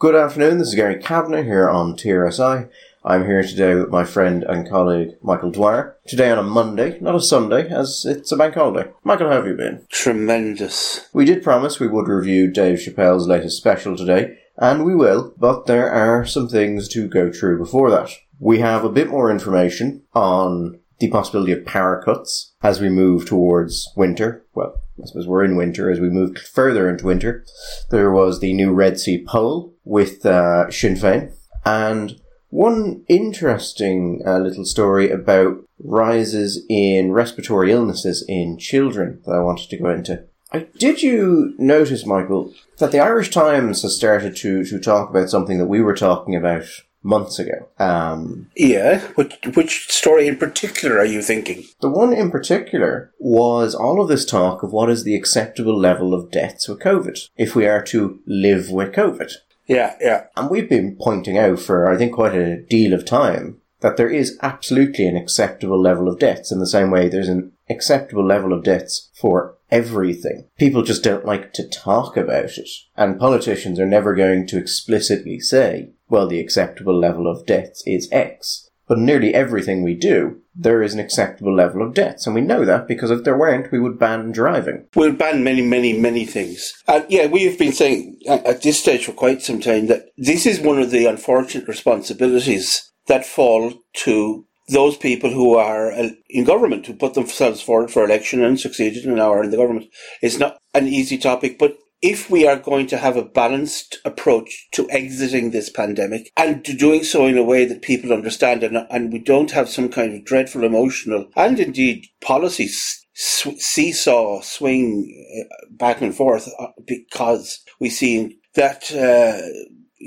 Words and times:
Good 0.00 0.14
afternoon, 0.14 0.58
this 0.58 0.68
is 0.68 0.74
Gary 0.76 1.02
Kavanagh 1.02 1.42
here 1.42 1.68
on 1.68 1.96
TRSI. 1.96 2.70
I'm 3.04 3.26
here 3.26 3.42
today 3.42 3.74
with 3.74 3.88
my 3.88 4.04
friend 4.04 4.44
and 4.44 4.68
colleague 4.68 5.16
Michael 5.22 5.50
Dwyer. 5.50 5.96
Today 6.06 6.30
on 6.30 6.38
a 6.38 6.44
Monday, 6.44 7.00
not 7.00 7.16
a 7.16 7.20
Sunday, 7.20 7.68
as 7.68 8.06
it's 8.08 8.30
a 8.30 8.36
bank 8.36 8.54
holiday. 8.54 8.92
Michael, 9.02 9.26
how 9.26 9.38
have 9.38 9.48
you 9.48 9.54
been? 9.54 9.84
Tremendous. 9.90 11.08
We 11.12 11.24
did 11.24 11.42
promise 11.42 11.80
we 11.80 11.88
would 11.88 12.06
review 12.06 12.48
Dave 12.48 12.78
Chappelle's 12.78 13.26
latest 13.26 13.56
special 13.56 13.96
today, 13.96 14.38
and 14.56 14.84
we 14.84 14.94
will, 14.94 15.34
but 15.36 15.66
there 15.66 15.90
are 15.90 16.24
some 16.24 16.48
things 16.48 16.88
to 16.90 17.08
go 17.08 17.32
through 17.32 17.58
before 17.58 17.90
that. 17.90 18.12
We 18.38 18.60
have 18.60 18.84
a 18.84 18.92
bit 18.92 19.08
more 19.08 19.32
information 19.32 20.04
on 20.14 20.78
the 21.00 21.10
possibility 21.10 21.50
of 21.50 21.66
power 21.66 22.00
cuts 22.04 22.54
as 22.62 22.80
we 22.80 22.88
move 22.88 23.26
towards 23.26 23.92
winter. 23.96 24.44
Well, 24.54 24.80
I 25.00 25.06
suppose 25.06 25.26
we're 25.26 25.44
in 25.44 25.56
winter 25.56 25.90
as 25.90 26.00
we 26.00 26.10
moved 26.10 26.38
further 26.38 26.88
into 26.88 27.06
winter. 27.06 27.44
There 27.90 28.10
was 28.10 28.40
the 28.40 28.52
new 28.52 28.72
Red 28.72 28.98
C 28.98 29.24
poll 29.26 29.74
with 29.84 30.26
uh, 30.26 30.70
Sinn 30.70 30.94
Féin 30.94 31.32
and 31.64 32.20
one 32.50 33.04
interesting 33.08 34.22
uh, 34.26 34.38
little 34.38 34.64
story 34.64 35.10
about 35.10 35.58
rises 35.78 36.64
in 36.68 37.12
respiratory 37.12 37.72
illnesses 37.72 38.24
in 38.26 38.58
children 38.58 39.20
that 39.26 39.32
I 39.32 39.40
wanted 39.40 39.68
to 39.70 39.76
go 39.76 39.90
into. 39.90 40.24
I, 40.50 40.66
did 40.78 41.02
you 41.02 41.54
notice, 41.58 42.06
Michael, 42.06 42.54
that 42.78 42.90
the 42.90 43.00
Irish 43.00 43.30
Times 43.30 43.82
has 43.82 43.94
started 43.94 44.34
to, 44.36 44.64
to 44.64 44.80
talk 44.80 45.10
about 45.10 45.28
something 45.28 45.58
that 45.58 45.66
we 45.66 45.82
were 45.82 45.94
talking 45.94 46.34
about 46.34 46.64
months 47.02 47.38
ago. 47.38 47.68
Um, 47.78 48.50
yeah, 48.56 49.00
which, 49.14 49.38
which 49.54 49.88
story 49.88 50.26
in 50.26 50.36
particular 50.36 50.98
are 50.98 51.04
you 51.04 51.22
thinking? 51.22 51.64
The 51.80 51.88
one 51.88 52.12
in 52.12 52.30
particular 52.30 53.12
was 53.18 53.74
all 53.74 54.00
of 54.00 54.08
this 54.08 54.24
talk 54.24 54.62
of 54.62 54.72
what 54.72 54.90
is 54.90 55.04
the 55.04 55.16
acceptable 55.16 55.78
level 55.78 56.14
of 56.14 56.30
deaths 56.30 56.68
with 56.68 56.80
COVID 56.80 57.28
if 57.36 57.54
we 57.54 57.66
are 57.66 57.82
to 57.84 58.20
live 58.26 58.70
with 58.70 58.92
COVID. 58.92 59.32
Yeah, 59.66 59.96
yeah. 60.00 60.24
And 60.36 60.50
we've 60.50 60.68
been 60.68 60.96
pointing 61.00 61.36
out 61.36 61.60
for, 61.60 61.90
I 61.90 61.96
think, 61.96 62.14
quite 62.14 62.34
a 62.34 62.62
deal 62.62 62.94
of 62.94 63.04
time 63.04 63.60
that 63.80 63.96
there 63.96 64.10
is 64.10 64.38
absolutely 64.42 65.06
an 65.06 65.16
acceptable 65.16 65.80
level 65.80 66.08
of 66.08 66.18
deaths 66.18 66.50
in 66.50 66.58
the 66.58 66.66
same 66.66 66.90
way 66.90 67.08
there's 67.08 67.28
an 67.28 67.52
acceptable 67.70 68.26
level 68.26 68.52
of 68.52 68.64
deaths 68.64 69.10
for 69.14 69.56
everything. 69.70 70.48
People 70.58 70.82
just 70.82 71.04
don't 71.04 71.26
like 71.26 71.52
to 71.52 71.68
talk 71.68 72.16
about 72.16 72.56
it. 72.56 72.68
And 72.96 73.20
politicians 73.20 73.78
are 73.78 73.86
never 73.86 74.14
going 74.14 74.46
to 74.48 74.58
explicitly 74.58 75.38
say, 75.38 75.90
well, 76.08 76.26
the 76.26 76.40
acceptable 76.40 76.98
level 76.98 77.26
of 77.26 77.46
deaths 77.46 77.82
is 77.86 78.08
X. 78.12 78.68
But 78.86 78.98
nearly 78.98 79.34
everything 79.34 79.82
we 79.82 79.94
do, 79.94 80.40
there 80.54 80.82
is 80.82 80.94
an 80.94 81.00
acceptable 81.00 81.54
level 81.54 81.82
of 81.82 81.92
deaths. 81.92 82.26
And 82.26 82.34
we 82.34 82.40
know 82.40 82.64
that 82.64 82.88
because 82.88 83.10
if 83.10 83.22
there 83.22 83.36
weren't, 83.36 83.70
we 83.70 83.78
would 83.78 83.98
ban 83.98 84.32
driving. 84.32 84.86
We 84.96 85.06
would 85.06 85.18
ban 85.18 85.44
many, 85.44 85.60
many, 85.60 85.92
many 85.92 86.24
things. 86.24 86.72
And 86.88 87.04
yeah, 87.10 87.26
we've 87.26 87.58
been 87.58 87.72
saying 87.72 88.18
at 88.26 88.62
this 88.62 88.80
stage 88.80 89.04
for 89.04 89.12
quite 89.12 89.42
some 89.42 89.60
time 89.60 89.88
that 89.88 90.06
this 90.16 90.46
is 90.46 90.58
one 90.58 90.80
of 90.80 90.90
the 90.90 91.04
unfortunate 91.04 91.68
responsibilities 91.68 92.90
that 93.08 93.26
fall 93.26 93.74
to 94.04 94.46
those 94.70 94.96
people 94.96 95.30
who 95.30 95.54
are 95.54 95.92
uh, 95.92 96.10
in 96.28 96.44
government, 96.44 96.86
who 96.86 96.94
put 96.94 97.14
themselves 97.14 97.60
forward 97.60 97.90
for 97.90 98.04
election 98.04 98.42
and 98.42 98.60
succeeded 98.60 99.04
and 99.04 99.16
now 99.16 99.32
are 99.32 99.44
in 99.44 99.50
the 99.50 99.56
government. 99.56 99.86
It's 100.22 100.38
not 100.38 100.58
an 100.74 100.86
easy 100.88 101.18
topic, 101.18 101.58
but 101.58 101.76
if 102.00 102.30
we 102.30 102.46
are 102.46 102.56
going 102.56 102.86
to 102.86 102.98
have 102.98 103.16
a 103.16 103.24
balanced 103.24 103.98
approach 104.04 104.68
to 104.72 104.88
exiting 104.90 105.50
this 105.50 105.68
pandemic 105.68 106.30
and 106.36 106.64
to 106.64 106.72
doing 106.72 107.02
so 107.02 107.26
in 107.26 107.36
a 107.36 107.42
way 107.42 107.64
that 107.64 107.82
people 107.82 108.12
understand 108.12 108.62
and, 108.62 108.86
and 108.90 109.12
we 109.12 109.18
don't 109.18 109.50
have 109.50 109.68
some 109.68 109.88
kind 109.88 110.14
of 110.14 110.24
dreadful 110.24 110.64
emotional 110.64 111.28
and 111.36 111.58
indeed 111.58 112.06
policy 112.20 112.68
seesaw 113.14 114.40
swing 114.42 115.26
uh, 115.40 115.66
back 115.72 116.00
and 116.00 116.14
forth 116.14 116.48
uh, 116.60 116.68
because 116.86 117.64
we 117.80 117.90
see 117.90 118.38
that 118.54 118.92
uh, 118.92 119.40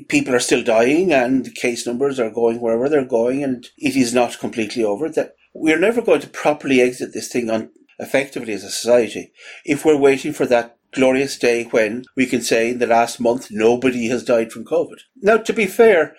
people 0.07 0.33
are 0.33 0.39
still 0.39 0.63
dying 0.63 1.11
and 1.11 1.45
the 1.45 1.51
case 1.51 1.85
numbers 1.85 2.19
are 2.19 2.31
going 2.31 2.61
wherever 2.61 2.87
they're 2.87 3.03
going 3.03 3.43
and 3.43 3.67
it 3.77 3.97
is 3.97 4.13
not 4.13 4.39
completely 4.39 4.83
over 4.83 5.09
that 5.09 5.35
we're 5.53 5.79
never 5.79 6.01
going 6.01 6.21
to 6.21 6.29
properly 6.29 6.79
exit 6.79 7.11
this 7.13 7.27
thing 7.27 7.49
on 7.49 7.69
effectively 7.99 8.53
as 8.53 8.63
a 8.63 8.69
society. 8.69 9.31
If 9.65 9.85
we're 9.85 9.97
waiting 9.97 10.33
for 10.33 10.45
that 10.47 10.77
glorious 10.93 11.37
day 11.37 11.63
when 11.65 12.05
we 12.15 12.25
can 12.25 12.41
say 12.41 12.71
in 12.71 12.79
the 12.79 12.87
last 12.87 13.19
month 13.19 13.47
nobody 13.51 14.07
has 14.07 14.23
died 14.23 14.51
from 14.51 14.65
COVID. 14.65 14.99
Now, 15.21 15.37
to 15.37 15.53
be 15.53 15.65
fair, 15.65 16.15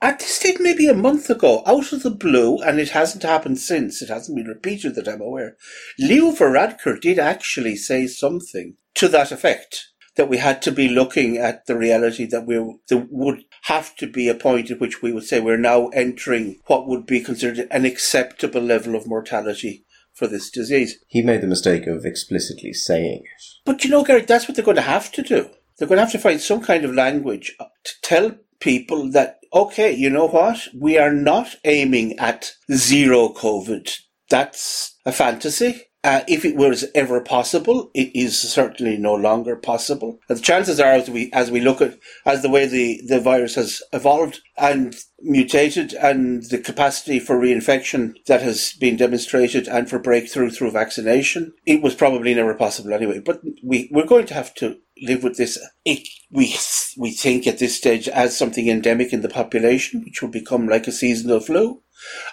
at 0.00 0.20
this 0.20 0.36
stage, 0.36 0.58
maybe 0.60 0.86
a 0.86 0.94
month 0.94 1.28
ago, 1.28 1.62
out 1.66 1.92
of 1.92 2.04
the 2.04 2.10
blue, 2.10 2.58
and 2.58 2.78
it 2.78 2.90
hasn't 2.90 3.24
happened 3.24 3.58
since, 3.58 4.00
it 4.00 4.08
hasn't 4.08 4.36
been 4.36 4.46
repeated 4.46 4.94
that 4.94 5.08
I'm 5.08 5.20
aware, 5.20 5.56
Leo 5.98 6.30
Varadkar 6.30 7.00
did 7.00 7.18
actually 7.18 7.74
say 7.74 8.06
something 8.06 8.76
to 8.94 9.08
that 9.08 9.32
effect. 9.32 9.88
That 10.14 10.28
we 10.28 10.38
had 10.38 10.62
to 10.62 10.72
be 10.72 10.88
looking 10.88 11.36
at 11.36 11.66
the 11.66 11.76
reality 11.76 12.26
that 12.26 12.44
we 12.44 12.56
there 12.88 13.06
would 13.08 13.44
have 13.62 13.94
to 13.96 14.06
be 14.08 14.28
a 14.28 14.34
point 14.34 14.68
at 14.68 14.80
which 14.80 15.00
we 15.00 15.12
would 15.12 15.22
say 15.22 15.38
we're 15.38 15.56
now 15.56 15.88
entering 15.88 16.58
what 16.66 16.88
would 16.88 17.06
be 17.06 17.20
considered 17.20 17.68
an 17.70 17.84
acceptable 17.84 18.60
level 18.60 18.96
of 18.96 19.06
mortality 19.06 19.84
for 20.18 20.26
this 20.26 20.50
disease. 20.50 20.98
He 21.06 21.22
made 21.22 21.40
the 21.40 21.46
mistake 21.46 21.86
of 21.86 22.04
explicitly 22.04 22.72
saying 22.72 23.22
it. 23.24 23.42
But 23.64 23.84
you 23.84 23.90
know, 23.90 24.02
Gary, 24.02 24.22
that's 24.22 24.48
what 24.48 24.56
they're 24.56 24.64
going 24.64 24.76
to 24.76 24.82
have 24.82 25.12
to 25.12 25.22
do. 25.22 25.48
They're 25.78 25.86
going 25.86 25.98
to 25.98 26.04
have 26.04 26.12
to 26.12 26.18
find 26.18 26.40
some 26.40 26.60
kind 26.60 26.84
of 26.84 26.94
language 26.94 27.56
to 27.58 27.92
tell 28.02 28.32
people 28.58 29.10
that, 29.12 29.38
okay, 29.54 29.92
you 29.92 30.10
know 30.10 30.26
what? 30.26 30.58
We 30.74 30.98
are 30.98 31.12
not 31.12 31.54
aiming 31.64 32.18
at 32.18 32.50
zero 32.72 33.28
COVID. 33.28 33.96
That's 34.28 34.96
a 35.06 35.12
fantasy. 35.12 35.82
Uh, 36.04 36.22
if 36.28 36.44
it 36.44 36.54
was 36.54 36.84
ever 36.94 37.20
possible, 37.20 37.90
it 37.92 38.14
is 38.14 38.38
certainly 38.38 38.96
no 38.96 39.14
longer 39.14 39.56
possible. 39.56 40.20
The 40.28 40.38
chances 40.38 40.78
are, 40.78 40.92
as 40.92 41.10
we 41.10 41.28
as 41.32 41.50
we 41.50 41.60
look 41.60 41.80
at 41.80 41.98
as 42.24 42.42
the 42.42 42.48
way 42.48 42.66
the, 42.66 43.00
the 43.06 43.20
virus 43.20 43.56
has 43.56 43.82
evolved 43.92 44.40
and 44.56 44.94
mutated, 45.20 45.94
and 45.94 46.44
the 46.50 46.58
capacity 46.58 47.18
for 47.18 47.36
reinfection 47.36 48.14
that 48.26 48.42
has 48.42 48.74
been 48.74 48.96
demonstrated, 48.96 49.66
and 49.66 49.90
for 49.90 49.98
breakthrough 49.98 50.50
through 50.50 50.70
vaccination, 50.70 51.52
it 51.66 51.82
was 51.82 51.96
probably 51.96 52.32
never 52.32 52.54
possible 52.54 52.92
anyway. 52.92 53.18
But 53.18 53.42
we 53.64 53.88
we're 53.90 54.06
going 54.06 54.26
to 54.26 54.34
have 54.34 54.54
to 54.56 54.78
live 55.02 55.24
with 55.24 55.36
this. 55.36 55.58
It, 55.84 56.06
we 56.30 56.54
we 56.96 57.10
think 57.10 57.48
at 57.48 57.58
this 57.58 57.76
stage 57.76 58.08
as 58.08 58.38
something 58.38 58.68
endemic 58.68 59.12
in 59.12 59.22
the 59.22 59.28
population, 59.28 60.04
which 60.04 60.22
will 60.22 60.30
become 60.30 60.68
like 60.68 60.86
a 60.86 60.92
seasonal 60.92 61.40
flu. 61.40 61.82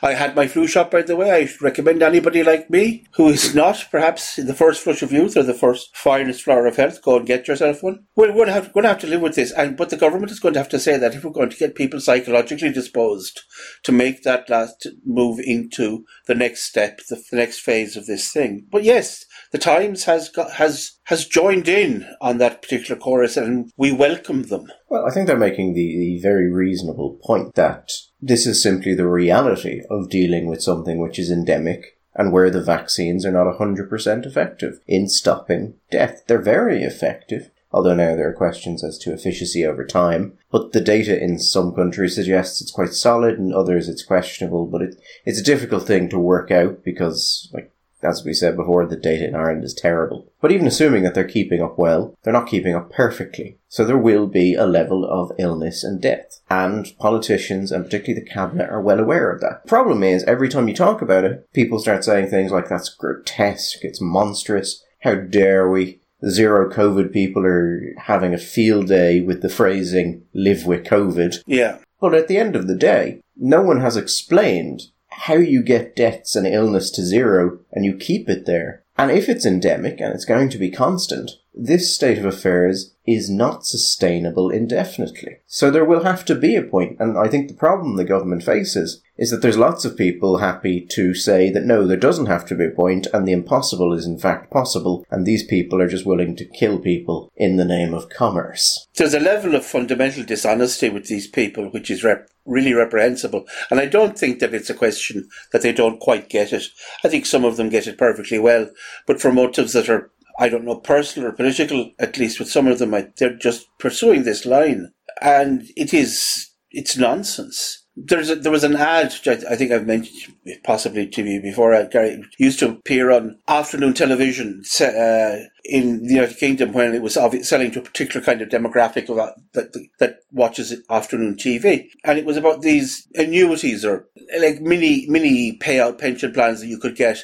I 0.01 0.13
had 0.13 0.35
my 0.35 0.47
flu 0.47 0.67
shot, 0.67 0.91
by 0.91 1.01
the 1.01 1.15
way. 1.15 1.31
I 1.31 1.49
recommend 1.61 2.03
anybody 2.03 2.43
like 2.43 2.69
me 2.69 3.05
who 3.11 3.29
is 3.29 3.55
not 3.55 3.87
perhaps 3.91 4.37
in 4.37 4.47
the 4.47 4.53
first 4.53 4.81
flush 4.81 5.01
of 5.01 5.11
youth 5.11 5.35
or 5.35 5.43
the 5.43 5.53
first 5.53 5.95
finest 5.95 6.43
flower 6.43 6.65
of 6.65 6.75
health, 6.75 7.01
go 7.01 7.17
and 7.17 7.25
get 7.25 7.47
yourself 7.47 7.81
one. 7.81 8.05
We're 8.15 8.31
going 8.33 8.47
to 8.47 8.53
have, 8.53 8.73
going 8.73 8.83
to, 8.83 8.89
have 8.89 8.99
to 8.99 9.07
live 9.07 9.21
with 9.21 9.35
this, 9.35 9.51
and 9.51 9.75
but 9.77 9.89
the 9.89 9.97
government 9.97 10.31
is 10.31 10.39
going 10.39 10.53
to 10.53 10.59
have 10.59 10.69
to 10.69 10.79
say 10.79 10.97
that 10.97 11.15
if 11.15 11.23
we're 11.23 11.31
going 11.31 11.49
to 11.49 11.57
get 11.57 11.75
people 11.75 11.99
psychologically 11.99 12.71
disposed 12.71 13.41
to 13.83 13.91
make 13.91 14.23
that 14.23 14.49
last 14.49 14.87
move 15.05 15.39
into 15.39 16.05
the 16.27 16.35
next 16.35 16.63
step, 16.63 16.99
the, 17.09 17.21
the 17.31 17.37
next 17.37 17.59
phase 17.59 17.95
of 17.95 18.05
this 18.05 18.31
thing. 18.31 18.67
But 18.71 18.83
yes, 18.83 19.25
the 19.55 19.61
Times 19.61 20.03
has 20.03 20.27
got, 20.27 20.51
has 20.55 20.99
has 21.05 21.25
joined 21.25 21.69
in 21.69 22.05
on 22.19 22.39
that 22.39 22.61
particular 22.61 22.99
chorus, 22.99 23.37
and 23.37 23.71
we 23.77 23.89
welcome 23.89 24.43
them. 24.43 24.67
Well, 24.89 25.05
I 25.05 25.11
think 25.11 25.27
they're 25.27 25.37
making 25.37 25.75
the, 25.75 25.97
the 25.97 26.19
very 26.21 26.51
reasonable 26.51 27.17
point 27.23 27.55
that 27.55 27.89
this 28.21 28.45
is 28.45 28.61
simply 28.61 28.93
the 28.93 29.07
reality 29.07 29.81
of 29.89 30.09
dealing 30.09 30.47
with 30.47 30.61
something 30.61 30.99
which 30.99 31.17
is 31.17 31.31
endemic 31.31 31.97
and 32.13 32.33
where 32.33 32.49
the 32.49 32.61
vaccines 32.61 33.25
are 33.25 33.31
not 33.31 33.47
100% 33.47 34.25
effective 34.25 34.81
in 34.87 35.07
stopping 35.07 35.75
death. 35.89 36.23
They're 36.27 36.41
very 36.41 36.83
effective, 36.83 37.49
although 37.71 37.95
now 37.95 38.13
there 38.17 38.27
are 38.27 38.33
questions 38.33 38.83
as 38.83 38.97
to 38.99 39.13
efficacy 39.13 39.65
over 39.65 39.85
time. 39.85 40.37
But 40.51 40.73
the 40.73 40.81
data 40.81 41.17
in 41.17 41.39
some 41.39 41.73
countries 41.73 42.15
suggests 42.15 42.59
it's 42.59 42.71
quite 42.73 42.91
solid, 42.91 43.39
and 43.39 43.53
others 43.53 43.87
it's 43.87 44.03
questionable. 44.03 44.65
But 44.65 44.81
it, 44.81 44.95
it's 45.23 45.39
a 45.39 45.43
difficult 45.43 45.87
thing 45.87 46.09
to 46.09 46.19
work 46.19 46.51
out 46.51 46.83
because, 46.83 47.49
like, 47.53 47.71
as 48.05 48.23
we 48.23 48.33
said 48.33 48.55
before, 48.55 48.85
the 48.85 48.95
data 48.95 49.27
in 49.27 49.35
Ireland 49.35 49.63
is 49.63 49.73
terrible. 49.73 50.31
But 50.39 50.51
even 50.51 50.67
assuming 50.67 51.03
that 51.03 51.15
they're 51.15 51.23
keeping 51.23 51.61
up 51.61 51.77
well, 51.77 52.15
they're 52.23 52.31
not 52.31 52.47
keeping 52.47 52.75
up 52.75 52.91
perfectly. 52.91 53.57
So 53.67 53.83
there 53.83 53.97
will 53.97 54.27
be 54.27 54.53
a 54.53 54.65
level 54.65 55.03
of 55.03 55.31
illness 55.37 55.83
and 55.83 56.01
death. 56.01 56.39
And 56.49 56.87
politicians, 56.99 57.71
and 57.71 57.83
particularly 57.83 58.23
the 58.23 58.29
cabinet, 58.29 58.69
are 58.69 58.81
well 58.81 58.99
aware 58.99 59.31
of 59.31 59.41
that. 59.41 59.63
The 59.63 59.69
problem 59.69 60.03
is, 60.03 60.23
every 60.23 60.47
time 60.47 60.67
you 60.67 60.75
talk 60.75 61.01
about 61.01 61.25
it, 61.25 61.45
people 61.53 61.79
start 61.79 62.03
saying 62.03 62.27
things 62.27 62.51
like, 62.51 62.69
that's 62.69 62.89
grotesque, 62.89 63.79
it's 63.81 63.99
monstrous, 63.99 64.83
how 65.01 65.15
dare 65.15 65.69
we? 65.69 65.99
Zero 66.29 66.71
COVID 66.71 67.11
people 67.11 67.45
are 67.45 67.93
having 67.97 68.33
a 68.33 68.39
field 68.39 68.87
day 68.87 69.21
with 69.21 69.41
the 69.41 69.49
phrasing, 69.49 70.23
live 70.33 70.65
with 70.65 70.85
COVID. 70.85 71.43
Yeah. 71.45 71.79
But 71.99 72.13
at 72.13 72.27
the 72.27 72.37
end 72.37 72.55
of 72.55 72.67
the 72.67 72.75
day, 72.75 73.21
no 73.35 73.61
one 73.61 73.81
has 73.81 73.97
explained 73.97 74.83
how 75.23 75.35
you 75.35 75.63
get 75.63 75.95
deaths 75.95 76.35
and 76.35 76.45
illness 76.47 76.91
to 76.91 77.03
zero 77.03 77.59
and 77.71 77.85
you 77.85 77.95
keep 77.95 78.29
it 78.29 78.45
there 78.45 78.85
And 78.97 79.11
if 79.11 79.27
it's 79.27 79.45
endemic 79.45 79.99
and 79.99 80.13
it's 80.13 80.25
going 80.25 80.49
to 80.49 80.57
be 80.57 80.71
constant, 80.71 81.31
this 81.53 81.93
state 81.93 82.17
of 82.17 82.25
affairs 82.25 82.95
is 83.05 83.29
not 83.29 83.65
sustainable 83.65 84.49
indefinitely. 84.49 85.37
So 85.45 85.69
there 85.69 85.85
will 85.85 86.03
have 86.03 86.25
to 86.25 86.35
be 86.35 86.55
a 86.55 86.61
point, 86.61 86.97
and 86.99 87.17
I 87.17 87.27
think 87.27 87.47
the 87.47 87.53
problem 87.53 87.95
the 87.95 88.03
government 88.03 88.43
faces 88.43 89.01
is 89.17 89.31
that 89.31 89.41
there's 89.41 89.57
lots 89.57 89.85
of 89.85 89.95
people 89.97 90.37
happy 90.37 90.85
to 90.91 91.13
say 91.13 91.49
that 91.51 91.63
no, 91.63 91.87
there 91.87 91.97
doesn't 91.97 92.25
have 92.25 92.45
to 92.47 92.55
be 92.55 92.65
a 92.65 92.71
point, 92.71 93.07
and 93.13 93.27
the 93.27 93.31
impossible 93.31 93.93
is 93.93 94.05
in 94.05 94.17
fact 94.17 94.51
possible, 94.51 95.05
and 95.09 95.25
these 95.25 95.45
people 95.45 95.81
are 95.81 95.87
just 95.87 96.05
willing 96.05 96.35
to 96.35 96.45
kill 96.45 96.79
people 96.79 97.31
in 97.35 97.55
the 97.55 97.65
name 97.65 97.93
of 97.93 98.09
commerce. 98.09 98.87
There's 98.95 99.13
a 99.13 99.19
level 99.19 99.55
of 99.55 99.65
fundamental 99.65 100.23
dishonesty 100.23 100.89
with 100.89 101.07
these 101.07 101.27
people 101.27 101.69
which 101.69 101.89
is 101.89 102.03
rep- 102.03 102.29
really 102.45 102.73
reprehensible, 102.73 103.45
and 103.69 103.79
I 103.79 103.85
don't 103.85 104.17
think 104.17 104.39
that 104.39 104.53
it's 104.53 104.69
a 104.69 104.75
question 104.75 105.27
that 105.51 105.61
they 105.61 105.73
don't 105.73 105.99
quite 105.99 106.29
get 106.29 106.53
it. 106.53 106.63
I 107.03 107.09
think 107.09 107.25
some 107.25 107.45
of 107.45 107.57
them 107.57 107.69
get 107.69 107.87
it 107.87 107.97
perfectly 107.97 108.39
well, 108.39 108.69
but 109.07 109.21
for 109.21 109.31
motives 109.31 109.73
that 109.73 109.89
are 109.89 110.11
I 110.37 110.49
don't 110.49 110.65
know, 110.65 110.75
personal 110.75 111.29
or 111.29 111.31
political, 111.31 111.91
at 111.97 112.17
least 112.17 112.39
with 112.39 112.49
some 112.49 112.67
of 112.67 112.79
them, 112.79 112.93
they're 113.17 113.35
just 113.35 113.67
pursuing 113.79 114.23
this 114.23 114.45
line. 114.45 114.91
And 115.21 115.63
it 115.77 115.93
is, 115.93 116.49
it's 116.71 116.97
nonsense. 116.97 117.84
There's 117.97 118.29
a, 118.29 118.35
there 118.35 118.51
was 118.51 118.65
an 118.65 118.75
ad, 118.75 119.13
which 119.13 119.27
I 119.45 119.55
think 119.55 119.71
I've 119.71 119.87
mentioned 119.87 120.35
possibly 120.65 121.07
to 121.07 121.23
you 121.23 121.41
before, 121.41 121.73
uh, 121.73 121.83
Gary, 121.83 122.23
used 122.37 122.59
to 122.59 122.69
appear 122.69 123.09
on 123.09 123.39
afternoon 123.47 123.93
television 123.93 124.63
uh, 124.81 125.37
in 125.63 126.03
the 126.03 126.15
United 126.15 126.37
Kingdom 126.37 126.73
when 126.73 126.93
it 126.93 127.01
was 127.01 127.13
selling 127.13 127.71
to 127.71 127.79
a 127.79 127.83
particular 127.83 128.25
kind 128.25 128.41
of 128.41 128.49
demographic 128.49 129.09
of, 129.09 129.17
uh, 129.17 129.31
that, 129.53 129.73
that 129.99 130.19
watches 130.31 130.75
afternoon 130.89 131.35
TV. 131.35 131.87
And 132.03 132.19
it 132.19 132.25
was 132.25 132.35
about 132.35 132.63
these 132.63 133.07
annuities 133.15 133.85
or 133.85 134.09
like 134.39 134.59
mini, 134.59 135.05
mini 135.07 135.57
payout 135.57 135.97
pension 135.97 136.33
plans 136.33 136.59
that 136.59 136.67
you 136.67 136.77
could 136.77 136.97
get 136.97 137.23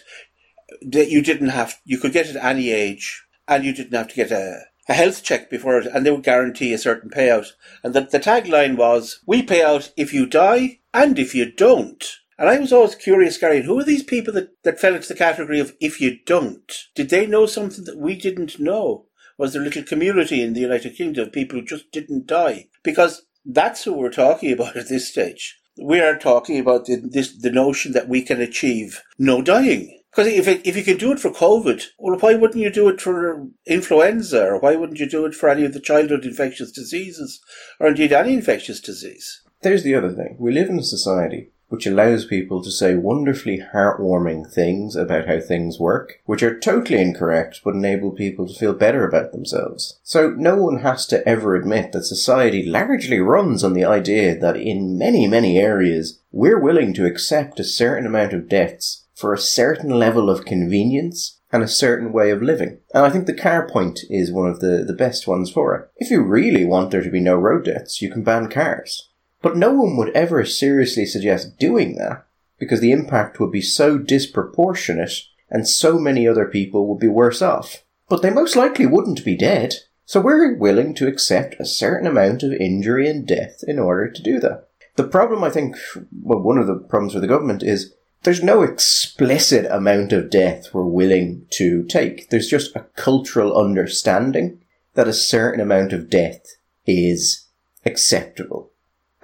that 0.83 1.09
you 1.09 1.21
didn't 1.21 1.49
have, 1.49 1.79
you 1.83 1.97
could 1.97 2.13
get 2.13 2.27
at 2.27 2.43
any 2.43 2.71
age 2.71 3.25
and 3.47 3.65
you 3.65 3.73
didn't 3.73 3.93
have 3.93 4.07
to 4.07 4.15
get 4.15 4.31
a, 4.31 4.61
a 4.87 4.93
health 4.93 5.23
check 5.23 5.49
before 5.49 5.77
it 5.77 5.87
and 5.87 6.05
they 6.05 6.11
would 6.11 6.23
guarantee 6.23 6.73
a 6.73 6.77
certain 6.77 7.09
payout. 7.09 7.47
And 7.83 7.93
the, 7.93 8.01
the 8.01 8.19
tagline 8.19 8.75
was, 8.77 9.21
we 9.25 9.43
pay 9.43 9.63
out 9.63 9.91
if 9.95 10.13
you 10.13 10.25
die 10.25 10.79
and 10.93 11.17
if 11.17 11.35
you 11.35 11.51
don't. 11.51 12.03
And 12.37 12.49
I 12.49 12.57
was 12.57 12.73
always 12.73 12.95
curious, 12.95 13.37
Gary, 13.37 13.61
who 13.61 13.79
are 13.79 13.83
these 13.83 14.03
people 14.03 14.33
that, 14.33 14.63
that 14.63 14.79
fell 14.79 14.95
into 14.95 15.07
the 15.07 15.15
category 15.15 15.59
of 15.59 15.75
if 15.79 16.01
you 16.01 16.17
don't? 16.25 16.73
Did 16.95 17.09
they 17.09 17.27
know 17.27 17.45
something 17.45 17.85
that 17.85 17.99
we 17.99 18.15
didn't 18.15 18.59
know? 18.59 19.05
Was 19.37 19.53
there 19.53 19.61
a 19.61 19.65
little 19.65 19.83
community 19.83 20.41
in 20.41 20.53
the 20.53 20.61
United 20.61 20.95
Kingdom 20.95 21.27
of 21.27 21.33
people 21.33 21.59
who 21.59 21.65
just 21.65 21.91
didn't 21.91 22.25
die? 22.25 22.69
Because 22.83 23.27
that's 23.45 23.83
who 23.83 23.93
we're 23.93 24.11
talking 24.11 24.51
about 24.53 24.75
at 24.75 24.89
this 24.89 25.07
stage. 25.07 25.59
We 25.81 25.99
are 25.99 26.17
talking 26.17 26.59
about 26.59 26.85
the, 26.85 26.95
this, 26.95 27.37
the 27.37 27.51
notion 27.51 27.93
that 27.93 28.09
we 28.09 28.23
can 28.23 28.41
achieve 28.41 29.03
no 29.17 29.41
dying. 29.41 30.00
Because 30.11 30.27
if 30.27 30.47
it, 30.47 30.67
if 30.67 30.75
you 30.75 30.83
can 30.83 30.97
do 30.97 31.11
it 31.13 31.19
for 31.19 31.31
COVID, 31.31 31.83
well, 31.97 32.19
why 32.19 32.35
wouldn't 32.35 32.61
you 32.61 32.69
do 32.69 32.89
it 32.89 32.99
for 32.99 33.47
influenza, 33.65 34.45
or 34.45 34.59
why 34.59 34.75
wouldn't 34.75 34.99
you 34.99 35.09
do 35.09 35.25
it 35.25 35.33
for 35.33 35.47
any 35.47 35.63
of 35.63 35.73
the 35.73 35.79
childhood 35.79 36.25
infectious 36.25 36.71
diseases, 36.71 37.41
or 37.79 37.87
indeed 37.87 38.11
any 38.11 38.33
infectious 38.33 38.81
disease? 38.81 39.41
There's 39.61 39.83
the 39.83 39.95
other 39.95 40.11
thing: 40.11 40.35
we 40.37 40.51
live 40.51 40.69
in 40.69 40.79
a 40.79 40.83
society 40.83 41.51
which 41.69 41.87
allows 41.87 42.25
people 42.25 42.61
to 42.61 42.69
say 42.69 42.95
wonderfully 42.95 43.63
heartwarming 43.73 44.51
things 44.51 44.93
about 44.97 45.25
how 45.25 45.39
things 45.39 45.79
work, 45.79 46.19
which 46.25 46.43
are 46.43 46.59
totally 46.59 46.99
incorrect, 46.99 47.61
but 47.63 47.73
enable 47.73 48.11
people 48.11 48.45
to 48.45 48.53
feel 48.53 48.73
better 48.73 49.07
about 49.07 49.31
themselves. 49.31 49.97
So 50.03 50.31
no 50.31 50.57
one 50.57 50.79
has 50.79 51.05
to 51.07 51.25
ever 51.25 51.55
admit 51.55 51.93
that 51.93 52.03
society 52.03 52.65
largely 52.65 53.19
runs 53.19 53.63
on 53.63 53.71
the 53.71 53.85
idea 53.85 54.37
that 54.37 54.57
in 54.57 54.97
many, 54.97 55.29
many 55.29 55.57
areas, 55.59 56.19
we're 56.33 56.59
willing 56.59 56.93
to 56.95 57.05
accept 57.05 57.57
a 57.57 57.63
certain 57.63 58.05
amount 58.05 58.33
of 58.33 58.49
deaths 58.49 59.05
for 59.21 59.33
a 59.33 59.39
certain 59.39 59.91
level 59.91 60.29
of 60.29 60.45
convenience 60.45 61.39
and 61.51 61.61
a 61.61 61.67
certain 61.67 62.11
way 62.11 62.31
of 62.31 62.41
living. 62.41 62.79
And 62.93 63.05
I 63.05 63.09
think 63.09 63.27
the 63.27 63.33
car 63.33 63.67
point 63.67 64.01
is 64.09 64.31
one 64.31 64.49
of 64.49 64.59
the, 64.59 64.83
the 64.85 64.93
best 64.93 65.27
ones 65.27 65.51
for 65.51 65.75
it. 65.75 65.89
If 65.97 66.09
you 66.09 66.23
really 66.23 66.65
want 66.65 66.91
there 66.91 67.03
to 67.03 67.09
be 67.09 67.19
no 67.19 67.35
road 67.35 67.65
deaths, 67.65 68.01
you 68.01 68.11
can 68.11 68.23
ban 68.23 68.49
cars. 68.49 69.09
But 69.41 69.57
no 69.57 69.71
one 69.71 69.95
would 69.97 70.09
ever 70.09 70.45
seriously 70.45 71.05
suggest 71.05 71.57
doing 71.57 71.95
that 71.95 72.25
because 72.57 72.79
the 72.79 72.91
impact 72.91 73.39
would 73.39 73.51
be 73.51 73.61
so 73.61 73.97
disproportionate 73.97 75.13
and 75.49 75.67
so 75.67 75.99
many 75.99 76.27
other 76.27 76.45
people 76.45 76.87
would 76.87 76.99
be 76.99 77.07
worse 77.07 77.41
off. 77.41 77.83
But 78.07 78.21
they 78.21 78.29
most 78.29 78.55
likely 78.55 78.85
wouldn't 78.85 79.25
be 79.25 79.35
dead. 79.35 79.75
So 80.05 80.19
we're 80.19 80.55
willing 80.55 80.93
to 80.95 81.07
accept 81.07 81.55
a 81.59 81.65
certain 81.65 82.07
amount 82.07 82.43
of 82.43 82.53
injury 82.53 83.09
and 83.09 83.27
death 83.27 83.63
in 83.67 83.79
order 83.79 84.09
to 84.09 84.21
do 84.21 84.39
that. 84.39 84.67
The 84.95 85.05
problem, 85.05 85.43
I 85.43 85.49
think, 85.49 85.77
well, 86.21 86.39
one 86.39 86.57
of 86.57 86.67
the 86.67 86.75
problems 86.75 87.13
for 87.13 87.19
the 87.19 87.27
government 87.27 87.63
is 87.63 87.93
there's 88.23 88.43
no 88.43 88.61
explicit 88.61 89.65
amount 89.71 90.13
of 90.13 90.29
death 90.29 90.73
we're 90.73 90.85
willing 90.85 91.47
to 91.51 91.83
take. 91.83 92.29
There's 92.29 92.47
just 92.47 92.75
a 92.75 92.85
cultural 92.95 93.57
understanding 93.57 94.61
that 94.93 95.07
a 95.07 95.13
certain 95.13 95.59
amount 95.59 95.93
of 95.93 96.09
death 96.09 96.41
is 96.85 97.47
acceptable. 97.85 98.71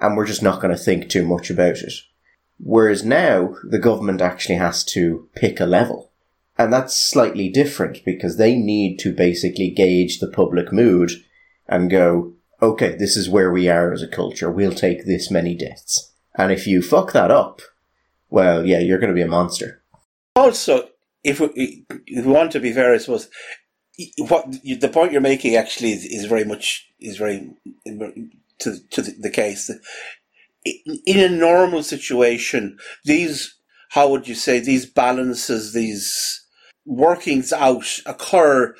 And 0.00 0.16
we're 0.16 0.26
just 0.26 0.42
not 0.42 0.60
going 0.60 0.76
to 0.76 0.82
think 0.82 1.08
too 1.08 1.24
much 1.24 1.50
about 1.50 1.78
it. 1.78 1.92
Whereas 2.58 3.04
now, 3.04 3.54
the 3.62 3.78
government 3.78 4.20
actually 4.20 4.56
has 4.56 4.84
to 4.86 5.28
pick 5.34 5.60
a 5.60 5.66
level. 5.66 6.10
And 6.56 6.72
that's 6.72 6.98
slightly 6.98 7.48
different 7.48 8.04
because 8.04 8.36
they 8.36 8.56
need 8.56 8.98
to 9.00 9.12
basically 9.12 9.70
gauge 9.70 10.18
the 10.18 10.26
public 10.28 10.72
mood 10.72 11.12
and 11.68 11.88
go, 11.88 12.32
okay, 12.60 12.96
this 12.96 13.16
is 13.16 13.28
where 13.28 13.52
we 13.52 13.68
are 13.68 13.92
as 13.92 14.02
a 14.02 14.08
culture. 14.08 14.50
We'll 14.50 14.72
take 14.72 15.06
this 15.06 15.30
many 15.30 15.54
deaths. 15.54 16.12
And 16.34 16.50
if 16.50 16.66
you 16.66 16.82
fuck 16.82 17.12
that 17.12 17.30
up, 17.30 17.62
well, 18.30 18.66
yeah, 18.66 18.78
you're 18.78 18.98
going 18.98 19.10
to 19.10 19.14
be 19.14 19.22
a 19.22 19.28
monster. 19.28 19.82
Also, 20.36 20.88
if 21.24 21.40
we, 21.40 21.84
if 22.06 22.24
we 22.24 22.32
want 22.32 22.52
to 22.52 22.60
be 22.60 22.72
fair, 22.72 22.94
I 22.94 22.98
suppose 22.98 23.28
what 24.18 24.46
the 24.62 24.90
point 24.92 25.12
you're 25.12 25.20
making 25.20 25.56
actually 25.56 25.92
is, 25.92 26.04
is 26.04 26.26
very 26.26 26.44
much 26.44 26.86
is 27.00 27.16
very 27.16 27.50
to 28.60 28.78
to 28.90 29.02
the, 29.02 29.14
the 29.18 29.30
case. 29.30 29.70
In 30.64 31.18
a 31.18 31.28
normal 31.28 31.82
situation, 31.82 32.78
these 33.04 33.54
how 33.90 34.08
would 34.08 34.28
you 34.28 34.34
say 34.34 34.60
these 34.60 34.86
balances, 34.86 35.72
these 35.72 36.44
workings 36.84 37.52
out 37.52 38.00
occur 38.06 38.74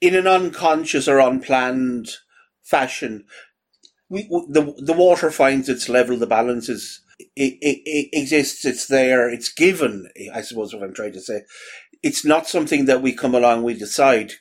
in 0.00 0.14
an 0.14 0.26
unconscious 0.26 1.08
or 1.08 1.18
unplanned 1.18 2.10
fashion. 2.62 3.24
We, 4.08 4.24
the 4.24 4.74
the 4.78 4.92
water 4.92 5.30
finds 5.30 5.68
its 5.68 5.88
level, 5.88 6.18
the 6.18 6.26
balance 6.26 6.68
is 6.68 7.01
it, 7.36 7.58
it, 7.62 8.08
exists, 8.12 8.64
it's 8.64 8.86
there, 8.86 9.28
it's 9.28 9.52
given, 9.52 10.08
I 10.32 10.42
suppose 10.42 10.74
what 10.74 10.82
I'm 10.82 10.94
trying 10.94 11.12
to 11.12 11.20
say. 11.20 11.42
It's 12.02 12.24
not 12.24 12.48
something 12.48 12.86
that 12.86 13.02
we 13.02 13.12
come 13.12 13.34
along, 13.34 13.62
we 13.62 13.74
decide 13.74 14.32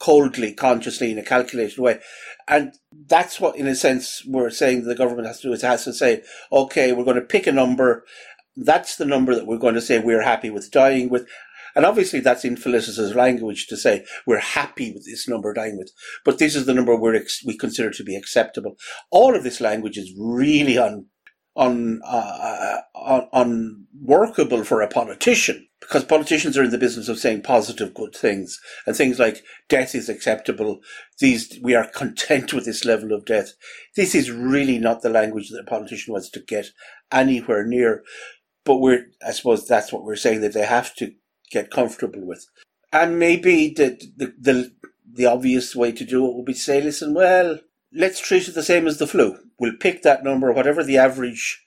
coldly, 0.00 0.52
consciously, 0.52 1.10
in 1.10 1.18
a 1.18 1.22
calculated 1.22 1.78
way. 1.78 2.00
And 2.46 2.74
that's 3.06 3.40
what, 3.40 3.56
in 3.56 3.66
a 3.66 3.74
sense, 3.74 4.22
we're 4.26 4.50
saying 4.50 4.82
that 4.82 4.88
the 4.88 4.94
government 4.94 5.26
has 5.26 5.40
to 5.40 5.48
do, 5.48 5.52
It 5.52 5.62
has 5.62 5.84
to 5.84 5.92
say, 5.92 6.22
okay, 6.52 6.92
we're 6.92 7.04
going 7.04 7.16
to 7.16 7.22
pick 7.22 7.46
a 7.46 7.52
number. 7.52 8.04
That's 8.56 8.96
the 8.96 9.04
number 9.04 9.34
that 9.34 9.46
we're 9.46 9.58
going 9.58 9.74
to 9.74 9.80
say 9.80 9.98
we're 9.98 10.22
happy 10.22 10.50
with 10.50 10.70
dying 10.70 11.08
with. 11.08 11.28
And 11.74 11.84
obviously 11.84 12.20
that's 12.20 12.44
in 12.44 12.56
Felicitas' 12.56 13.14
language 13.14 13.66
to 13.68 13.76
say 13.76 14.04
we're 14.26 14.40
happy 14.40 14.90
with 14.92 15.04
this 15.04 15.28
number 15.28 15.52
dying 15.52 15.78
with, 15.78 15.92
but 16.24 16.38
this 16.38 16.56
is 16.56 16.66
the 16.66 16.74
number 16.74 16.96
we 16.96 17.16
ex- 17.16 17.44
we 17.44 17.56
consider 17.56 17.90
to 17.90 18.02
be 18.02 18.16
acceptable. 18.16 18.76
All 19.12 19.36
of 19.36 19.44
this 19.44 19.60
language 19.60 19.96
is 19.96 20.12
really 20.18 20.76
un- 20.76 21.06
un, 21.56 22.00
uh, 22.04 22.76
un, 22.94 23.28
unworkable 23.32 24.64
for 24.64 24.80
a 24.80 24.88
politician 24.88 25.68
because 25.80 26.04
politicians 26.04 26.58
are 26.58 26.64
in 26.64 26.70
the 26.70 26.78
business 26.78 27.08
of 27.08 27.18
saying 27.18 27.42
positive 27.42 27.94
good 27.94 28.14
things 28.14 28.60
and 28.86 28.96
things 28.96 29.18
like 29.18 29.44
death 29.68 29.94
is 29.94 30.08
acceptable. 30.08 30.80
These, 31.18 31.58
we 31.62 31.74
are 31.74 31.86
content 31.86 32.52
with 32.52 32.64
this 32.64 32.84
level 32.84 33.12
of 33.12 33.24
death. 33.24 33.52
This 33.96 34.14
is 34.14 34.30
really 34.30 34.78
not 34.78 35.02
the 35.02 35.08
language 35.08 35.50
that 35.50 35.60
a 35.60 35.64
politician 35.64 36.12
wants 36.12 36.30
to 36.30 36.40
get 36.40 36.70
anywhere 37.12 37.64
near. 37.64 38.02
But 38.64 38.78
we're, 38.78 39.06
I 39.26 39.30
suppose 39.30 39.66
that's 39.66 39.92
what 39.92 40.04
we're 40.04 40.16
saying 40.16 40.40
that 40.42 40.52
they 40.52 40.66
have 40.66 40.94
to 40.96 41.12
get 41.50 41.70
comfortable 41.70 42.26
with. 42.26 42.46
And 42.92 43.18
maybe 43.18 43.72
the, 43.74 44.00
the, 44.16 44.34
the, 44.38 44.72
the 45.10 45.26
obvious 45.26 45.76
way 45.76 45.92
to 45.92 46.04
do 46.04 46.26
it 46.26 46.34
would 46.34 46.44
be 46.44 46.54
to 46.54 46.58
say, 46.58 46.80
listen, 46.80 47.14
well, 47.14 47.60
let's 47.92 48.20
treat 48.20 48.48
it 48.48 48.54
the 48.54 48.62
same 48.62 48.86
as 48.86 48.98
the 48.98 49.06
flu. 49.06 49.36
We'll 49.58 49.76
pick 49.78 50.02
that 50.02 50.24
number, 50.24 50.52
whatever 50.52 50.82
the 50.84 50.98
average 50.98 51.62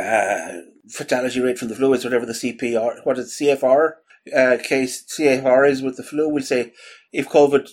uh, 0.00 0.58
fatality 0.88 1.40
rate 1.40 1.58
from 1.58 1.68
the 1.68 1.76
flu 1.76 1.92
is, 1.94 2.04
whatever 2.04 2.26
the 2.26 2.32
CPR, 2.32 3.04
what 3.04 3.18
is 3.18 3.38
CFR 3.40 3.92
uh, 4.34 4.58
case 4.62 5.04
CFR 5.04 5.68
is 5.68 5.82
with 5.82 5.96
the 5.96 6.02
flu. 6.02 6.28
We'll 6.28 6.42
say 6.42 6.72
if 7.12 7.28
COVID 7.28 7.68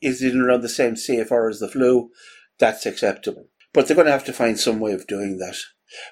is 0.00 0.22
in 0.22 0.40
around 0.40 0.62
the 0.62 0.68
same 0.68 0.94
CFR 0.94 1.50
as 1.50 1.60
the 1.60 1.68
flu, 1.68 2.10
that's 2.58 2.86
acceptable. 2.86 3.46
But 3.72 3.86
they're 3.86 3.96
going 3.96 4.06
to 4.06 4.12
have 4.12 4.24
to 4.24 4.32
find 4.32 4.58
some 4.58 4.80
way 4.80 4.92
of 4.92 5.06
doing 5.06 5.38
that. 5.38 5.56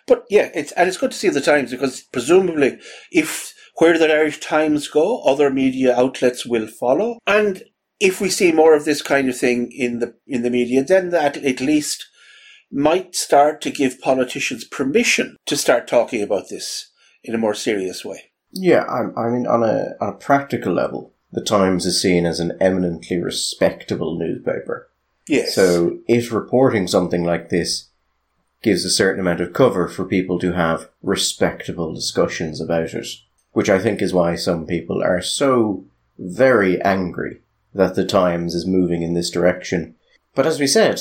But 0.06 0.25
yeah, 0.30 0.50
it's 0.54 0.73
and 0.73 0.88
it's 0.88 0.99
good 0.99 1.11
to 1.11 1.16
see 1.16 1.30
the 1.30 1.40
Times 1.40 1.71
because 1.71 2.02
presumably, 2.02 2.78
if 3.11 3.54
where 3.76 3.99
the 3.99 4.12
Irish 4.12 4.40
Times 4.40 4.87
go, 4.88 5.23
other 5.23 5.50
media 5.50 5.97
outlets 5.97 6.47
will 6.47 6.68
follow. 6.68 7.18
And 7.26 7.64
if 8.00 8.20
we 8.20 8.28
see 8.28 8.52
more 8.52 8.74
of 8.74 8.84
this 8.84 9.02
kind 9.02 9.28
of 9.28 9.36
thing 9.36 9.70
in 9.72 9.98
the 9.98 10.14
in 10.26 10.42
the 10.42 10.50
media, 10.50 10.82
then 10.82 11.10
that 11.10 11.36
at 11.36 11.60
least 11.60 12.06
might 12.70 13.14
start 13.14 13.60
to 13.60 13.70
give 13.70 14.00
politicians 14.00 14.64
permission 14.64 15.36
to 15.46 15.56
start 15.56 15.86
talking 15.86 16.22
about 16.22 16.48
this 16.48 16.90
in 17.22 17.34
a 17.34 17.38
more 17.38 17.54
serious 17.54 18.04
way. 18.04 18.30
Yeah, 18.52 18.82
I, 18.82 19.20
I 19.20 19.30
mean, 19.30 19.46
on 19.46 19.62
a 19.62 19.94
on 20.00 20.08
a 20.10 20.16
practical 20.16 20.72
level, 20.72 21.12
the 21.32 21.42
Times 21.42 21.86
is 21.86 22.00
seen 22.00 22.26
as 22.26 22.40
an 22.40 22.56
eminently 22.60 23.20
respectable 23.20 24.18
newspaper. 24.18 24.88
Yes. 25.26 25.54
So 25.54 25.98
if 26.06 26.32
reporting 26.32 26.86
something 26.86 27.24
like 27.24 27.48
this 27.48 27.88
gives 28.62 28.84
a 28.84 28.90
certain 28.90 29.20
amount 29.20 29.40
of 29.40 29.52
cover 29.52 29.88
for 29.88 30.04
people 30.04 30.38
to 30.38 30.52
have 30.52 30.88
respectable 31.02 31.94
discussions 31.94 32.60
about 32.60 32.94
it, 32.94 33.06
which 33.52 33.68
I 33.68 33.78
think 33.78 34.02
is 34.02 34.14
why 34.14 34.36
some 34.36 34.66
people 34.66 35.02
are 35.02 35.22
so 35.22 35.84
very 36.18 36.80
angry 36.82 37.40
that 37.75 37.95
the 37.95 38.07
Times 38.07 38.54
is 38.54 38.66
moving 38.66 39.02
in 39.02 39.14
this 39.14 39.31
direction. 39.31 39.97
But 40.35 40.47
as 40.47 40.61
we 40.61 40.66
said, 40.66 41.00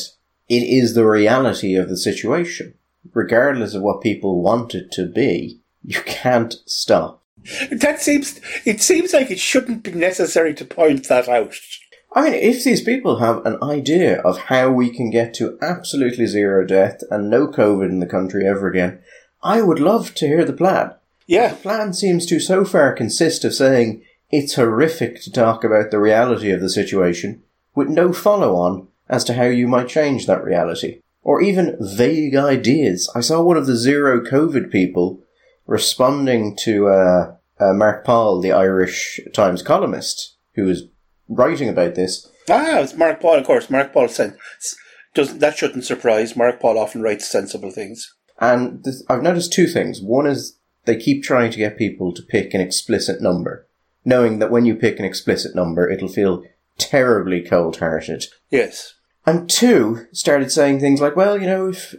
it 0.49 0.63
is 0.63 0.93
the 0.93 1.05
reality 1.05 1.75
of 1.75 1.89
the 1.89 1.97
situation. 1.97 2.73
Regardless 3.13 3.73
of 3.73 3.81
what 3.81 4.01
people 4.01 4.41
want 4.41 4.73
it 4.73 4.91
to 4.93 5.05
be, 5.05 5.59
you 5.83 6.01
can't 6.01 6.55
stop. 6.65 7.21
That 7.71 8.01
seems, 8.01 8.39
it 8.65 8.81
seems 8.81 9.13
like 9.13 9.29
it 9.29 9.39
shouldn't 9.39 9.83
be 9.83 9.91
necessary 9.91 10.53
to 10.55 10.65
point 10.65 11.09
that 11.09 11.27
out. 11.27 11.55
I 12.15 12.23
mean, 12.23 12.33
if 12.33 12.63
these 12.63 12.81
people 12.81 13.17
have 13.17 13.45
an 13.45 13.57
idea 13.61 14.21
of 14.21 14.37
how 14.37 14.69
we 14.71 14.89
can 14.89 15.09
get 15.09 15.33
to 15.35 15.57
absolutely 15.61 16.27
zero 16.27 16.65
death 16.65 17.01
and 17.09 17.29
no 17.29 17.47
COVID 17.47 17.89
in 17.89 17.99
the 17.99 18.05
country 18.05 18.47
ever 18.47 18.67
again, 18.67 18.99
I 19.41 19.61
would 19.61 19.79
love 19.79 20.13
to 20.15 20.27
hear 20.27 20.45
the 20.45 20.53
plan. 20.53 20.93
Yeah. 21.27 21.49
The 21.49 21.55
plan 21.55 21.93
seems 21.93 22.25
to 22.27 22.39
so 22.39 22.65
far 22.65 22.93
consist 22.93 23.43
of 23.43 23.53
saying 23.53 24.03
it's 24.33 24.55
horrific 24.55 25.21
to 25.21 25.31
talk 25.31 25.63
about 25.63 25.91
the 25.91 25.99
reality 25.99 26.49
of 26.49 26.59
the 26.59 26.69
situation 26.69 27.43
with 27.75 27.87
no 27.87 28.11
follow 28.11 28.55
on 28.55 28.87
as 29.07 29.23
to 29.23 29.35
how 29.35 29.43
you 29.43 29.67
might 29.67 29.87
change 29.87 30.25
that 30.25 30.43
reality. 30.43 31.01
Or 31.21 31.39
even 31.39 31.77
vague 31.79 32.35
ideas. 32.35 33.11
I 33.13 33.21
saw 33.21 33.43
one 33.43 33.57
of 33.57 33.67
the 33.67 33.75
zero 33.75 34.21
COVID 34.21 34.71
people 34.71 35.21
responding 35.67 36.55
to 36.63 36.87
uh, 36.87 37.35
uh, 37.59 37.73
Mark 37.73 38.03
Paul, 38.03 38.41
the 38.41 38.51
Irish 38.51 39.19
Times 39.33 39.61
columnist, 39.61 40.35
who 40.55 40.63
was 40.63 40.85
writing 41.29 41.69
about 41.69 41.93
this. 41.93 42.27
Ah, 42.49 42.79
it's 42.79 42.95
Mark 42.95 43.21
Paul, 43.21 43.37
of 43.37 43.45
course. 43.45 43.69
Mark 43.69 43.93
Paul 43.93 44.07
said, 44.07 44.35
does 45.13 45.37
that 45.37 45.57
shouldn't 45.57 45.85
surprise. 45.85 46.35
Mark 46.35 46.59
Paul 46.59 46.79
often 46.79 47.03
writes 47.03 47.29
sensible 47.29 47.69
things. 47.69 48.15
And 48.41 48.83
this, 48.83 49.03
I've 49.07 49.21
noticed 49.21 49.53
two 49.53 49.67
things. 49.67 50.01
One 50.01 50.25
is 50.25 50.57
they 50.85 50.97
keep 50.97 51.23
trying 51.23 51.51
to 51.51 51.57
get 51.57 51.77
people 51.77 52.11
to 52.13 52.23
pick 52.23 52.55
an 52.55 52.61
explicit 52.61 53.21
number, 53.21 53.67
knowing 54.05 54.39
that 54.39 54.51
when 54.51 54.65
you 54.65 54.75
pick 54.75 54.99
an 54.99 55.05
explicit 55.05 55.55
number, 55.55 55.89
it'll 55.89 56.07
feel 56.07 56.43
terribly 56.77 57.41
cold 57.41 57.77
hearted. 57.77 58.25
Yes. 58.49 58.95
And 59.25 59.49
two, 59.49 60.07
started 60.11 60.51
saying 60.51 60.79
things 60.79 60.99
like, 60.99 61.15
well, 61.15 61.39
you 61.39 61.47
know, 61.47 61.69
if, 61.69 61.95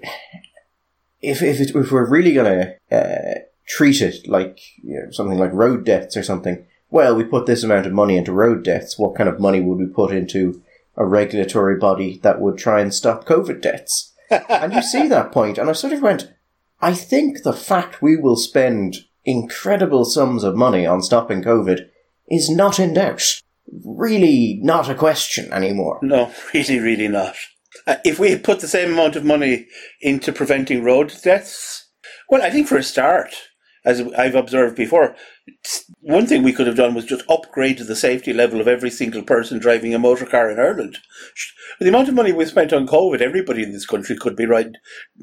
if, 1.20 1.42
if, 1.42 1.60
it, 1.60 1.74
if 1.74 1.90
we're 1.90 2.08
really 2.08 2.34
going 2.34 2.76
to 2.90 2.96
uh, 2.96 3.38
treat 3.66 4.02
it 4.02 4.28
like 4.28 4.60
you 4.82 5.00
know, 5.00 5.10
something 5.10 5.38
like 5.38 5.52
road 5.52 5.84
deaths 5.84 6.16
or 6.16 6.22
something, 6.22 6.66
well, 6.90 7.16
we 7.16 7.24
put 7.24 7.46
this 7.46 7.64
amount 7.64 7.86
of 7.86 7.92
money 7.92 8.16
into 8.16 8.32
road 8.32 8.62
deaths. 8.62 8.98
What 8.98 9.16
kind 9.16 9.28
of 9.28 9.40
money 9.40 9.60
would 9.60 9.78
we 9.78 9.86
put 9.86 10.12
into 10.12 10.62
a 10.96 11.04
regulatory 11.04 11.76
body 11.76 12.20
that 12.22 12.40
would 12.40 12.58
try 12.58 12.80
and 12.80 12.92
stop 12.92 13.24
COVID 13.24 13.60
deaths? 13.60 14.12
and 14.30 14.72
you 14.72 14.82
see 14.82 15.08
that 15.08 15.32
point, 15.32 15.58
and 15.58 15.68
I 15.68 15.72
sort 15.72 15.92
of 15.92 16.02
went, 16.02 16.32
I 16.80 16.94
think 16.94 17.42
the 17.42 17.52
fact 17.52 18.02
we 18.02 18.16
will 18.16 18.36
spend 18.36 18.96
incredible 19.24 20.04
sums 20.04 20.44
of 20.44 20.54
money 20.54 20.86
on 20.86 21.02
stopping 21.02 21.42
COVID 21.42 21.88
is 22.28 22.50
not 22.50 22.78
in 22.78 22.94
doubt. 22.94 23.22
Really 23.84 24.60
not 24.62 24.90
a 24.90 24.94
question 24.94 25.52
anymore. 25.52 25.98
No, 26.02 26.32
really, 26.54 26.78
really 26.78 27.08
not. 27.08 27.36
Uh, 27.86 27.96
if 28.04 28.18
we 28.18 28.36
put 28.36 28.60
the 28.60 28.68
same 28.68 28.92
amount 28.92 29.16
of 29.16 29.24
money 29.24 29.66
into 30.00 30.32
preventing 30.32 30.84
road 30.84 31.12
deaths, 31.22 31.88
well, 32.28 32.42
I 32.42 32.50
think 32.50 32.68
for 32.68 32.76
a 32.76 32.82
start, 32.82 33.34
as 33.84 34.00
I've 34.16 34.34
observed 34.34 34.76
before, 34.76 35.14
one 36.00 36.26
thing 36.26 36.42
we 36.42 36.52
could 36.52 36.66
have 36.66 36.76
done 36.76 36.94
was 36.94 37.04
just 37.04 37.28
upgrade 37.28 37.78
the 37.78 37.96
safety 37.96 38.32
level 38.32 38.60
of 38.60 38.68
every 38.68 38.90
single 38.90 39.22
person 39.22 39.58
driving 39.58 39.94
a 39.94 39.98
motor 39.98 40.24
car 40.24 40.50
in 40.50 40.58
Ireland. 40.58 40.98
The 41.80 41.88
amount 41.88 42.08
of 42.08 42.14
money 42.14 42.32
we 42.32 42.46
spent 42.46 42.72
on 42.72 42.86
COVID, 42.86 43.20
everybody 43.20 43.62
in 43.62 43.72
this 43.72 43.86
country 43.86 44.16
could 44.16 44.36
be 44.36 44.46
right, 44.46 44.70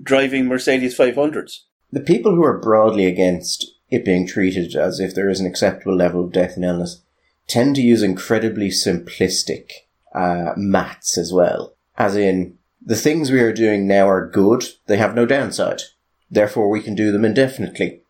driving 0.04 0.46
Mercedes 0.46 0.98
500s. 0.98 1.54
The 1.92 2.02
people 2.02 2.36
who 2.36 2.44
are 2.44 2.60
broadly 2.60 3.06
against 3.06 3.66
it 3.92 4.06
being 4.06 4.26
treated 4.26 4.76
as 4.76 5.00
if 5.00 5.14
there 5.14 5.30
is 5.30 5.40
an 5.40 5.46
acceptable 5.46 5.96
level 5.96 6.24
of 6.24 6.32
death 6.32 6.56
and 6.56 6.66
illness 6.66 7.04
tend 7.48 7.76
to 7.76 7.82
use 7.82 8.02
incredibly 8.02 8.70
simplistic 8.70 9.72
uh, 10.16 10.54
maths 10.56 11.18
as 11.18 11.34
well. 11.34 11.76
As 11.98 12.16
in, 12.16 12.58
the 12.84 12.96
things 12.96 13.30
we 13.30 13.42
are 13.42 13.54
doing 13.54 13.86
now 13.86 14.08
are 14.08 14.28
good, 14.28 14.64
they 14.88 14.98
have 14.98 15.14
no 15.14 15.26
downside. 15.26 15.82
Therefore, 16.30 16.70
we 16.70 16.82
can 16.82 16.96
do 16.96 17.12
them 17.12 17.26
indefinitely. 17.26 18.02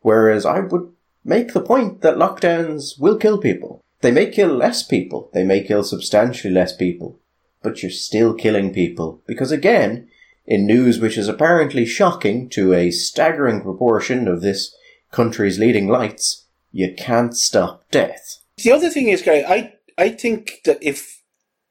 Whereas 0.00 0.46
I 0.46 0.60
would 0.60 0.92
make 1.24 1.52
the 1.52 1.60
point 1.60 2.02
that 2.02 2.16
lockdowns 2.16 2.98
will 2.98 3.18
kill 3.18 3.38
people. 3.38 3.82
They 4.00 4.12
may 4.12 4.30
kill 4.30 4.54
less 4.54 4.82
people, 4.82 5.30
they 5.32 5.44
may 5.44 5.62
kill 5.62 5.82
substantially 5.82 6.52
less 6.52 6.76
people, 6.76 7.18
but 7.62 7.82
you're 7.82 7.90
still 7.90 8.34
killing 8.34 8.72
people. 8.72 9.22
Because 9.26 9.50
again, 9.50 10.08
in 10.46 10.66
news 10.66 11.00
which 11.00 11.16
is 11.16 11.26
apparently 11.26 11.86
shocking 11.86 12.48
to 12.50 12.74
a 12.74 12.90
staggering 12.90 13.62
proportion 13.62 14.28
of 14.28 14.42
this 14.42 14.76
country's 15.14 15.58
leading 15.58 15.88
lights, 15.88 16.46
you 16.72 16.92
can't 16.96 17.36
stop 17.36 17.84
death. 17.90 18.38
The 18.58 18.72
other 18.72 18.90
thing 18.90 19.08
is, 19.08 19.22
Gary, 19.22 19.44
I, 19.44 19.74
I 19.96 20.08
think 20.08 20.60
that 20.64 20.78
if 20.82 21.22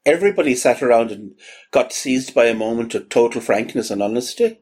everybody 0.06 0.54
sat 0.54 0.82
around 0.82 1.10
and 1.10 1.32
got 1.70 1.92
seized 1.92 2.34
by 2.34 2.46
a 2.46 2.54
moment 2.54 2.94
of 2.94 3.08
total 3.08 3.40
frankness 3.40 3.90
and 3.90 4.02
honesty, 4.02 4.60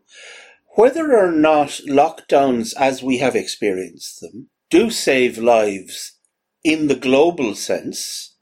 whether 0.75 1.17
or 1.17 1.31
not 1.31 1.81
lockdowns 1.89 2.75
as 2.77 3.03
we 3.03 3.19
have 3.19 3.37
experienced 3.37 4.21
them 4.21 4.49
do 4.71 4.91
save 4.91 5.39
lives 5.39 6.19
in 6.65 6.89
the 6.89 6.95
global 6.95 7.55
sense 7.55 8.37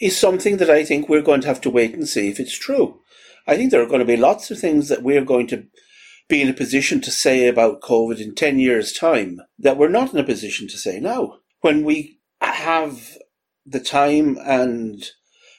is 0.00 0.16
something 0.16 0.56
that 0.56 0.70
I 0.70 0.84
think 0.84 1.08
we're 1.08 1.22
going 1.22 1.42
to 1.42 1.48
have 1.48 1.60
to 1.62 1.70
wait 1.70 1.94
and 1.94 2.08
see 2.08 2.28
if 2.28 2.40
it's 2.40 2.58
true. 2.58 3.00
I 3.46 3.56
think 3.56 3.70
there 3.70 3.82
are 3.82 3.86
going 3.86 4.00
to 4.00 4.04
be 4.04 4.16
lots 4.16 4.50
of 4.50 4.58
things 4.58 4.88
that 4.88 5.02
we're 5.02 5.24
going 5.24 5.46
to 5.48 5.66
be 6.28 6.42
in 6.42 6.48
a 6.48 6.54
position 6.54 7.00
to 7.00 7.10
say 7.10 7.48
about 7.48 7.80
COVID 7.80 8.20
in 8.20 8.34
10 8.34 8.58
years' 8.58 8.92
time 8.92 9.40
that 9.58 9.76
we're 9.76 9.88
not 9.88 10.12
in 10.12 10.18
a 10.18 10.24
position 10.24 10.68
to 10.68 10.76
say 10.76 11.00
now. 11.00 11.38
When 11.60 11.84
we 11.84 12.18
have 12.40 13.16
the 13.66 13.80
time 13.80 14.38
and 14.44 15.04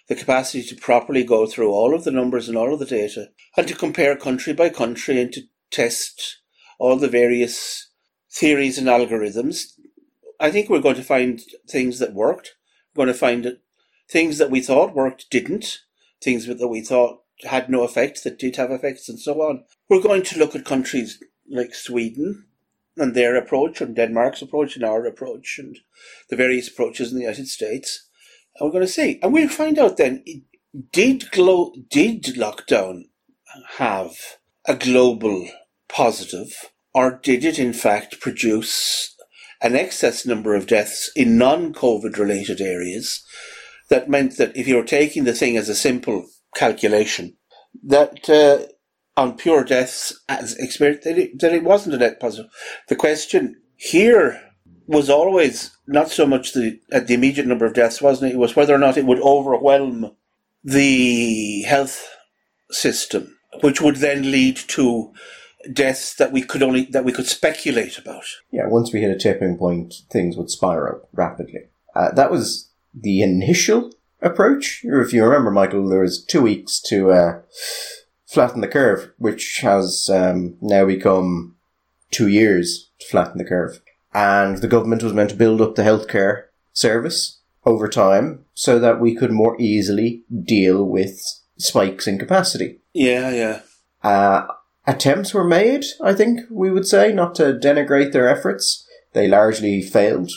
the 0.07 0.15
capacity 0.15 0.63
to 0.63 0.75
properly 0.75 1.23
go 1.23 1.45
through 1.45 1.71
all 1.71 1.93
of 1.93 2.03
the 2.03 2.11
numbers 2.11 2.47
and 2.47 2.57
all 2.57 2.73
of 2.73 2.79
the 2.79 2.85
data 2.85 3.27
and 3.57 3.67
to 3.67 3.75
compare 3.75 4.15
country 4.15 4.53
by 4.53 4.69
country 4.69 5.21
and 5.21 5.31
to 5.33 5.41
test 5.71 6.39
all 6.79 6.95
the 6.95 7.07
various 7.07 7.89
theories 8.31 8.77
and 8.77 8.87
algorithms 8.87 9.65
I 10.39 10.51
think 10.51 10.69
we're 10.69 10.79
going 10.79 10.95
to 10.95 11.03
find 11.03 11.41
things 11.67 11.99
that 11.99 12.13
worked. 12.13 12.55
We're 12.95 13.05
going 13.05 13.13
to 13.13 13.19
find 13.19 13.57
things 14.09 14.37
that 14.37 14.49
we 14.49 14.61
thought 14.61 14.95
worked 14.95 15.29
didn't. 15.29 15.79
Things 16.21 16.45
that 16.45 16.67
we 16.67 16.81
thought 16.81 17.21
had 17.43 17.69
no 17.69 17.83
effect 17.83 18.23
that 18.23 18.39
did 18.39 18.55
have 18.55 18.71
effects 18.71 19.09
and 19.09 19.19
so 19.19 19.41
on. 19.41 19.65
We're 19.89 20.01
going 20.01 20.23
to 20.23 20.39
look 20.39 20.55
at 20.55 20.65
countries 20.65 21.21
like 21.49 21.73
Sweden 21.73 22.45
and 22.95 23.15
their 23.15 23.35
approach 23.35 23.81
and 23.81 23.95
Denmark's 23.95 24.41
approach 24.41 24.75
and 24.75 24.85
our 24.85 25.05
approach 25.05 25.57
and 25.57 25.77
the 26.29 26.35
various 26.35 26.67
approaches 26.67 27.11
in 27.11 27.17
the 27.17 27.23
United 27.23 27.47
States. 27.47 28.07
And 28.55 28.67
we're 28.67 28.73
going 28.73 28.85
to 28.85 28.91
see. 28.91 29.19
And 29.23 29.33
we'll 29.33 29.49
find 29.49 29.79
out 29.79 29.97
then, 29.97 30.23
did, 30.91 31.31
glo- 31.31 31.73
did 31.89 32.23
lockdown 32.35 33.05
have 33.77 34.11
a 34.65 34.75
global 34.75 35.47
positive 35.87 36.69
or 36.93 37.19
did 37.23 37.43
it 37.43 37.57
in 37.57 37.73
fact 37.73 38.19
produce 38.19 39.15
an 39.61 39.75
excess 39.75 40.25
number 40.25 40.55
of 40.55 40.67
deaths 40.67 41.11
in 41.15 41.37
non-COVID 41.37 42.17
related 42.17 42.61
areas 42.61 43.25
that 43.89 44.09
meant 44.09 44.37
that 44.37 44.55
if 44.55 44.67
you 44.67 44.75
were 44.75 44.83
taking 44.83 45.23
the 45.23 45.33
thing 45.33 45.57
as 45.57 45.67
a 45.67 45.75
simple 45.75 46.27
calculation, 46.55 47.35
that 47.83 48.29
uh, 48.29 48.71
on 49.19 49.35
pure 49.35 49.63
deaths 49.65 50.17
as 50.29 50.55
experience, 50.55 51.03
that 51.03 51.17
it, 51.17 51.43
it 51.43 51.63
wasn't 51.63 51.93
a 51.93 51.97
net 51.97 52.19
positive. 52.19 52.49
The 52.87 52.95
question 52.95 53.61
here 53.75 54.41
was 54.87 55.09
always 55.09 55.71
not 55.87 56.09
so 56.09 56.25
much 56.25 56.53
the 56.53 56.79
uh, 56.91 57.01
the 57.01 57.13
immediate 57.13 57.45
number 57.45 57.65
of 57.65 57.73
deaths, 57.73 58.01
wasn't 58.01 58.31
it? 58.31 58.35
It 58.35 58.39
was 58.39 58.55
whether 58.55 58.73
or 58.73 58.79
not 58.79 58.97
it 58.97 59.05
would 59.05 59.21
overwhelm 59.21 60.15
the 60.63 61.63
health 61.63 62.07
system, 62.71 63.37
which 63.61 63.81
would 63.81 63.97
then 63.97 64.31
lead 64.31 64.55
to 64.55 65.11
deaths 65.73 66.15
that 66.15 66.31
we 66.31 66.41
could 66.41 66.63
only 66.63 66.85
that 66.85 67.05
we 67.05 67.11
could 67.11 67.27
speculate 67.27 67.97
about. 67.97 68.23
Yeah, 68.51 68.67
once 68.67 68.93
we 68.93 69.01
hit 69.01 69.11
a 69.11 69.19
tipping 69.19 69.57
point, 69.57 69.93
things 70.09 70.37
would 70.37 70.49
spiral 70.49 71.07
rapidly. 71.13 71.67
Uh, 71.93 72.11
that 72.13 72.31
was 72.31 72.71
the 72.93 73.21
initial 73.21 73.91
approach. 74.21 74.81
If 74.83 75.13
you 75.13 75.23
remember, 75.23 75.51
Michael, 75.51 75.89
there 75.89 76.01
was 76.01 76.23
two 76.23 76.41
weeks 76.41 76.79
to 76.87 77.11
uh, 77.11 77.41
flatten 78.29 78.61
the 78.61 78.67
curve, 78.67 79.11
which 79.17 79.59
has 79.63 80.09
um, 80.13 80.55
now 80.61 80.85
become 80.85 81.55
two 82.11 82.27
years 82.27 82.91
to 82.99 83.07
flatten 83.07 83.39
the 83.39 83.43
curve. 83.43 83.81
And 84.13 84.59
the 84.59 84.67
government 84.67 85.03
was 85.03 85.13
meant 85.13 85.31
to 85.31 85.35
build 85.35 85.61
up 85.61 85.75
the 85.75 85.81
healthcare 85.81 86.45
service 86.71 87.39
over 87.65 87.87
time 87.87 88.45
so 88.53 88.79
that 88.79 88.99
we 88.99 89.15
could 89.15 89.31
more 89.31 89.59
easily 89.59 90.23
deal 90.43 90.83
with 90.83 91.19
spikes 91.57 92.07
in 92.07 92.19
capacity. 92.19 92.79
Yeah, 92.93 93.31
yeah. 93.31 93.61
Uh, 94.03 94.47
attempts 94.85 95.33
were 95.33 95.43
made, 95.43 95.85
I 96.01 96.13
think 96.13 96.41
we 96.51 96.71
would 96.71 96.87
say, 96.87 97.11
not 97.11 97.35
to 97.35 97.53
denigrate 97.53 98.11
their 98.11 98.29
efforts. 98.29 98.87
They 99.13 99.27
largely 99.27 99.81
failed. 99.81 100.31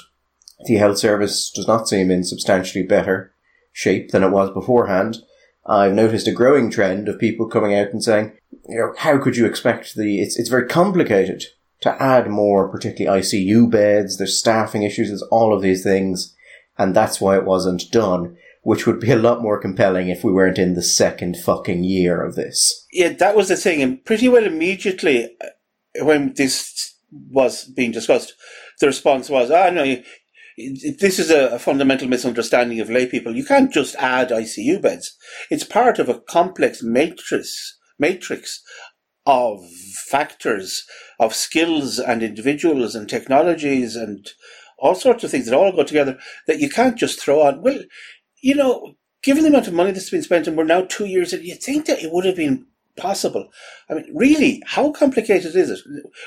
The 0.64 0.76
health 0.76 0.98
service 0.98 1.50
does 1.50 1.68
not 1.68 1.88
seem 1.88 2.10
in 2.10 2.24
substantially 2.24 2.84
better 2.84 3.32
shape 3.72 4.10
than 4.10 4.22
it 4.22 4.30
was 4.30 4.50
beforehand. 4.50 5.18
I've 5.66 5.94
noticed 5.94 6.26
a 6.26 6.32
growing 6.32 6.70
trend 6.70 7.08
of 7.08 7.18
people 7.18 7.48
coming 7.48 7.74
out 7.74 7.88
and 7.88 8.02
saying, 8.02 8.32
you 8.68 8.78
know, 8.78 8.94
how 8.98 9.18
could 9.18 9.36
you 9.36 9.46
expect 9.46 9.94
the, 9.94 10.20
it's, 10.20 10.38
it's 10.38 10.48
very 10.48 10.66
complicated 10.66 11.44
to 11.82 12.02
add 12.02 12.28
more, 12.28 12.68
particularly 12.68 13.20
ICU 13.20 13.70
beds, 13.70 14.16
there's 14.16 14.38
staffing 14.38 14.82
issues, 14.82 15.08
there's 15.08 15.22
all 15.22 15.54
of 15.54 15.62
these 15.62 15.82
things, 15.82 16.34
and 16.78 16.94
that's 16.94 17.20
why 17.20 17.36
it 17.36 17.44
wasn't 17.44 17.90
done, 17.90 18.36
which 18.62 18.86
would 18.86 19.00
be 19.00 19.10
a 19.10 19.16
lot 19.16 19.42
more 19.42 19.60
compelling 19.60 20.08
if 20.08 20.22
we 20.22 20.32
weren't 20.32 20.58
in 20.58 20.74
the 20.74 20.82
second 20.82 21.36
fucking 21.36 21.82
year 21.82 22.24
of 22.24 22.36
this. 22.36 22.86
Yeah, 22.92 23.10
that 23.10 23.36
was 23.36 23.48
the 23.48 23.56
thing, 23.56 23.82
and 23.82 24.04
pretty 24.04 24.28
well 24.28 24.44
immediately 24.44 25.36
uh, 25.40 26.04
when 26.04 26.34
this 26.34 26.94
was 27.30 27.64
being 27.64 27.90
discussed, 27.90 28.34
the 28.80 28.86
response 28.86 29.28
was, 29.28 29.50
ah, 29.50 29.70
no, 29.70 29.82
you, 29.82 30.02
this 30.56 31.18
is 31.18 31.30
a, 31.30 31.58
fundamental 31.58 32.08
misunderstanding 32.08 32.80
of 32.80 32.90
lay 32.90 33.06
people. 33.06 33.34
You 33.34 33.44
can't 33.44 33.72
just 33.72 33.94
add 33.96 34.30
ICU 34.30 34.82
beds. 34.82 35.16
It's 35.50 35.64
part 35.64 35.98
of 35.98 36.08
a 36.08 36.20
complex 36.20 36.82
matrix, 36.82 37.78
matrix 37.98 38.62
of 39.24 39.60
factors, 40.08 40.84
of 41.18 41.34
skills 41.34 41.98
and 41.98 42.22
individuals 42.22 42.94
and 42.94 43.08
technologies 43.08 43.96
and 43.96 44.28
all 44.78 44.94
sorts 44.94 45.22
of 45.22 45.30
things 45.30 45.46
that 45.46 45.54
all 45.54 45.72
go 45.72 45.84
together 45.84 46.18
that 46.46 46.58
you 46.58 46.68
can't 46.68 46.98
just 46.98 47.20
throw 47.20 47.42
on. 47.42 47.62
Well, 47.62 47.80
you 48.42 48.54
know, 48.54 48.94
given 49.22 49.44
the 49.44 49.48
amount 49.48 49.68
of 49.68 49.74
money 49.74 49.92
that's 49.92 50.10
been 50.10 50.22
spent 50.22 50.48
and 50.48 50.56
we're 50.56 50.64
now 50.64 50.82
two 50.82 51.06
years 51.06 51.32
in, 51.32 51.44
you 51.44 51.54
think 51.54 51.86
that 51.86 52.02
it 52.02 52.12
would 52.12 52.24
have 52.24 52.36
been 52.36 52.66
possible. 52.96 53.48
I 53.88 53.94
mean, 53.94 54.10
really, 54.12 54.62
how 54.66 54.90
complicated 54.90 55.54
is 55.54 55.70
it? 55.70 55.80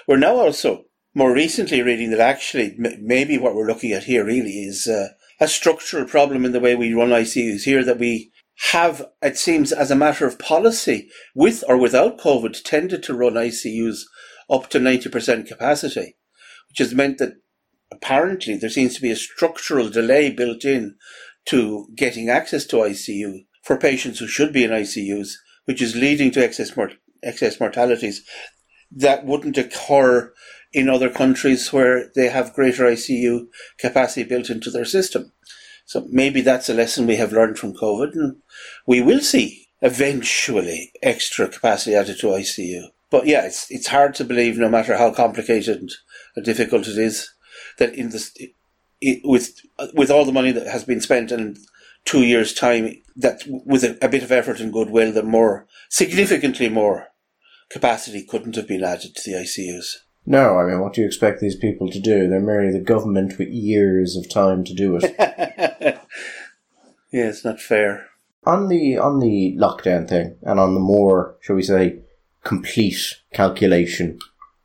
We're 0.07 0.17
now 0.17 0.37
also 0.37 0.85
more 1.15 1.33
recently 1.33 1.81
reading 1.81 2.11
that 2.11 2.19
actually 2.19 2.75
maybe 2.77 3.37
what 3.37 3.55
we're 3.55 3.65
looking 3.65 3.93
at 3.93 4.03
here 4.03 4.25
really 4.25 4.65
is 4.65 4.85
uh, 4.85 5.07
a 5.39 5.47
structural 5.47 6.05
problem 6.05 6.43
in 6.43 6.51
the 6.51 6.59
way 6.59 6.75
we 6.75 6.93
run 6.93 7.09
ICUs 7.09 7.63
here 7.63 7.85
that 7.85 7.97
we 7.97 8.31
have, 8.71 9.05
it 9.21 9.37
seems, 9.37 9.71
as 9.71 9.89
a 9.89 9.95
matter 9.95 10.27
of 10.27 10.37
policy, 10.37 11.09
with 11.33 11.63
or 11.69 11.77
without 11.77 12.19
COVID, 12.19 12.61
tended 12.63 13.01
to 13.03 13.13
run 13.13 13.33
ICUs 13.33 14.01
up 14.49 14.69
to 14.69 14.79
90% 14.79 15.47
capacity, 15.47 16.15
which 16.69 16.79
has 16.79 16.93
meant 16.93 17.17
that 17.19 17.35
apparently 17.91 18.57
there 18.57 18.69
seems 18.69 18.95
to 18.95 19.01
be 19.01 19.11
a 19.11 19.15
structural 19.15 19.89
delay 19.89 20.29
built 20.29 20.65
in 20.65 20.95
to 21.45 21.87
getting 21.95 22.29
access 22.29 22.65
to 22.65 22.77
ICU 22.77 23.45
for 23.63 23.77
patients 23.77 24.19
who 24.19 24.27
should 24.27 24.51
be 24.51 24.65
in 24.65 24.71
ICUs, 24.71 25.31
which 25.63 25.81
is 25.81 25.95
leading 25.95 26.31
to 26.31 26.43
excess, 26.43 26.75
mort- 26.75 26.97
excess 27.23 27.59
mortalities 27.59 28.21
that 28.91 29.25
wouldn't 29.25 29.57
occur 29.57 30.33
in 30.75 30.89
other 30.89 31.09
countries 31.09 31.71
where 31.71 32.11
they 32.15 32.27
have 32.27 32.53
greater 32.53 32.83
ICU 32.83 33.47
capacity 33.77 34.23
built 34.23 34.49
into 34.49 34.69
their 34.69 34.83
system. 34.83 35.31
So 35.85 36.05
maybe 36.09 36.41
that's 36.41 36.67
a 36.67 36.73
lesson 36.73 37.07
we 37.07 37.15
have 37.15 37.31
learned 37.31 37.57
from 37.57 37.73
COVID, 37.73 38.11
and 38.13 38.35
we 38.85 39.01
will 39.01 39.21
see 39.21 39.69
eventually 39.81 40.91
extra 41.01 41.47
capacity 41.47 41.95
added 41.95 42.19
to 42.19 42.27
ICU. 42.27 42.87
But 43.09 43.25
yeah, 43.25 43.45
it's 43.45 43.71
it's 43.71 43.87
hard 43.87 44.15
to 44.15 44.25
believe, 44.25 44.57
no 44.57 44.67
matter 44.67 44.97
how 44.97 45.13
complicated 45.13 45.91
and 46.35 46.45
difficult 46.45 46.87
it 46.87 46.97
is, 46.97 47.33
that 47.77 47.93
in 47.95 48.09
this 48.09 48.35
it, 48.99 49.21
with 49.23 49.61
with 49.93 50.11
all 50.11 50.25
the 50.25 50.33
money 50.33 50.51
that 50.51 50.67
has 50.67 50.83
been 50.83 50.99
spent 50.99 51.31
in 51.31 51.55
two 52.03 52.23
years' 52.23 52.53
time, 52.53 53.01
that 53.15 53.43
with 53.47 53.85
a, 53.85 53.97
a 54.03 54.09
bit 54.09 54.23
of 54.23 54.31
effort 54.31 54.59
and 54.59 54.73
goodwill, 54.73 55.13
that 55.13 55.25
more 55.25 55.67
significantly 55.89 56.67
more 56.67 57.07
capacity 57.69 58.23
couldn't 58.23 58.57
have 58.57 58.67
been 58.67 58.83
added 58.83 59.15
to 59.15 59.31
the 59.31 59.37
ICUs. 59.37 60.04
No, 60.25 60.57
I 60.57 60.65
mean, 60.65 60.79
what 60.79 60.93
do 60.93 61.01
you 61.01 61.07
expect 61.07 61.39
these 61.39 61.55
people 61.55 61.89
to 61.91 61.99
do? 61.99 62.27
They're 62.27 62.39
merely 62.39 62.71
the 62.71 62.79
government 62.79 63.37
with 63.37 63.49
years 63.49 64.15
of 64.15 64.29
time 64.29 64.63
to 64.63 64.73
do 64.73 64.97
it. 64.99 65.13
yeah, 67.11 67.29
it's 67.29 67.45
not 67.45 67.59
fair. 67.59 68.07
On 68.43 68.67
the 68.67 68.97
on 68.97 69.19
the 69.19 69.55
lockdown 69.57 70.07
thing, 70.07 70.37
and 70.41 70.59
on 70.59 70.73
the 70.73 70.79
more, 70.79 71.35
shall 71.41 71.55
we 71.55 71.63
say, 71.63 71.99
complete 72.43 73.15
calculation 73.33 74.19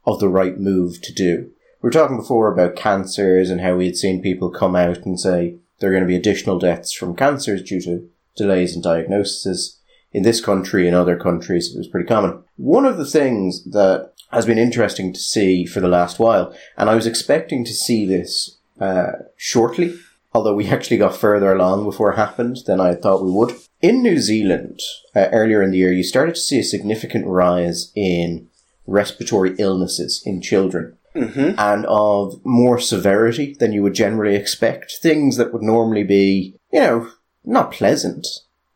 of 0.07 0.21
the 0.21 0.29
right 0.29 0.59
move 0.59 1.01
to 1.03 1.13
do. 1.13 1.51
We 1.83 1.87
were 1.87 1.91
talking 1.91 2.19
before 2.19 2.53
about 2.53 2.77
cancers 2.77 3.51
and 3.51 3.61
how 3.61 3.77
we 3.77 3.87
had 3.87 3.97
seen 3.97 4.23
people 4.23 4.51
come 4.51 4.77
out 4.77 4.99
and 4.99 5.19
say 5.19 5.57
there 5.79 5.91
are 5.91 5.93
going 5.93 6.05
to 6.05 6.09
be 6.09 6.17
additional 6.17 6.59
deaths 6.59 6.93
from 6.93 7.17
cancers 7.17 7.63
due 7.63 7.81
to 7.83 8.09
delays 8.37 8.77
in 8.77 8.83
diagnosis. 8.83 9.79
In 10.13 10.23
this 10.25 10.41
country 10.41 10.87
and 10.87 10.97
other 10.97 11.17
countries, 11.17 11.73
it 11.73 11.79
was 11.79 11.89
pretty 11.89 12.07
common. 12.07 12.43
One 12.57 12.85
of 12.85 12.99
the 12.99 13.07
things 13.07 13.65
that 13.65 14.13
has 14.31 14.47
been 14.47 14.59
interesting 14.59 15.13
to 15.13 15.21
see 15.21 15.67
for 15.67 15.81
the 15.81 15.89
last 15.89 16.19
while. 16.19 16.55
And 16.77 16.89
I 16.89 16.95
was 16.95 17.07
expecting 17.07 17.65
to 17.65 17.73
see 17.73 18.07
this 18.07 18.59
uh, 18.81 19.13
shortly, 19.37 19.95
although 20.33 20.55
we 20.55 20.69
actually 20.69 20.99
got 20.99 21.17
further 21.17 21.53
along 21.53 21.85
before 21.85 22.13
it 22.13 22.17
happened 22.17 22.59
than 22.67 22.81
I 22.81 22.95
thought 22.95 23.25
we 23.25 23.31
would. 23.31 23.57
In 23.81 24.03
New 24.03 24.19
Zealand, 24.19 24.81
uh, 25.17 25.29
earlier 25.33 25.63
in 25.63 25.71
the 25.71 25.79
year, 25.79 25.93
you 25.93 26.05
started 26.05 26.35
to 26.35 26.41
see 26.41 26.59
a 26.59 26.65
significant 26.65 27.27
rise 27.27 27.93
in 27.95 28.49
respiratory 28.87 29.55
illnesses 29.59 30.23
in 30.25 30.41
children. 30.41 30.97
Mm-hmm. 31.15 31.59
And 31.59 31.87
of 31.87 32.41
more 32.45 32.79
severity 32.79 33.57
than 33.59 33.73
you 33.73 33.83
would 33.83 33.95
generally 33.95 34.37
expect. 34.37 34.93
Things 35.03 35.37
that 35.39 35.53
would 35.53 35.63
normally 35.63 36.05
be, 36.05 36.55
you 36.73 36.81
know, 36.81 37.11
not 37.45 37.73
pleasant, 37.73 38.29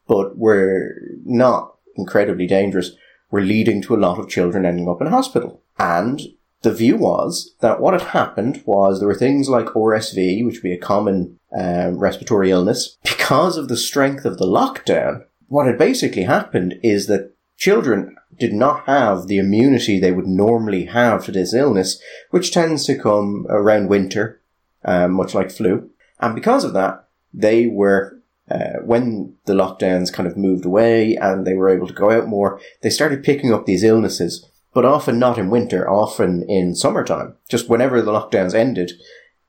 but 0.08 0.36
were 0.36 0.96
not 1.24 1.76
incredibly 1.96 2.48
dangerous 2.48 2.90
were 3.34 3.40
leading 3.40 3.82
to 3.82 3.96
a 3.96 4.04
lot 4.06 4.16
of 4.16 4.28
children 4.28 4.64
ending 4.64 4.88
up 4.88 5.00
in 5.00 5.08
hospital. 5.08 5.60
And 5.76 6.22
the 6.62 6.72
view 6.72 6.96
was 6.96 7.56
that 7.58 7.80
what 7.80 7.92
had 7.92 8.10
happened 8.10 8.62
was 8.64 9.00
there 9.00 9.08
were 9.08 9.14
things 9.16 9.48
like 9.48 9.66
RSV, 9.66 10.46
which 10.46 10.54
would 10.54 10.62
be 10.62 10.72
a 10.72 10.78
common 10.78 11.40
um, 11.52 11.98
respiratory 11.98 12.52
illness. 12.52 12.96
Because 13.02 13.56
of 13.56 13.66
the 13.66 13.76
strength 13.76 14.24
of 14.24 14.38
the 14.38 14.46
lockdown, 14.46 15.24
what 15.48 15.66
had 15.66 15.76
basically 15.76 16.22
happened 16.22 16.78
is 16.84 17.08
that 17.08 17.34
children 17.56 18.14
did 18.38 18.52
not 18.52 18.86
have 18.86 19.26
the 19.26 19.38
immunity 19.38 19.98
they 19.98 20.12
would 20.12 20.28
normally 20.28 20.84
have 20.84 21.24
to 21.24 21.32
this 21.32 21.52
illness, 21.52 22.00
which 22.30 22.52
tends 22.52 22.86
to 22.86 22.96
come 22.96 23.46
around 23.48 23.88
winter, 23.88 24.40
um, 24.84 25.10
much 25.10 25.34
like 25.34 25.50
flu. 25.50 25.90
And 26.20 26.36
because 26.36 26.62
of 26.62 26.72
that, 26.74 27.08
they 27.32 27.66
were 27.66 28.20
uh, 28.50 28.78
when 28.84 29.34
the 29.46 29.54
lockdowns 29.54 30.12
kind 30.12 30.26
of 30.26 30.36
moved 30.36 30.64
away 30.64 31.16
and 31.16 31.46
they 31.46 31.54
were 31.54 31.70
able 31.70 31.86
to 31.86 31.94
go 31.94 32.10
out 32.10 32.26
more, 32.26 32.60
they 32.82 32.90
started 32.90 33.24
picking 33.24 33.52
up 33.52 33.64
these 33.64 33.82
illnesses, 33.82 34.46
but 34.74 34.84
often 34.84 35.18
not 35.18 35.38
in 35.38 35.50
winter, 35.50 35.88
often 35.88 36.44
in 36.48 36.74
summertime, 36.74 37.34
just 37.48 37.68
whenever 37.68 38.02
the 38.02 38.12
lockdowns 38.12 38.54
ended. 38.54 38.92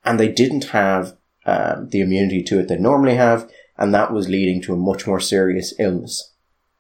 And 0.04 0.20
they 0.20 0.32
didn't 0.32 0.66
have 0.66 1.18
um, 1.46 1.90
the 1.90 2.02
immunity 2.02 2.42
to 2.44 2.60
it 2.60 2.68
they 2.68 2.78
normally 2.78 3.16
have, 3.16 3.50
and 3.78 3.94
that 3.94 4.14
was 4.14 4.30
leading 4.30 4.62
to 4.64 4.74
a 4.74 4.78
much 4.78 5.06
more 5.06 5.20
serious 5.20 5.74
illness. 5.78 6.34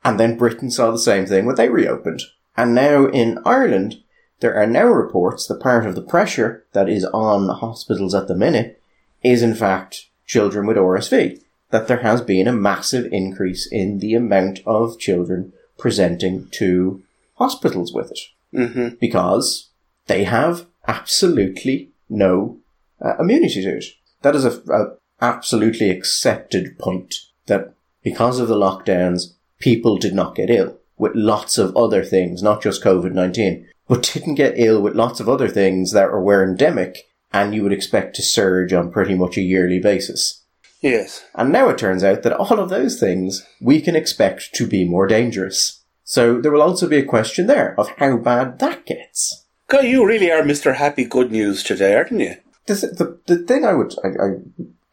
And 0.04 0.20
then 0.20 0.38
Britain 0.38 0.72
saw 0.72 0.92
the 0.92 1.00
same 1.00 1.26
thing 1.26 1.46
when 1.46 1.56
they 1.56 1.70
reopened. 1.70 2.22
And 2.56 2.74
now 2.74 3.08
in 3.08 3.40
Ireland, 3.46 4.02
there 4.40 4.56
are 4.56 4.68
now 4.68 4.86
reports 4.86 5.48
that 5.48 5.60
part 5.60 5.86
of 5.86 5.96
the 5.96 6.02
pressure 6.02 6.66
that 6.74 6.88
is 6.88 7.04
on 7.06 7.50
hospitals 7.50 8.14
at 8.16 8.28
the 8.28 8.36
minute 8.36 8.82
is 9.24 9.42
in 9.42 9.56
fact 9.56 10.10
children 10.26 10.68
with 10.68 10.78
RSV 10.78 11.42
that 11.76 11.90
there 11.90 12.04
has 12.04 12.22
been 12.22 12.48
a 12.48 12.54
massive 12.54 13.06
increase 13.12 13.68
in 13.70 14.00
the 14.00 14.14
amount 14.14 14.62
of 14.66 14.98
children 14.98 15.52
presenting 15.78 16.48
to 16.50 17.04
hospitals 17.34 17.94
with 17.94 18.12
it. 18.12 18.20
Mm-hmm. 18.54 18.96
Because 19.02 19.72
they 20.08 20.24
have 20.24 20.68
absolutely 20.88 21.92
no 22.08 22.60
uh, 23.04 23.18
immunity 23.20 23.62
to 23.62 23.76
it. 23.76 23.86
That 24.22 24.38
is 24.38 24.46
a, 24.46 24.52
a 24.72 24.96
absolutely 25.20 25.90
accepted 25.90 26.80
point 26.80 27.14
that 27.48 27.74
because 28.02 28.40
of 28.40 28.48
the 28.48 28.56
lockdowns, 28.56 29.34
people 29.60 29.98
did 29.98 30.14
not 30.14 30.34
get 30.34 30.50
ill 30.50 30.78
with 30.98 31.14
lots 31.14 31.58
of 31.58 31.76
other 31.76 32.06
things, 32.06 32.42
not 32.42 32.62
just 32.62 32.86
COVID 32.86 33.12
19, 33.12 33.68
but 33.90 34.12
didn't 34.14 34.36
get 34.36 34.54
ill 34.56 34.82
with 34.82 34.96
lots 34.96 35.20
of 35.20 35.28
other 35.28 35.50
things 35.50 35.92
that 35.92 36.10
were 36.10 36.42
endemic 36.42 37.00
and 37.34 37.54
you 37.54 37.64
would 37.64 37.74
expect 37.74 38.16
to 38.16 38.22
surge 38.22 38.72
on 38.72 38.94
pretty 38.94 39.14
much 39.14 39.36
a 39.36 39.42
yearly 39.42 39.80
basis. 39.80 40.45
Yes. 40.82 41.26
And 41.34 41.52
now 41.52 41.70
it 41.70 41.78
turns 41.78 42.04
out 42.04 42.24
that 42.24 42.34
all 42.34 42.60
of 42.60 42.70
those 42.70 43.00
things 43.00 43.46
we 43.60 43.82
can 43.82 43.96
expect 43.96 44.54
to 44.56 44.68
be 44.68 44.88
more 44.88 45.08
dangerous. 45.08 45.84
So 46.04 46.40
there 46.40 46.52
will 46.52 46.62
also 46.62 46.88
be 46.88 46.98
a 46.98 47.06
question 47.06 47.48
there 47.48 47.80
of 47.80 47.90
how 47.98 48.18
bad 48.18 48.60
that 48.60 48.86
gets. 48.86 49.46
God, 49.68 49.86
you 49.86 50.06
really 50.06 50.32
are 50.32 50.44
Mr. 50.44 50.76
Happy 50.76 51.06
Good 51.06 51.32
News 51.32 51.64
today, 51.64 51.96
aren't 51.96 52.12
you? 52.12 52.36
The, 52.68 52.76
the, 52.76 53.36
the 53.36 53.44
thing 53.44 53.66
I 53.66 53.74
would 53.74 53.96
I, 54.04 54.10
I 54.10 54.30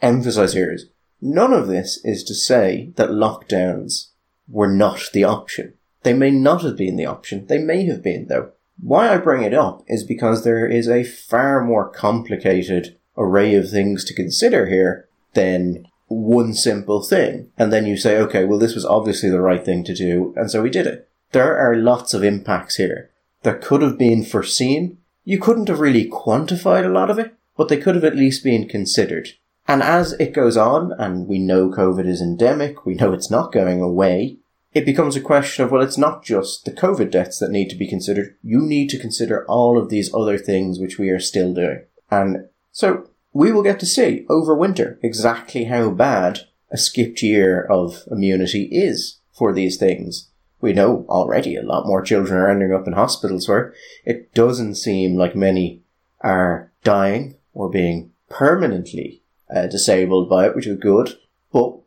emphasize 0.01 0.55
here 0.55 0.73
is 0.73 0.87
none 1.21 1.53
of 1.53 1.69
this 1.69 2.01
is 2.05 2.25
to 2.25 2.35
say 2.35 2.93
that 2.97 3.11
lockdowns 3.11 4.09
were 4.49 4.73
not 4.73 5.11
the 5.13 5.25
option. 5.25 5.75
They 6.03 6.15
may 6.15 6.31
not 6.31 6.63
have 6.63 6.77
been 6.77 6.97
the 6.97 7.07
option. 7.07 7.47
They 7.47 7.59
may 7.59 7.85
have 7.87 8.03
been, 8.03 8.29
though. 8.29 8.53
Why 8.81 9.13
I 9.13 9.19
bring 9.19 9.43
it 9.43 9.55
up 9.55 9.85
is 9.87 10.05
because 10.05 10.43
there 10.43 10.67
is 10.67 10.89
a 10.89 11.05
far 11.05 11.63
more 11.63 11.89
complicated 11.89 12.99
array 13.17 13.55
of 13.55 13.71
things 13.71 14.05
to 14.07 14.15
consider 14.15 14.67
here 14.67 15.09
than 15.35 15.87
one 16.09 16.55
simple 16.55 17.03
thing. 17.03 17.51
And 17.57 17.73
then 17.73 17.87
you 17.87 17.97
say, 17.97 18.19
okay, 18.19 18.45
well, 18.45 18.59
this 18.59 18.75
was 18.75 18.85
obviously 18.85 19.31
the 19.31 19.41
right 19.41 19.65
thing 19.65 19.85
to 19.85 19.95
do, 19.95 20.35
and 20.37 20.51
so 20.51 20.63
we 20.63 20.71
did 20.71 20.87
it. 20.87 21.09
There 21.33 21.57
are 21.57 21.75
lots 21.77 22.13
of 22.13 22.23
impacts 22.23 22.77
here 22.77 23.11
that 23.43 23.63
could 23.63 23.83
have 23.83 23.99
been 23.99 24.25
foreseen. 24.25 24.99
You 25.25 25.39
couldn't 25.39 25.69
have 25.69 25.81
really 25.81 26.09
quantified 26.11 26.85
a 26.85 26.91
lot 26.91 27.11
of 27.11 27.19
it, 27.19 27.35
but 27.57 27.69
they 27.69 27.79
could 27.79 27.95
have 27.95 28.05
at 28.05 28.17
least 28.17 28.45
been 28.45 28.69
considered. 28.69 29.31
And 29.67 29.83
as 29.83 30.13
it 30.15 30.35
goes 30.35 30.57
on, 30.57 30.93
and 30.99 31.27
we 31.27 31.39
know 31.39 31.71
COVID 31.71 32.07
is 32.07 32.21
endemic, 32.21 32.85
we 32.85 32.95
know 32.95 33.13
it's 33.13 33.31
not 33.31 33.53
going 33.53 33.81
away, 33.81 34.39
it 34.75 34.87
becomes 34.87 35.17
a 35.17 35.21
question 35.21 35.65
of, 35.65 35.71
well, 35.71 35.83
it's 35.83 35.99
not 35.99 36.25
just 36.25 36.65
the 36.65 36.73
COVID 36.73 37.11
deaths 37.11 37.39
that 37.39 37.51
need 37.51 37.69
to 37.71 37.77
be 37.77 37.87
considered. 37.87 38.37
You 38.43 38.61
need 38.61 38.89
to 38.91 38.99
consider 38.99 39.45
all 39.47 39.79
of 39.79 39.91
these 39.91 40.13
other 40.15 40.39
things 40.39 40.79
which 40.79 40.99
we 40.99 41.11
are 41.11 41.21
still 41.21 41.53
doing. 41.53 41.83
And 42.11 42.49
so 42.73 43.09
we 43.33 43.53
will 43.53 43.63
get 43.63 43.81
to 43.81 43.87
see 43.87 44.27
over 44.29 44.55
winter 44.55 44.99
exactly 45.03 45.65
how 45.65 45.91
bad 45.91 46.41
a 46.71 46.77
skipped 46.79 47.23
year 47.23 47.63
of 47.63 48.03
immunity 48.11 48.65
is 48.73 49.19
for 49.33 49.53
these 49.53 49.77
things. 49.77 50.29
We 50.61 50.73
know 50.73 51.05
already 51.09 51.57
a 51.57 51.63
lot 51.63 51.87
more 51.87 52.03
children 52.03 52.39
are 52.39 52.49
ending 52.49 52.73
up 52.73 52.87
in 52.87 52.93
hospitals 52.93 53.49
where 53.49 53.75
it 54.05 54.33
doesn't 54.35 54.77
seem 54.77 55.17
like 55.17 55.35
many 55.35 55.83
are 56.21 56.71
dying 56.85 57.37
or 57.53 57.69
being 57.69 58.13
permanently 58.29 59.23
uh, 59.55 59.67
disabled 59.67 60.31
by 60.31 60.47
it, 60.47 60.55
which 60.55 60.67
is 60.67 60.79
good. 60.79 61.19
But 61.53 61.79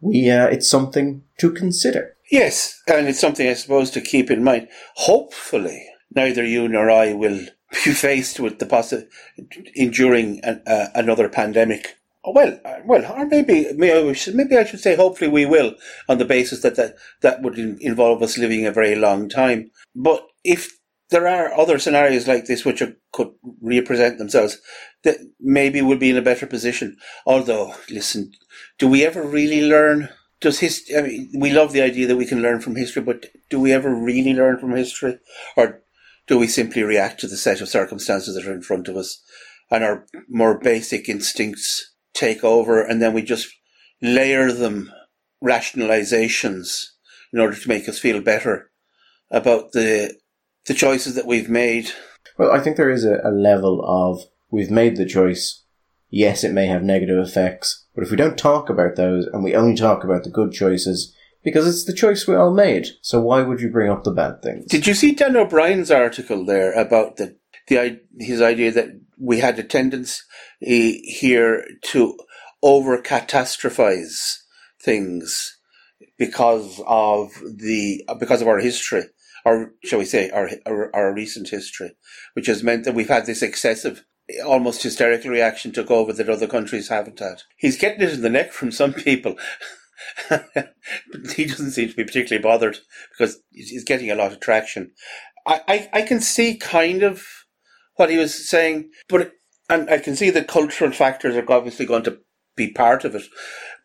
we, 0.00 0.30
uh, 0.30 0.46
it's 0.46 0.68
something 0.68 1.22
to 1.38 1.50
consider. 1.50 2.16
Yes, 2.30 2.82
and 2.88 3.06
it's 3.06 3.20
something 3.20 3.48
I 3.48 3.54
suppose 3.54 3.90
to 3.92 4.00
keep 4.00 4.30
in 4.30 4.42
mind. 4.42 4.68
Hopefully, 4.96 5.86
neither 6.14 6.44
you 6.44 6.68
nor 6.68 6.90
I 6.90 7.12
will 7.12 7.46
faced 7.74 8.40
with 8.40 8.58
the 8.58 8.66
possi- 8.66 9.08
enduring 9.74 10.40
an, 10.44 10.62
uh, 10.66 10.86
another 10.94 11.28
pandemic. 11.28 11.96
Well, 12.26 12.58
uh, 12.64 12.76
well, 12.86 13.12
or 13.12 13.26
maybe, 13.26 13.70
maybe 13.74 14.56
I 14.56 14.64
should 14.64 14.80
say, 14.80 14.96
hopefully 14.96 15.30
we 15.30 15.44
will, 15.44 15.74
on 16.08 16.18
the 16.18 16.24
basis 16.24 16.62
that 16.62 16.76
that, 16.76 16.96
that 17.20 17.42
would 17.42 17.58
involve 17.58 18.22
us 18.22 18.38
living 18.38 18.64
a 18.64 18.72
very 18.72 18.94
long 18.94 19.28
time. 19.28 19.70
But 19.94 20.26
if 20.42 20.78
there 21.10 21.28
are 21.28 21.52
other 21.52 21.78
scenarios 21.78 22.26
like 22.26 22.46
this 22.46 22.64
which 22.64 22.80
are, 22.80 22.96
could 23.12 23.30
represent 23.60 24.18
themselves, 24.18 24.58
that 25.02 25.18
maybe 25.38 25.82
we'll 25.82 25.98
be 25.98 26.10
in 26.10 26.16
a 26.16 26.22
better 26.22 26.46
position. 26.46 26.96
Although, 27.26 27.74
listen, 27.90 28.32
do 28.78 28.88
we 28.88 29.04
ever 29.04 29.22
really 29.22 29.68
learn? 29.68 30.08
Does 30.40 30.60
his? 30.60 30.90
I 30.96 31.02
mean, 31.02 31.30
we 31.38 31.52
love 31.52 31.72
the 31.72 31.82
idea 31.82 32.06
that 32.06 32.16
we 32.16 32.26
can 32.26 32.42
learn 32.42 32.60
from 32.60 32.76
history, 32.76 33.02
but 33.02 33.26
do 33.50 33.60
we 33.60 33.72
ever 33.72 33.94
really 33.94 34.34
learn 34.34 34.58
from 34.58 34.74
history, 34.74 35.18
or 35.56 35.82
do 36.26 36.38
we 36.38 36.46
simply 36.46 36.82
react 36.82 37.20
to 37.20 37.26
the 37.26 37.36
set 37.36 37.60
of 37.60 37.68
circumstances 37.68 38.34
that 38.34 38.46
are 38.46 38.54
in 38.54 38.62
front 38.62 38.88
of 38.88 38.96
us, 38.96 39.22
and 39.70 39.84
our 39.84 40.06
more 40.28 40.58
basic 40.58 41.08
instincts 41.08 41.94
take 42.14 42.44
over, 42.44 42.82
and 42.82 43.02
then 43.02 43.12
we 43.12 43.22
just 43.22 43.52
layer 44.00 44.52
them 44.52 44.90
rationalizations 45.42 46.86
in 47.32 47.40
order 47.40 47.56
to 47.56 47.68
make 47.68 47.88
us 47.88 47.98
feel 47.98 48.20
better 48.20 48.70
about 49.30 49.72
the 49.72 50.14
the 50.66 50.74
choices 50.74 51.14
that 51.14 51.26
we've 51.26 51.50
made? 51.50 51.90
Well, 52.38 52.50
I 52.50 52.60
think 52.60 52.76
there 52.76 52.90
is 52.90 53.04
a, 53.04 53.20
a 53.22 53.30
level 53.30 53.84
of 53.84 54.24
we've 54.50 54.70
made 54.70 54.96
the 54.96 55.06
choice. 55.06 55.62
Yes, 56.08 56.44
it 56.44 56.52
may 56.52 56.66
have 56.66 56.82
negative 56.82 57.18
effects, 57.18 57.86
but 57.94 58.04
if 58.04 58.10
we 58.10 58.16
don't 58.16 58.38
talk 58.38 58.70
about 58.70 58.96
those 58.96 59.26
and 59.26 59.42
we 59.42 59.54
only 59.54 59.74
talk 59.74 60.04
about 60.04 60.22
the 60.22 60.30
good 60.30 60.52
choices, 60.52 61.13
because 61.44 61.68
it's 61.68 61.84
the 61.84 61.92
choice 61.92 62.26
we 62.26 62.34
all 62.34 62.52
made, 62.52 62.88
so 63.02 63.20
why 63.20 63.42
would 63.42 63.60
you 63.60 63.68
bring 63.70 63.90
up 63.90 64.04
the 64.04 64.10
bad 64.10 64.42
things? 64.42 64.66
Did 64.66 64.86
you 64.86 64.94
see 64.94 65.12
Dan 65.12 65.36
O'Brien's 65.36 65.90
article 65.90 66.44
there 66.44 66.72
about 66.72 67.16
the, 67.16 67.36
the 67.68 68.00
his 68.18 68.42
idea 68.42 68.72
that 68.72 68.88
we 69.18 69.38
had 69.38 69.58
a 69.58 69.62
tendency 69.62 70.22
here 70.60 71.64
to 71.82 72.18
over 72.62 73.00
catastrophize 73.00 74.38
things 74.80 75.58
because 76.18 76.80
of 76.86 77.30
the 77.44 78.02
because 78.18 78.42
of 78.42 78.48
our 78.48 78.58
history 78.58 79.04
or 79.44 79.72
shall 79.84 79.98
we 79.98 80.04
say, 80.04 80.30
our, 80.30 80.50
our, 80.66 80.94
our 80.94 81.12
recent 81.12 81.50
history, 81.50 81.92
which 82.32 82.46
has 82.46 82.62
meant 82.62 82.84
that 82.84 82.94
we've 82.94 83.08
had 83.08 83.26
this 83.26 83.42
excessive 83.42 84.04
almost 84.44 84.82
hysterical 84.82 85.30
reaction 85.30 85.70
took 85.70 85.90
over 85.90 86.12
that 86.12 86.30
other 86.30 86.46
countries 86.46 86.88
haven't 86.88 87.18
had. 87.18 87.42
He's 87.58 87.76
getting 87.76 88.00
it 88.00 88.14
in 88.14 88.22
the 88.22 88.30
neck 88.30 88.52
from 88.52 88.72
some 88.72 88.94
people. 88.94 89.36
he 91.34 91.44
doesn't 91.44 91.72
seem 91.72 91.88
to 91.88 91.96
be 91.96 92.04
particularly 92.04 92.42
bothered 92.42 92.78
because 93.10 93.40
he's 93.50 93.84
getting 93.84 94.10
a 94.10 94.14
lot 94.14 94.32
of 94.32 94.40
traction. 94.40 94.92
I, 95.46 95.60
I, 95.68 95.88
I 95.92 96.02
can 96.02 96.20
see 96.20 96.56
kind 96.56 97.02
of 97.02 97.24
what 97.96 98.10
he 98.10 98.16
was 98.16 98.48
saying, 98.48 98.90
but 99.08 99.32
and 99.68 99.88
I 99.88 99.98
can 99.98 100.16
see 100.16 100.30
the 100.30 100.44
cultural 100.44 100.90
factors 100.90 101.36
are 101.36 101.52
obviously 101.52 101.86
going 101.86 102.02
to 102.04 102.18
be 102.56 102.72
part 102.72 103.04
of 103.04 103.14
it. 103.14 103.22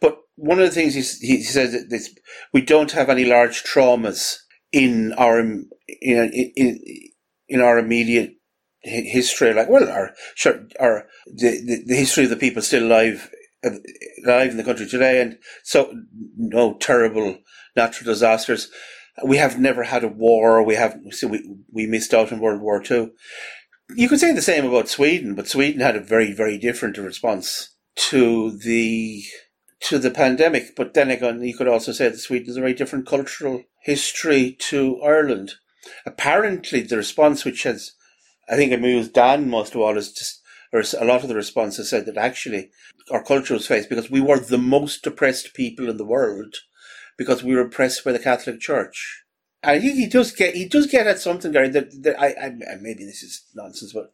But 0.02 0.18
one 0.36 0.60
of 0.60 0.66
the 0.66 0.72
things 0.72 0.94
he, 0.94 1.28
he 1.28 1.44
says 1.44 1.74
is 1.74 2.18
we 2.54 2.62
don't 2.62 2.92
have 2.92 3.10
any 3.10 3.26
large 3.26 3.64
traumas 3.64 4.38
in 4.72 5.14
our 5.14 5.40
in 5.40 5.64
in, 5.98 6.80
in 7.48 7.62
our 7.62 7.78
immediate 7.78 8.34
history, 8.82 9.54
like 9.54 9.70
well, 9.70 9.90
our 9.90 10.12
sure, 10.36 10.66
our 10.80 11.08
the, 11.26 11.62
the, 11.66 11.84
the 11.88 11.96
history 11.96 12.26
of 12.26 12.30
the 12.30 12.36
people 12.36 12.62
still 12.62 12.86
alive 12.86 13.32
alive 13.64 14.52
in 14.52 14.58
the 14.58 14.64
country 14.64 14.88
today, 14.88 15.22
and 15.22 15.38
so 15.64 15.94
no 16.36 16.76
terrible 16.76 17.40
natural 17.76 18.12
disasters. 18.12 18.70
We 19.24 19.38
have 19.38 19.60
never 19.60 19.84
had 19.84 20.04
a 20.04 20.08
war. 20.08 20.64
We 20.64 20.76
have 20.76 20.98
so 21.12 21.28
we 21.28 21.58
we 21.72 21.86
missed 21.86 22.14
out 22.14 22.32
in 22.32 22.40
World 22.40 22.62
War 22.62 22.82
Two. 22.82 23.12
You 23.96 24.08
could 24.08 24.20
say 24.20 24.32
the 24.32 24.42
same 24.42 24.66
about 24.66 24.88
Sweden, 24.88 25.36
but 25.36 25.48
Sweden 25.48 25.82
had 25.82 25.96
a 25.96 26.02
very 26.02 26.32
very 26.32 26.58
different 26.58 26.98
response 26.98 27.76
to 27.96 28.58
the 28.58 29.24
to 29.82 29.98
the 29.98 30.12
pandemic. 30.12 30.76
But 30.76 30.94
then 30.94 31.10
again, 31.10 31.42
you 31.42 31.56
could 31.56 31.68
also 31.68 31.92
say 31.92 32.10
that 32.10 32.18
Sweden 32.18 32.48
has 32.48 32.58
a 32.58 32.62
very 32.62 32.74
different 32.74 33.08
cultural 33.08 33.64
history 33.84 34.56
to 34.60 35.02
Ireland. 35.02 35.54
Apparently, 36.06 36.82
the 36.82 36.98
response, 36.98 37.46
which 37.46 37.64
has, 37.64 37.94
I 38.50 38.56
think, 38.56 38.74
amused 38.74 39.14
Dan 39.14 39.50
most 39.50 39.74
of 39.74 39.82
all, 39.82 39.98
is 39.98 40.12
just, 40.12 40.39
a 40.74 41.06
lot 41.06 41.24
of 41.24 41.30
the 41.30 41.36
responses 41.36 41.90
said 41.90 42.06
that 42.06 42.18
actually 42.18 42.72
our 43.12 43.24
culture 43.24 43.54
was 43.54 43.68
faced 43.68 43.90
because 43.90 44.12
we 44.12 44.22
were 44.22 44.40
the 44.40 44.58
most 44.58 45.06
oppressed 45.08 45.54
people 45.54 45.90
in 45.90 45.98
the 45.98 46.06
world 46.06 46.56
because 47.18 47.44
we 47.44 47.56
were 47.56 47.62
oppressed 47.62 48.04
by 48.04 48.12
the 48.12 48.20
Catholic 48.20 48.60
Church. 48.60 49.24
And 49.64 49.78
I 49.78 49.80
he 49.80 50.08
does 50.08 50.32
get 50.32 50.56
he 50.56 50.66
does 50.68 50.88
get 50.88 51.08
at 51.08 51.20
something, 51.20 51.52
Gary. 51.52 51.70
That, 51.70 52.04
that 52.04 52.20
I, 52.20 52.28
I 52.46 52.76
maybe 52.80 53.04
this 53.04 53.24
is 53.24 53.44
nonsense, 53.56 53.94
but 53.94 54.12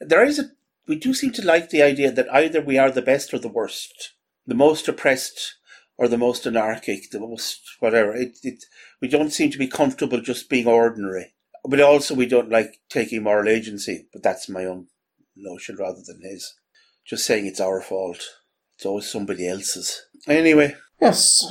there 0.00 0.24
is 0.24 0.38
a 0.38 0.50
we 0.86 0.96
do 0.96 1.12
seem 1.12 1.32
to 1.32 1.44
like 1.44 1.70
the 1.70 1.82
idea 1.82 2.12
that 2.12 2.32
either 2.32 2.60
we 2.60 2.78
are 2.78 2.90
the 2.90 3.02
best 3.02 3.34
or 3.34 3.38
the 3.38 3.48
worst 3.48 4.14
the 4.46 4.54
most 4.54 4.88
oppressed 4.88 5.56
or 5.98 6.08
the 6.08 6.18
most 6.18 6.46
anarchic, 6.46 7.10
the 7.10 7.20
most 7.20 7.76
whatever. 7.80 8.14
It, 8.14 8.38
it, 8.42 8.64
we 9.00 9.08
don't 9.08 9.30
seem 9.30 9.50
to 9.50 9.58
be 9.58 9.66
comfortable 9.66 10.20
just 10.20 10.48
being 10.48 10.66
ordinary. 10.66 11.34
But 11.64 11.80
also, 11.80 12.14
we 12.14 12.26
don't 12.26 12.50
like 12.50 12.80
taking 12.88 13.22
moral 13.22 13.48
agency. 13.48 14.06
But 14.12 14.22
that's 14.22 14.48
my 14.48 14.64
own 14.64 14.86
notion 15.36 15.76
rather 15.76 16.00
than 16.06 16.20
his. 16.22 16.54
Just 17.04 17.24
saying 17.24 17.46
it's 17.46 17.60
our 17.60 17.80
fault. 17.80 18.22
It's 18.76 18.86
always 18.86 19.10
somebody 19.10 19.48
else's. 19.48 20.02
Anyway. 20.26 20.74
Yes. 21.00 21.44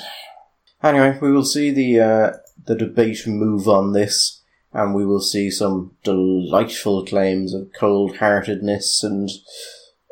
Anyway, 0.84 1.18
we 1.22 1.32
will 1.32 1.46
see 1.46 1.72
the 1.72 2.00
uh, 2.00 2.32
the 2.66 2.76
debate 2.76 3.26
move 3.26 3.68
on 3.68 3.94
this, 3.94 4.44
and 4.74 4.94
we 4.94 5.06
will 5.06 5.22
see 5.22 5.50
some 5.50 5.96
delightful 6.04 7.06
claims 7.06 7.54
of 7.54 7.72
cold 7.78 8.18
heartedness 8.18 9.04
and 9.04 9.30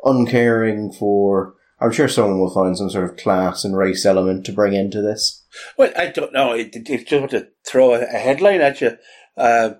uncaring 0.04 0.92
for 0.92 1.54
I'm 1.80 1.92
sure 1.92 2.08
someone 2.08 2.40
will 2.40 2.54
find 2.54 2.76
some 2.76 2.88
sort 2.88 3.10
of 3.10 3.16
class 3.16 3.64
and 3.64 3.76
race 3.76 4.06
element 4.06 4.46
to 4.46 4.52
bring 4.52 4.72
into 4.72 5.02
this. 5.02 5.44
Well, 5.76 5.92
I 5.96 6.06
don't 6.06 6.32
know. 6.32 6.54
If 6.54 6.74
you 6.88 7.04
just 7.04 7.12
want 7.12 7.30
to 7.32 7.48
throw 7.66 7.94
a 7.94 8.04
headline 8.06 8.60
at 8.60 8.80
you, 8.80 8.96
uh, 9.36 9.70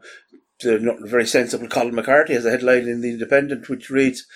the 0.60 0.96
very 1.02 1.26
sensible 1.26 1.68
Colm 1.68 1.92
McCarthy 1.92 2.34
has 2.34 2.44
a 2.44 2.50
headline 2.50 2.88
in 2.88 3.00
the 3.00 3.10
Independent 3.10 3.68
which 3.68 3.90
reads, 3.90 4.26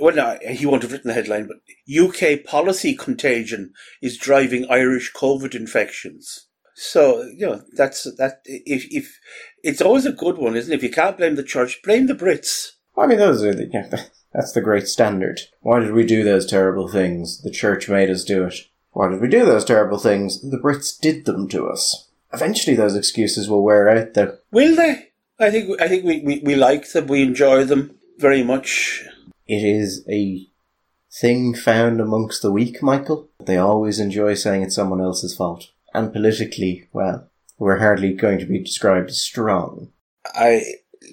well, 0.00 0.14
no, 0.14 0.38
he 0.48 0.66
won't 0.66 0.82
have 0.82 0.92
written 0.92 1.08
the 1.08 1.14
headline, 1.14 1.46
but 1.46 1.58
UK 1.92 2.44
policy 2.44 2.94
contagion 2.94 3.72
is 4.00 4.16
driving 4.16 4.66
Irish 4.70 5.12
COVID 5.12 5.54
infections. 5.54 6.46
So 6.74 7.22
you 7.22 7.46
know 7.46 7.62
that's 7.74 8.04
that. 8.16 8.40
If 8.44 8.86
if 8.90 9.18
it's 9.62 9.80
always 9.80 10.06
a 10.06 10.12
good 10.12 10.38
one, 10.38 10.56
isn't 10.56 10.72
it? 10.72 10.76
If 10.76 10.82
you 10.82 10.90
can't 10.90 11.16
blame 11.16 11.36
the 11.36 11.44
church, 11.44 11.80
blame 11.84 12.06
the 12.06 12.14
Brits. 12.14 12.72
I 12.96 13.06
mean, 13.06 13.18
those 13.18 13.44
are 13.44 13.54
the, 13.54 13.68
yeah, 13.72 13.88
that's 14.32 14.52
the 14.52 14.60
great 14.60 14.88
standard. 14.88 15.40
Why 15.60 15.80
did 15.80 15.92
we 15.92 16.04
do 16.04 16.24
those 16.24 16.46
terrible 16.46 16.88
things? 16.88 17.42
The 17.42 17.50
church 17.50 17.88
made 17.88 18.10
us 18.10 18.24
do 18.24 18.44
it. 18.44 18.56
Why 18.90 19.08
did 19.08 19.20
we 19.20 19.28
do 19.28 19.44
those 19.44 19.64
terrible 19.64 19.98
things? 19.98 20.40
The 20.40 20.58
Brits 20.58 20.98
did 20.98 21.24
them 21.26 21.48
to 21.48 21.68
us. 21.68 22.08
Eventually, 22.32 22.76
those 22.76 22.96
excuses 22.96 23.48
will 23.48 23.62
wear 23.62 23.88
out, 23.88 24.14
though. 24.14 24.38
Will 24.50 24.74
they? 24.74 25.10
I 25.38 25.50
think 25.50 25.80
I 25.80 25.88
think 25.88 26.04
we, 26.04 26.20
we, 26.20 26.40
we 26.40 26.54
like 26.54 26.90
them. 26.92 27.06
We 27.06 27.22
enjoy 27.22 27.64
them 27.64 27.96
very 28.18 28.42
much. 28.42 29.04
It 29.46 29.62
is 29.62 30.04
a 30.08 30.46
thing 31.20 31.54
found 31.54 32.00
amongst 32.00 32.42
the 32.42 32.52
weak, 32.52 32.82
Michael. 32.82 33.28
They 33.44 33.56
always 33.56 33.98
enjoy 33.98 34.34
saying 34.34 34.62
it's 34.62 34.74
someone 34.74 35.00
else's 35.00 35.34
fault. 35.34 35.70
And 35.92 36.12
politically, 36.12 36.88
well, 36.92 37.30
we're 37.58 37.78
hardly 37.78 38.14
going 38.14 38.38
to 38.40 38.46
be 38.46 38.58
described 38.58 39.10
as 39.10 39.20
strong. 39.20 39.92
I, 40.34 40.62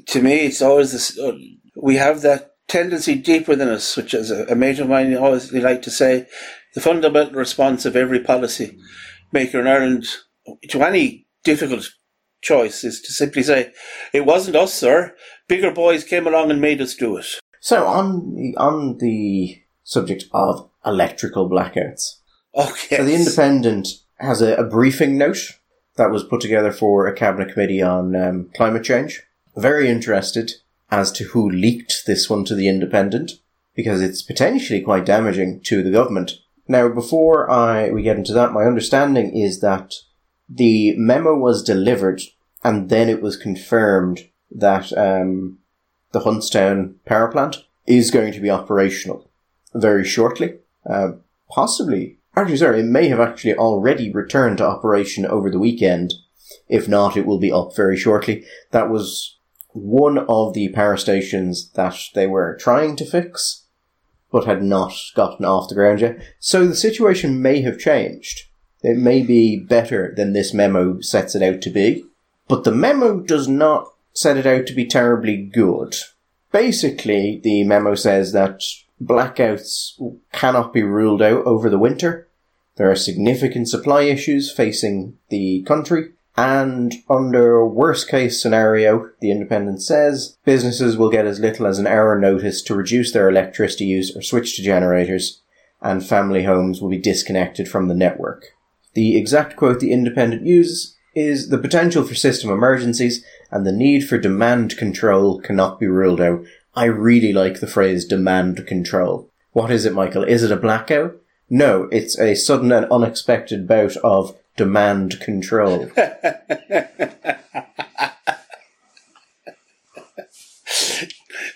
to 0.07 0.21
me, 0.21 0.45
it's 0.45 0.61
always 0.61 0.91
this. 0.91 1.17
Uh, 1.17 1.37
we 1.75 1.95
have 1.97 2.21
that 2.21 2.55
tendency 2.67 3.15
deep 3.15 3.47
within 3.47 3.69
us, 3.69 3.95
which 3.97 4.13
is 4.13 4.31
a, 4.31 4.45
a 4.45 4.55
mate 4.55 4.79
of 4.79 4.89
mine 4.89 5.15
always 5.15 5.51
like 5.51 5.81
to 5.83 5.91
say, 5.91 6.27
the 6.73 6.81
fundamental 6.81 7.33
response 7.33 7.85
of 7.85 7.95
every 7.95 8.19
policy 8.19 8.77
maker 9.31 9.59
in 9.59 9.67
Ireland 9.67 10.07
to 10.69 10.83
any 10.83 11.27
difficult 11.43 11.89
choice 12.41 12.83
is 12.83 13.01
to 13.01 13.11
simply 13.11 13.43
say, 13.43 13.71
"It 14.13 14.25
wasn't 14.25 14.55
us, 14.55 14.73
sir. 14.73 15.15
Bigger 15.47 15.71
boys 15.71 16.03
came 16.03 16.27
along 16.27 16.51
and 16.51 16.61
made 16.61 16.81
us 16.81 16.95
do 16.95 17.17
it." 17.17 17.25
So 17.59 17.85
on 17.85 18.35
the, 18.35 18.55
on 18.57 18.97
the 18.97 19.61
subject 19.83 20.25
of 20.31 20.69
electrical 20.85 21.49
blackouts. 21.49 22.17
Okay. 22.55 22.97
So 22.97 23.03
the 23.03 23.15
Independent 23.15 23.87
has 24.17 24.41
a, 24.41 24.55
a, 24.55 24.63
briefing 24.63 25.17
note 25.17 25.59
that 25.95 26.11
was 26.11 26.23
put 26.23 26.41
together 26.41 26.71
for 26.71 27.07
a 27.07 27.13
cabinet 27.13 27.53
committee 27.53 27.81
on 27.81 28.15
um, 28.15 28.49
climate 28.55 28.83
change. 28.83 29.23
Very 29.55 29.89
interested 29.89 30.51
as 30.89 31.11
to 31.13 31.25
who 31.25 31.49
leaked 31.49 32.05
this 32.05 32.29
one 32.29 32.45
to 32.45 32.55
the 32.55 32.67
Independent 32.67 33.33
because 33.75 34.01
it's 34.01 34.21
potentially 34.21 34.81
quite 34.81 35.05
damaging 35.05 35.61
to 35.61 35.81
the 35.81 35.91
government. 35.91 36.33
Now, 36.67 36.89
before 36.89 37.49
I 37.49 37.89
we 37.89 38.03
get 38.03 38.17
into 38.17 38.33
that, 38.33 38.53
my 38.53 38.63
understanding 38.63 39.35
is 39.37 39.61
that 39.61 39.93
the 40.53 40.95
memo 40.97 41.35
was 41.35 41.63
delivered 41.63 42.21
and 42.63 42.89
then 42.89 43.09
it 43.09 43.21
was 43.21 43.37
confirmed 43.37 44.29
that 44.51 44.95
um, 44.97 45.59
the 46.11 46.21
Huntstown 46.21 46.95
power 47.05 47.29
plant 47.29 47.57
is 47.87 48.11
going 48.11 48.33
to 48.33 48.39
be 48.39 48.49
operational 48.49 49.29
very 49.73 50.03
shortly. 50.03 50.59
Uh, 50.87 51.13
possibly, 51.49 52.17
actually, 52.35 52.57
sorry, 52.57 52.81
it 52.81 52.85
may 52.85 53.07
have 53.07 53.19
actually 53.19 53.55
already 53.55 54.11
returned 54.11 54.57
to 54.57 54.65
operation 54.65 55.25
over 55.25 55.49
the 55.49 55.59
weekend. 55.59 56.13
If 56.67 56.87
not, 56.87 57.17
it 57.17 57.25
will 57.25 57.39
be 57.39 57.51
up 57.51 57.75
very 57.75 57.97
shortly. 57.97 58.45
That 58.71 58.89
was 58.89 59.37
one 59.69 60.17
of 60.17 60.53
the 60.53 60.69
power 60.69 60.97
stations 60.97 61.71
that 61.71 61.97
they 62.13 62.27
were 62.27 62.57
trying 62.59 62.97
to 62.97 63.05
fix, 63.05 63.65
but 64.31 64.45
had 64.45 64.61
not 64.61 64.93
gotten 65.15 65.45
off 65.45 65.69
the 65.69 65.75
ground 65.75 66.01
yet. 66.01 66.21
So 66.39 66.67
the 66.67 66.75
situation 66.75 67.41
may 67.41 67.61
have 67.61 67.79
changed. 67.79 68.50
It 68.83 68.97
may 68.97 69.21
be 69.21 69.57
better 69.57 70.13
than 70.15 70.33
this 70.33 70.53
memo 70.53 71.01
sets 71.01 71.35
it 71.35 71.43
out 71.43 71.61
to 71.61 71.69
be, 71.69 72.05
but 72.47 72.63
the 72.63 72.71
memo 72.71 73.19
does 73.19 73.47
not 73.47 73.93
set 74.13 74.37
it 74.37 74.45
out 74.45 74.65
to 74.67 74.73
be 74.73 74.85
terribly 74.85 75.37
good. 75.37 75.95
Basically, 76.51 77.39
the 77.43 77.63
memo 77.63 77.95
says 77.95 78.31
that 78.33 78.61
blackouts 79.01 80.01
cannot 80.31 80.73
be 80.73 80.83
ruled 80.83 81.21
out 81.21 81.45
over 81.45 81.69
the 81.69 81.79
winter. 81.79 82.27
There 82.75 82.89
are 82.89 82.95
significant 82.95 83.69
supply 83.69 84.03
issues 84.03 84.51
facing 84.51 85.17
the 85.29 85.61
country, 85.63 86.11
and 86.35 86.95
under 87.09 87.65
worst 87.65 88.09
case 88.09 88.41
scenario, 88.41 89.11
the 89.19 89.31
Independent 89.31 89.81
says 89.81 90.37
businesses 90.43 90.97
will 90.97 91.09
get 91.09 91.27
as 91.27 91.39
little 91.39 91.67
as 91.67 91.77
an 91.77 91.87
hour 91.87 92.17
notice 92.17 92.61
to 92.63 92.75
reduce 92.75 93.11
their 93.11 93.29
electricity 93.29 93.85
use 93.85 94.15
or 94.15 94.21
switch 94.21 94.55
to 94.55 94.63
generators, 94.63 95.41
and 95.81 96.05
family 96.05 96.45
homes 96.45 96.81
will 96.81 96.89
be 96.89 96.97
disconnected 96.97 97.67
from 97.69 97.87
the 97.87 97.95
network. 97.95 98.55
The 98.93 99.17
exact 99.17 99.55
quote 99.55 99.79
the 99.79 99.93
Independent 99.93 100.45
uses 100.45 100.97
is 101.15 101.49
the 101.49 101.57
potential 101.57 102.03
for 102.03 102.15
system 102.15 102.49
emergencies 102.49 103.23
and 103.49 103.65
the 103.65 103.71
need 103.71 104.07
for 104.07 104.17
demand 104.17 104.77
control 104.77 105.39
cannot 105.41 105.79
be 105.79 105.87
ruled 105.87 106.21
out. 106.21 106.43
I 106.75 106.85
really 106.85 107.33
like 107.33 107.59
the 107.59 107.67
phrase 107.67 108.05
demand 108.05 108.65
control. 108.65 109.29
What 109.51 109.71
is 109.71 109.85
it, 109.85 109.93
Michael? 109.93 110.23
Is 110.23 110.43
it 110.43 110.51
a 110.51 110.57
blackout? 110.57 111.17
No, 111.49 111.89
it's 111.91 112.17
a 112.17 112.35
sudden 112.35 112.71
and 112.71 112.85
unexpected 112.89 113.67
bout 113.67 113.97
of 113.97 114.37
demand 114.55 115.19
control. 115.19 115.91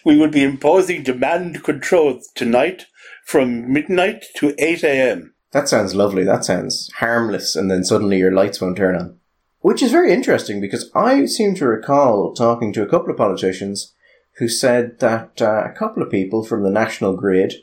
we 0.03 0.17
will 0.17 0.29
be 0.29 0.43
imposing 0.43 1.03
demand 1.03 1.63
control 1.63 2.19
tonight 2.35 2.87
from 3.23 3.71
midnight 3.71 4.25
to 4.35 4.53
8 4.57 4.83
a.m. 4.83 5.34
That 5.55 5.69
sounds 5.69 5.95
lovely. 5.95 6.25
That 6.25 6.43
sounds 6.43 6.91
harmless, 6.97 7.55
and 7.55 7.71
then 7.71 7.85
suddenly 7.85 8.17
your 8.17 8.33
lights 8.33 8.59
won't 8.59 8.75
turn 8.75 8.97
on. 8.97 9.17
Which 9.61 9.81
is 9.81 9.89
very 9.89 10.11
interesting 10.11 10.59
because 10.59 10.91
I 10.93 11.27
seem 11.27 11.55
to 11.55 11.65
recall 11.65 12.33
talking 12.33 12.73
to 12.73 12.83
a 12.83 12.89
couple 12.89 13.09
of 13.09 13.15
politicians 13.15 13.93
who 14.37 14.49
said 14.49 14.99
that 14.99 15.41
uh, 15.41 15.63
a 15.63 15.71
couple 15.71 16.03
of 16.03 16.11
people 16.11 16.43
from 16.43 16.63
the 16.63 16.69
National 16.69 17.15
Grid 17.15 17.53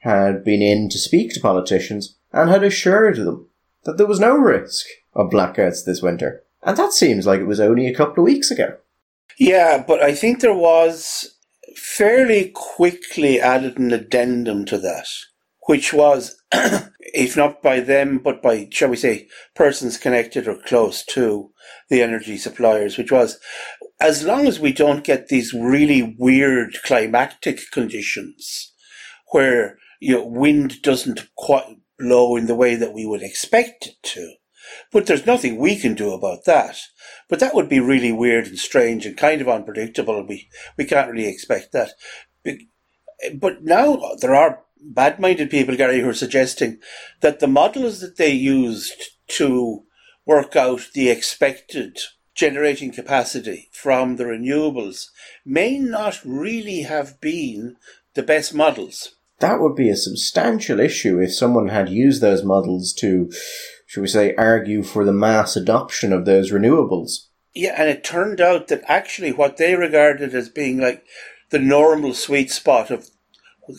had 0.00 0.44
been 0.44 0.60
in 0.60 0.90
to 0.90 0.98
speak 0.98 1.32
to 1.32 1.40
politicians 1.40 2.18
and 2.30 2.50
had 2.50 2.62
assured 2.62 3.16
them 3.16 3.48
that 3.84 3.96
there 3.96 4.06
was 4.06 4.20
no 4.20 4.36
risk 4.36 4.84
of 5.14 5.30
blackouts 5.30 5.86
this 5.86 6.02
winter. 6.02 6.42
And 6.62 6.76
that 6.76 6.92
seems 6.92 7.26
like 7.26 7.40
it 7.40 7.46
was 7.46 7.58
only 7.58 7.86
a 7.86 7.94
couple 7.94 8.22
of 8.22 8.26
weeks 8.26 8.50
ago. 8.50 8.76
Yeah, 9.38 9.82
but 9.88 10.02
I 10.02 10.14
think 10.14 10.40
there 10.40 10.52
was 10.52 11.38
fairly 11.74 12.52
quickly 12.54 13.40
added 13.40 13.78
an 13.78 13.92
addendum 13.92 14.66
to 14.66 14.76
that 14.76 15.06
which 15.66 15.92
was, 15.92 16.40
if 16.52 17.36
not 17.36 17.62
by 17.62 17.80
them, 17.80 18.18
but 18.18 18.42
by, 18.42 18.68
shall 18.70 18.88
we 18.88 18.96
say, 18.96 19.28
persons 19.54 19.96
connected 19.96 20.48
or 20.48 20.56
close 20.56 21.04
to 21.04 21.50
the 21.88 22.02
energy 22.02 22.36
suppliers, 22.36 22.96
which 22.96 23.12
was, 23.12 23.38
as 24.00 24.24
long 24.24 24.46
as 24.46 24.58
we 24.58 24.72
don't 24.72 25.04
get 25.04 25.28
these 25.28 25.52
really 25.52 26.16
weird 26.18 26.76
climatic 26.84 27.60
conditions 27.70 28.72
where, 29.32 29.78
you 30.00 30.14
know, 30.14 30.24
wind 30.24 30.80
doesn't 30.82 31.28
quite 31.36 31.76
blow 31.98 32.36
in 32.36 32.46
the 32.46 32.54
way 32.54 32.74
that 32.74 32.94
we 32.94 33.04
would 33.04 33.22
expect 33.22 33.86
it 33.86 34.02
to, 34.02 34.34
but 34.92 35.06
there's 35.06 35.26
nothing 35.26 35.56
we 35.56 35.76
can 35.76 35.94
do 35.94 36.12
about 36.12 36.44
that. 36.46 36.78
But 37.28 37.40
that 37.40 37.54
would 37.54 37.68
be 37.68 37.80
really 37.80 38.12
weird 38.12 38.46
and 38.46 38.58
strange 38.58 39.06
and 39.06 39.16
kind 39.16 39.40
of 39.40 39.48
unpredictable. 39.48 40.24
We, 40.26 40.48
we 40.76 40.84
can't 40.84 41.10
really 41.10 41.28
expect 41.28 41.72
that. 41.72 41.90
But 43.34 43.62
now 43.62 44.14
there 44.20 44.34
are 44.34 44.64
bad-minded 44.82 45.50
people, 45.50 45.76
Gary, 45.76 46.00
who 46.00 46.08
are 46.08 46.14
suggesting 46.14 46.78
that 47.20 47.40
the 47.40 47.46
models 47.46 48.00
that 48.00 48.16
they 48.16 48.32
used 48.32 49.02
to 49.28 49.84
work 50.26 50.56
out 50.56 50.88
the 50.94 51.10
expected 51.10 51.98
generating 52.34 52.92
capacity 52.92 53.68
from 53.72 54.16
the 54.16 54.24
renewables 54.24 55.06
may 55.44 55.78
not 55.78 56.20
really 56.24 56.82
have 56.82 57.20
been 57.20 57.76
the 58.14 58.22
best 58.22 58.54
models. 58.54 59.16
That 59.40 59.60
would 59.60 59.74
be 59.74 59.88
a 59.88 59.96
substantial 59.96 60.80
issue 60.80 61.18
if 61.18 61.34
someone 61.34 61.68
had 61.68 61.88
used 61.88 62.20
those 62.20 62.44
models 62.44 62.92
to, 62.94 63.30
should 63.86 64.02
we 64.02 64.06
say, 64.06 64.34
argue 64.36 64.82
for 64.82 65.04
the 65.04 65.12
mass 65.12 65.56
adoption 65.56 66.12
of 66.12 66.24
those 66.24 66.52
renewables. 66.52 67.26
Yeah, 67.54 67.74
and 67.76 67.88
it 67.88 68.04
turned 68.04 68.40
out 68.40 68.68
that 68.68 68.84
actually 68.86 69.32
what 69.32 69.56
they 69.56 69.74
regarded 69.74 70.34
as 70.34 70.48
being 70.48 70.78
like 70.78 71.04
the 71.50 71.58
normal 71.58 72.14
sweet 72.14 72.50
spot 72.50 72.90
of 72.90 73.10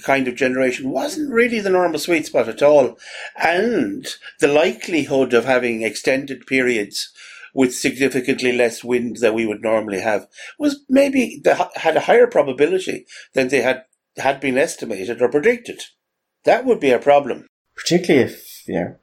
kind 0.03 0.27
of 0.27 0.35
generation 0.35 0.89
wasn't 0.89 1.33
really 1.33 1.59
the 1.59 1.69
normal 1.69 1.99
sweet 1.99 2.25
spot 2.25 2.47
at 2.47 2.61
all. 2.61 2.97
And 3.35 4.07
the 4.39 4.47
likelihood 4.47 5.33
of 5.33 5.45
having 5.45 5.83
extended 5.83 6.45
periods 6.45 7.11
with 7.53 7.75
significantly 7.75 8.51
less 8.51 8.83
wind 8.83 9.17
than 9.17 9.33
we 9.33 9.45
would 9.45 9.61
normally 9.61 9.99
have 9.99 10.27
was 10.57 10.83
maybe 10.89 11.41
the, 11.43 11.69
had 11.75 11.97
a 11.97 12.01
higher 12.01 12.27
probability 12.27 13.05
than 13.33 13.49
they 13.49 13.61
had 13.61 13.83
had 14.17 14.39
been 14.41 14.57
estimated 14.57 15.21
or 15.21 15.29
predicted. 15.29 15.81
That 16.43 16.65
would 16.65 16.79
be 16.79 16.91
a 16.91 16.99
problem. 16.99 17.47
Particularly 17.75 18.25
if, 18.25 18.67
you 18.67 18.75
know, 18.75 18.95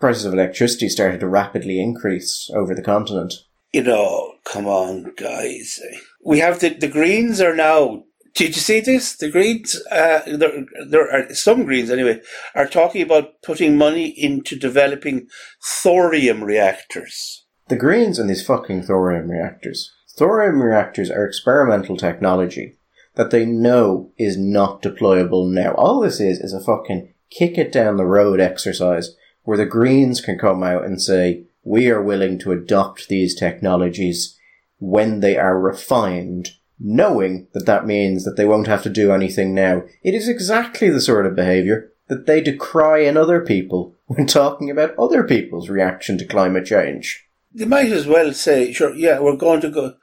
prices 0.00 0.24
of 0.24 0.32
electricity 0.32 0.88
started 0.88 1.20
to 1.20 1.28
rapidly 1.28 1.80
increase 1.80 2.50
over 2.54 2.74
the 2.74 2.82
continent. 2.82 3.34
You 3.72 3.82
know, 3.82 4.34
come 4.44 4.66
on, 4.66 5.12
guys. 5.16 5.80
We 6.24 6.38
have 6.38 6.60
the, 6.60 6.70
the 6.70 6.88
Greens 6.88 7.40
are 7.40 7.54
now 7.54 8.04
did 8.36 8.54
you 8.54 8.60
see 8.60 8.80
this? 8.80 9.16
The 9.16 9.30
Greens, 9.30 9.82
uh, 9.90 10.20
there, 10.26 10.66
there 10.86 11.10
are 11.10 11.34
some 11.34 11.64
Greens 11.64 11.90
anyway, 11.90 12.20
are 12.54 12.68
talking 12.68 13.02
about 13.02 13.40
putting 13.42 13.76
money 13.76 14.08
into 14.08 14.56
developing 14.58 15.28
thorium 15.64 16.44
reactors. 16.44 17.46
The 17.68 17.76
Greens 17.76 18.18
and 18.18 18.28
these 18.28 18.46
fucking 18.46 18.82
thorium 18.82 19.30
reactors. 19.30 19.92
Thorium 20.16 20.62
reactors 20.62 21.10
are 21.10 21.24
experimental 21.24 21.96
technology 21.96 22.78
that 23.14 23.30
they 23.30 23.46
know 23.46 24.12
is 24.18 24.36
not 24.36 24.82
deployable 24.82 25.50
now. 25.50 25.72
All 25.72 26.00
this 26.00 26.20
is 26.20 26.38
is 26.38 26.52
a 26.52 26.60
fucking 26.60 27.14
kick 27.30 27.56
it 27.56 27.72
down 27.72 27.96
the 27.96 28.04
road 28.04 28.38
exercise 28.38 29.16
where 29.44 29.56
the 29.56 29.64
Greens 29.64 30.20
can 30.20 30.38
come 30.38 30.62
out 30.62 30.84
and 30.84 31.00
say, 31.00 31.44
we 31.64 31.88
are 31.88 32.02
willing 32.02 32.38
to 32.40 32.52
adopt 32.52 33.08
these 33.08 33.34
technologies 33.34 34.38
when 34.78 35.20
they 35.20 35.38
are 35.38 35.58
refined 35.58 36.50
knowing 36.78 37.48
that 37.52 37.66
that 37.66 37.86
means 37.86 38.24
that 38.24 38.36
they 38.36 38.44
won't 38.44 38.66
have 38.66 38.82
to 38.82 38.90
do 38.90 39.12
anything 39.12 39.54
now. 39.54 39.82
It 40.02 40.14
is 40.14 40.28
exactly 40.28 40.90
the 40.90 41.00
sort 41.00 41.26
of 41.26 41.36
behaviour 41.36 41.92
that 42.08 42.26
they 42.26 42.40
decry 42.40 43.00
in 43.00 43.16
other 43.16 43.40
people 43.40 43.94
when 44.06 44.26
talking 44.26 44.70
about 44.70 44.98
other 44.98 45.24
people's 45.24 45.68
reaction 45.68 46.18
to 46.18 46.24
climate 46.26 46.66
change. 46.66 47.24
They 47.52 47.64
might 47.64 47.90
as 47.90 48.06
well 48.06 48.32
say, 48.34 48.72
sure, 48.72 48.94
yeah, 48.94 49.18
we're 49.20 49.36
going 49.36 49.60
to 49.62 49.70
go. 49.70 49.94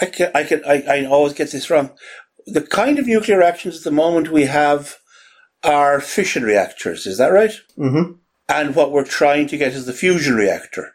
I 0.00 0.06
can, 0.06 0.30
I 0.34 0.44
can, 0.44 0.62
I, 0.64 0.82
I 0.88 1.04
always 1.04 1.32
get 1.32 1.50
this 1.50 1.70
wrong. 1.70 1.90
The 2.46 2.62
kind 2.62 2.98
of 2.98 3.06
nuclear 3.06 3.38
reactions 3.38 3.78
at 3.78 3.84
the 3.84 3.90
moment 3.90 4.30
we 4.30 4.44
have 4.44 4.96
are 5.62 6.00
fission 6.00 6.44
reactors. 6.44 7.06
Is 7.06 7.18
that 7.18 7.32
right? 7.32 7.52
Mm-hmm. 7.78 8.12
And 8.48 8.76
what 8.76 8.92
we're 8.92 9.04
trying 9.04 9.46
to 9.48 9.56
get 9.56 9.72
is 9.72 9.86
the 9.86 9.92
fusion 9.92 10.34
reactor. 10.34 10.94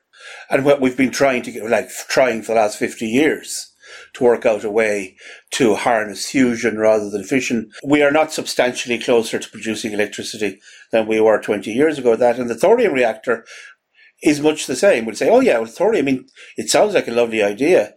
And 0.49 0.63
what 0.63 0.79
we've 0.79 0.97
been 0.97 1.11
trying 1.11 1.41
to 1.43 1.51
get, 1.51 1.69
like 1.69 1.89
trying 1.89 2.43
for 2.43 2.53
the 2.53 2.61
last 2.61 2.77
50 2.77 3.05
years 3.05 3.68
to 4.13 4.23
work 4.23 4.45
out 4.45 4.63
a 4.63 4.71
way 4.71 5.15
to 5.51 5.75
harness 5.75 6.29
fusion 6.29 6.77
rather 6.77 7.09
than 7.09 7.23
fission. 7.23 7.71
We 7.83 8.01
are 8.01 8.11
not 8.11 8.33
substantially 8.33 8.99
closer 8.99 9.39
to 9.39 9.49
producing 9.49 9.93
electricity 9.93 10.59
than 10.91 11.07
we 11.07 11.19
were 11.19 11.41
20 11.41 11.71
years 11.71 11.97
ago. 11.97 12.15
That 12.15 12.39
and 12.39 12.49
the 12.49 12.55
thorium 12.55 12.93
reactor 12.93 13.45
is 14.21 14.41
much 14.41 14.67
the 14.67 14.75
same. 14.75 15.05
We'd 15.05 15.17
say, 15.17 15.29
oh 15.29 15.39
yeah, 15.39 15.59
well, 15.59 15.67
thorium, 15.67 16.07
I 16.07 16.11
mean, 16.11 16.27
it 16.57 16.69
sounds 16.69 16.93
like 16.93 17.07
a 17.07 17.11
lovely 17.11 17.41
idea. 17.41 17.93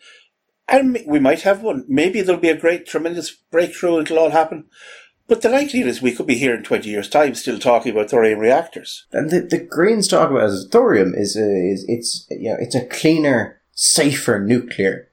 And 0.69 0.99
we 1.07 1.19
might 1.19 1.43
have 1.43 1.63
one. 1.63 1.85
Maybe 1.89 2.23
there'll 2.23 2.41
be 2.41 2.49
a 2.49 2.57
great, 2.57 2.87
tremendous 2.87 3.31
breakthrough. 3.31 4.01
It'll 4.01 4.19
all 4.19 4.31
happen. 4.31 4.67
But 5.29 5.43
the 5.43 5.49
likelihood 5.49 5.89
is 5.89 6.03
we 6.03 6.13
could 6.13 6.27
be 6.27 6.37
here 6.37 6.55
in 6.55 6.63
20 6.63 6.89
years' 6.89 7.09
time 7.09 7.35
still 7.35 7.59
talking 7.59 7.93
about 7.93 8.11
thorium 8.11 8.39
reactors. 8.39 9.07
And 9.13 9.31
the, 9.31 9.41
the 9.41 9.59
Greens 9.59 10.09
talk 10.09 10.31
about 10.31 10.45
as 10.45 10.69
thorium 10.71 11.15
is, 11.15 11.37
a, 11.37 11.49
is 11.49 11.85
it's 11.89 12.27
you 12.31 12.51
know 12.51 12.57
it's 12.59 12.75
a 12.75 12.87
cleaner, 12.87 13.61
safer 13.73 14.39
nuclear. 14.41 15.09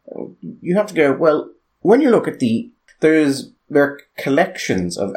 You 0.62 0.76
have 0.76 0.88
to 0.88 0.94
go 0.94 1.14
well 1.14 1.50
when 1.82 2.02
you 2.02 2.10
look 2.10 2.28
at 2.28 2.40
the 2.40 2.72
there's 3.00 3.52
there 3.70 3.84
are 3.84 4.00
collections 4.18 4.98
of 4.98 5.14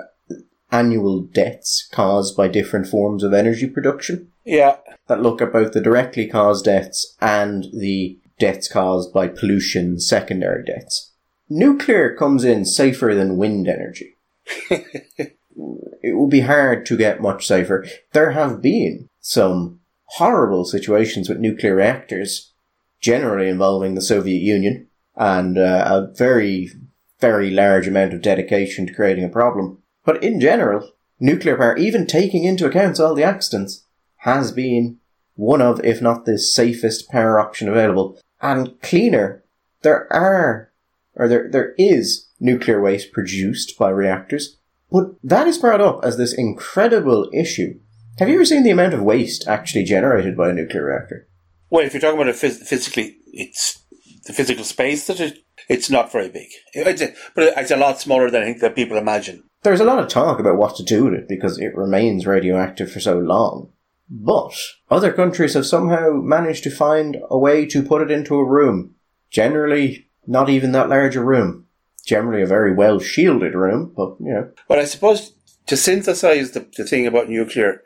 annual 0.71 1.21
deaths 1.21 1.89
caused 1.93 2.37
by 2.37 2.49
different 2.49 2.87
forms 2.87 3.23
of 3.23 3.33
energy 3.33 3.67
production. 3.67 4.33
Yeah. 4.45 4.77
That 5.07 5.23
look 5.23 5.43
at 5.43 5.53
both 5.53 5.73
the 5.73 5.81
directly 5.81 6.27
caused 6.27 6.65
deaths 6.65 7.17
and 7.21 7.67
the 7.73 8.19
deaths 8.39 8.69
caused 8.69 9.13
by 9.13 9.29
pollution, 9.29 10.01
secondary 10.01 10.65
deaths. 10.65 11.13
Nuclear 11.49 12.15
comes 12.17 12.45
in 12.45 12.65
safer 12.65 13.15
than 13.15 13.37
wind 13.37 13.69
energy. 13.69 14.17
it 14.71 16.17
will 16.17 16.29
be 16.29 16.41
hard 16.41 16.87
to 16.87 16.97
get 16.97 17.21
much 17.21 17.47
safer. 17.47 17.87
There 18.13 18.33
have 18.33 18.63
been 18.63 19.09
some 19.21 19.81
horrible 20.17 20.65
situations 20.65 21.29
with 21.29 21.39
nuclear 21.39 21.77
reactors, 21.77 22.52
generally 23.03 23.49
involving 23.49 23.95
the 23.95 24.01
Soviet 24.01 24.41
Union, 24.41 24.87
and 25.17 25.59
uh, 25.59 25.85
a 25.87 26.15
very, 26.15 26.71
very 27.21 27.51
large 27.51 27.87
amount 27.87 28.15
of 28.15 28.23
dedication 28.23 28.87
to 28.87 28.95
creating 28.95 29.25
a 29.25 29.29
problem. 29.29 29.79
But 30.05 30.23
in 30.23 30.41
general, 30.41 30.93
nuclear 31.21 31.57
power, 31.57 31.77
even 31.77 32.07
taking 32.07 32.45
into 32.45 32.67
account 32.67 32.99
all 32.99 33.15
the 33.15 33.25
accidents, 33.25 33.85
has 34.19 34.53
been 34.53 34.99
one 35.35 35.61
of, 35.61 35.85
if 35.85 36.01
not 36.01 36.25
the 36.25 36.39
safest 36.39 37.11
power 37.11 37.39
option 37.39 37.69
available. 37.69 38.19
And 38.41 38.81
cleaner, 38.81 39.45
there 39.83 40.11
are, 40.13 40.73
or 41.15 41.29
there, 41.29 41.51
there 41.51 41.75
is 41.77 42.29
nuclear 42.41 42.81
waste 42.81 43.13
produced 43.13 43.79
by 43.79 43.91
reactors, 43.91 44.57
but 44.91 45.15
that 45.23 45.47
is 45.47 45.59
brought 45.59 45.81
up 45.81 46.05
as 46.05 46.17
this 46.17 46.33
incredible 46.33 47.31
issue. 47.33 47.81
Have 48.19 48.29
you 48.29 48.35
ever 48.35 48.45
seen 48.45 48.63
the 48.63 48.71
amount 48.71 48.95
of 48.95 49.03
waste 49.03 49.49
actually 49.49 49.85
generated 49.85 50.37
by 50.37 50.51
a 50.51 50.53
nuclear 50.53 50.85
reactor? 50.85 51.29
Well, 51.73 51.87
if 51.87 51.95
you're 51.95 52.03
talking 52.03 52.21
about 52.21 52.29
it 52.29 52.37
phys- 52.37 52.67
physically, 52.67 53.17
it's 53.33 53.83
the 54.27 54.35
physical 54.35 54.63
space 54.63 55.07
that 55.07 55.19
it, 55.21 55.39
it's 55.71 55.89
not 55.89 56.13
very 56.13 56.29
big. 56.29 56.49
It's 56.75 57.01
a, 57.01 57.15
but 57.35 57.55
it's 57.57 57.71
a 57.71 57.79
lot 57.79 57.99
smaller 57.99 58.31
than 58.31 58.43
I 58.43 58.45
think 58.45 58.61
that 58.61 58.77
people 58.77 58.99
imagine. 58.99 59.45
There's 59.63 59.81
a 59.81 59.85
lot 59.85 59.99
of 59.99 60.09
talk 60.09 60.39
about 60.39 60.59
what 60.59 60.77
to 60.77 60.83
do 60.83 61.05
with 61.05 61.15
it 61.15 61.29
because 61.31 61.59
it 61.59 61.75
remains 61.75 62.27
radioactive 62.27 62.93
for 62.93 63.01
so 63.01 63.19
long. 63.19 63.73
But 64.11 64.53
other 64.91 65.15
countries 65.15 65.55
have 65.55 65.65
somehow 65.65 66.11
managed 66.11 66.63
to 66.65 66.71
find 66.71 67.17
a 67.31 67.39
way 67.39 67.65
to 67.69 67.83
put 67.83 68.03
it 68.03 68.11
into 68.11 68.35
a 68.35 68.47
room. 68.47 68.95
Generally, 69.31 70.11
not 70.27 70.51
even 70.51 70.73
that 70.73 70.91
large 70.91 71.17
a 71.17 71.25
room. 71.25 71.69
Generally, 72.05 72.43
a 72.43 72.47
very 72.47 72.75
well 72.75 73.01
shielded 73.01 73.55
room, 73.55 73.95
but 73.97 74.17
you 74.21 74.31
know. 74.31 74.51
But 74.69 74.79
I 74.79 74.85
suppose 74.85 75.33
to 75.69 75.79
synthesize 75.79 76.51
the, 76.51 76.69
the 76.77 76.85
thing 76.85 77.07
about 77.07 77.31
nuclear 77.31 77.81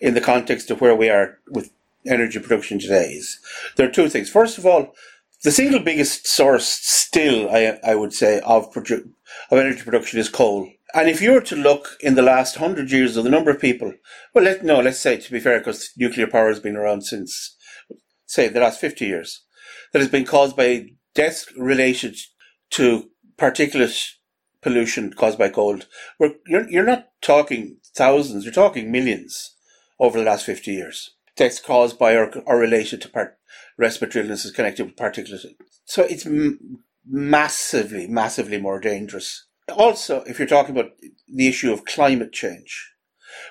in 0.00 0.14
the 0.14 0.22
context 0.22 0.70
of 0.70 0.80
where 0.80 0.94
we 0.94 1.10
are 1.10 1.38
with 1.50 1.70
energy 2.08 2.38
production 2.38 2.78
today 2.78 3.12
is 3.12 3.38
there 3.76 3.88
are 3.88 3.92
two 3.92 4.08
things. 4.08 4.30
First 4.30 4.58
of 4.58 4.66
all, 4.66 4.94
the 5.42 5.52
single 5.52 5.80
biggest 5.80 6.26
source 6.26 6.66
still, 6.66 7.50
I, 7.50 7.78
I 7.84 7.94
would 7.94 8.12
say, 8.12 8.40
of, 8.40 8.72
produ- 8.72 9.10
of 9.50 9.58
energy 9.58 9.82
production 9.82 10.18
is 10.18 10.28
coal. 10.28 10.70
And 10.94 11.08
if 11.08 11.20
you 11.20 11.32
were 11.32 11.42
to 11.42 11.56
look 11.56 11.96
in 12.00 12.14
the 12.14 12.22
last 12.22 12.56
hundred 12.56 12.90
years 12.90 13.16
of 13.16 13.24
the 13.24 13.30
number 13.30 13.50
of 13.50 13.60
people, 13.60 13.92
well, 14.34 14.44
let, 14.44 14.64
no, 14.64 14.80
let's 14.80 14.98
say 14.98 15.18
to 15.18 15.32
be 15.32 15.40
fair, 15.40 15.58
because 15.58 15.90
nuclear 15.96 16.26
power 16.26 16.48
has 16.48 16.60
been 16.60 16.76
around 16.76 17.02
since, 17.02 17.56
say, 18.26 18.48
the 18.48 18.60
last 18.60 18.80
50 18.80 19.04
years, 19.04 19.42
that 19.92 19.98
has 19.98 20.08
been 20.08 20.24
caused 20.24 20.56
by 20.56 20.86
deaths 21.14 21.46
related 21.56 22.16
to 22.70 23.10
particulate 23.36 24.12
pollution 24.62 25.12
caused 25.12 25.38
by 25.38 25.48
coal. 25.48 25.78
You're, 26.18 26.68
you're 26.68 26.84
not 26.84 27.08
talking 27.20 27.76
thousands, 27.94 28.44
you're 28.44 28.52
talking 28.52 28.90
millions 28.90 29.54
over 30.00 30.18
the 30.18 30.24
last 30.24 30.44
50 30.44 30.72
years. 30.72 31.15
Deaths 31.36 31.60
caused 31.60 31.98
by 31.98 32.14
or, 32.14 32.30
or 32.46 32.58
related 32.58 33.02
to 33.02 33.08
part, 33.08 33.38
respiratory 33.76 34.24
illnesses 34.24 34.52
connected 34.52 34.86
with 34.86 34.96
particulate. 34.96 35.56
So 35.84 36.02
it's 36.02 36.26
m- 36.26 36.80
massively, 37.06 38.06
massively 38.06 38.58
more 38.58 38.80
dangerous 38.80 39.46
also, 39.72 40.22
if 40.22 40.38
you're 40.38 40.48
talking 40.48 40.76
about 40.76 40.92
the 41.28 41.48
issue 41.48 41.72
of 41.72 41.84
climate 41.84 42.32
change, 42.32 42.92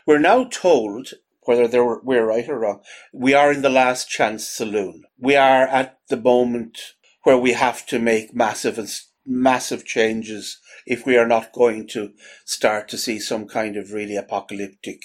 we're 0.05 0.19
now 0.19 0.45
told, 0.45 1.09
whether 1.41 1.83
we're 2.03 2.25
right 2.25 2.47
or 2.47 2.59
wrong, 2.59 2.81
we 3.13 3.33
are 3.33 3.51
in 3.51 3.61
the 3.61 3.69
last 3.69 4.09
chance 4.09 4.47
saloon. 4.47 5.03
We 5.19 5.35
are 5.35 5.67
at 5.67 5.99
the 6.09 6.17
moment 6.17 6.79
where 7.23 7.37
we 7.37 7.53
have 7.53 7.85
to 7.87 7.99
make 7.99 8.33
massive 8.33 8.79
massive 9.27 9.85
changes 9.85 10.59
if 10.85 11.05
we 11.05 11.17
are 11.17 11.27
not 11.27 11.51
going 11.51 11.87
to 11.87 12.13
start 12.45 12.87
to 12.87 12.97
see 12.97 13.19
some 13.19 13.47
kind 13.47 13.75
of 13.75 13.91
really 13.91 14.15
apocalyptic 14.15 15.01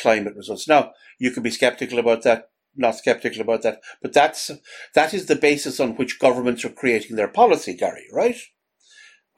climate 0.00 0.36
results. 0.36 0.68
Now, 0.68 0.92
you 1.18 1.30
can 1.30 1.42
be 1.42 1.50
skeptical 1.50 1.98
about 1.98 2.22
that, 2.22 2.50
not 2.76 2.96
skeptical 2.96 3.40
about 3.40 3.62
that, 3.62 3.80
but 4.02 4.12
that's 4.12 4.50
that 4.94 5.14
is 5.14 5.26
the 5.26 5.36
basis 5.36 5.80
on 5.80 5.96
which 5.96 6.18
governments 6.18 6.64
are 6.64 6.70
creating 6.70 7.16
their 7.16 7.28
policy, 7.28 7.74
Gary, 7.74 8.06
right? 8.12 8.36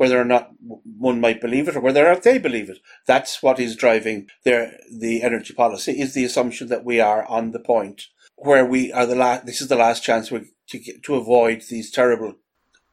whether 0.01 0.19
or 0.19 0.25
not 0.25 0.53
one 0.99 1.21
might 1.21 1.43
believe 1.43 1.69
it 1.69 1.77
or 1.77 1.81
whether 1.81 2.07
or 2.07 2.15
not 2.15 2.23
they 2.23 2.39
believe 2.39 2.71
it. 2.71 2.79
That's 3.07 3.43
what 3.43 3.61
is 3.61 3.77
driving 3.77 4.29
their 4.47 4.79
the 4.91 5.23
energy 5.23 5.53
policy 5.53 6.01
is 6.01 6.15
the 6.15 6.25
assumption 6.25 6.69
that 6.69 6.87
we 6.87 7.01
are 7.01 7.27
on 7.27 7.51
the 7.51 7.61
point 7.61 8.05
where 8.37 8.65
we 8.65 8.91
are 8.95 9.05
the 9.05 9.15
last. 9.15 9.45
This 9.45 9.61
is 9.61 9.69
the 9.69 9.77
last 9.77 10.03
chance 10.03 10.31
we, 10.31 10.53
to 10.69 10.79
get, 10.79 11.03
to 11.03 11.17
avoid 11.17 11.65
these 11.69 11.91
terrible 11.91 12.37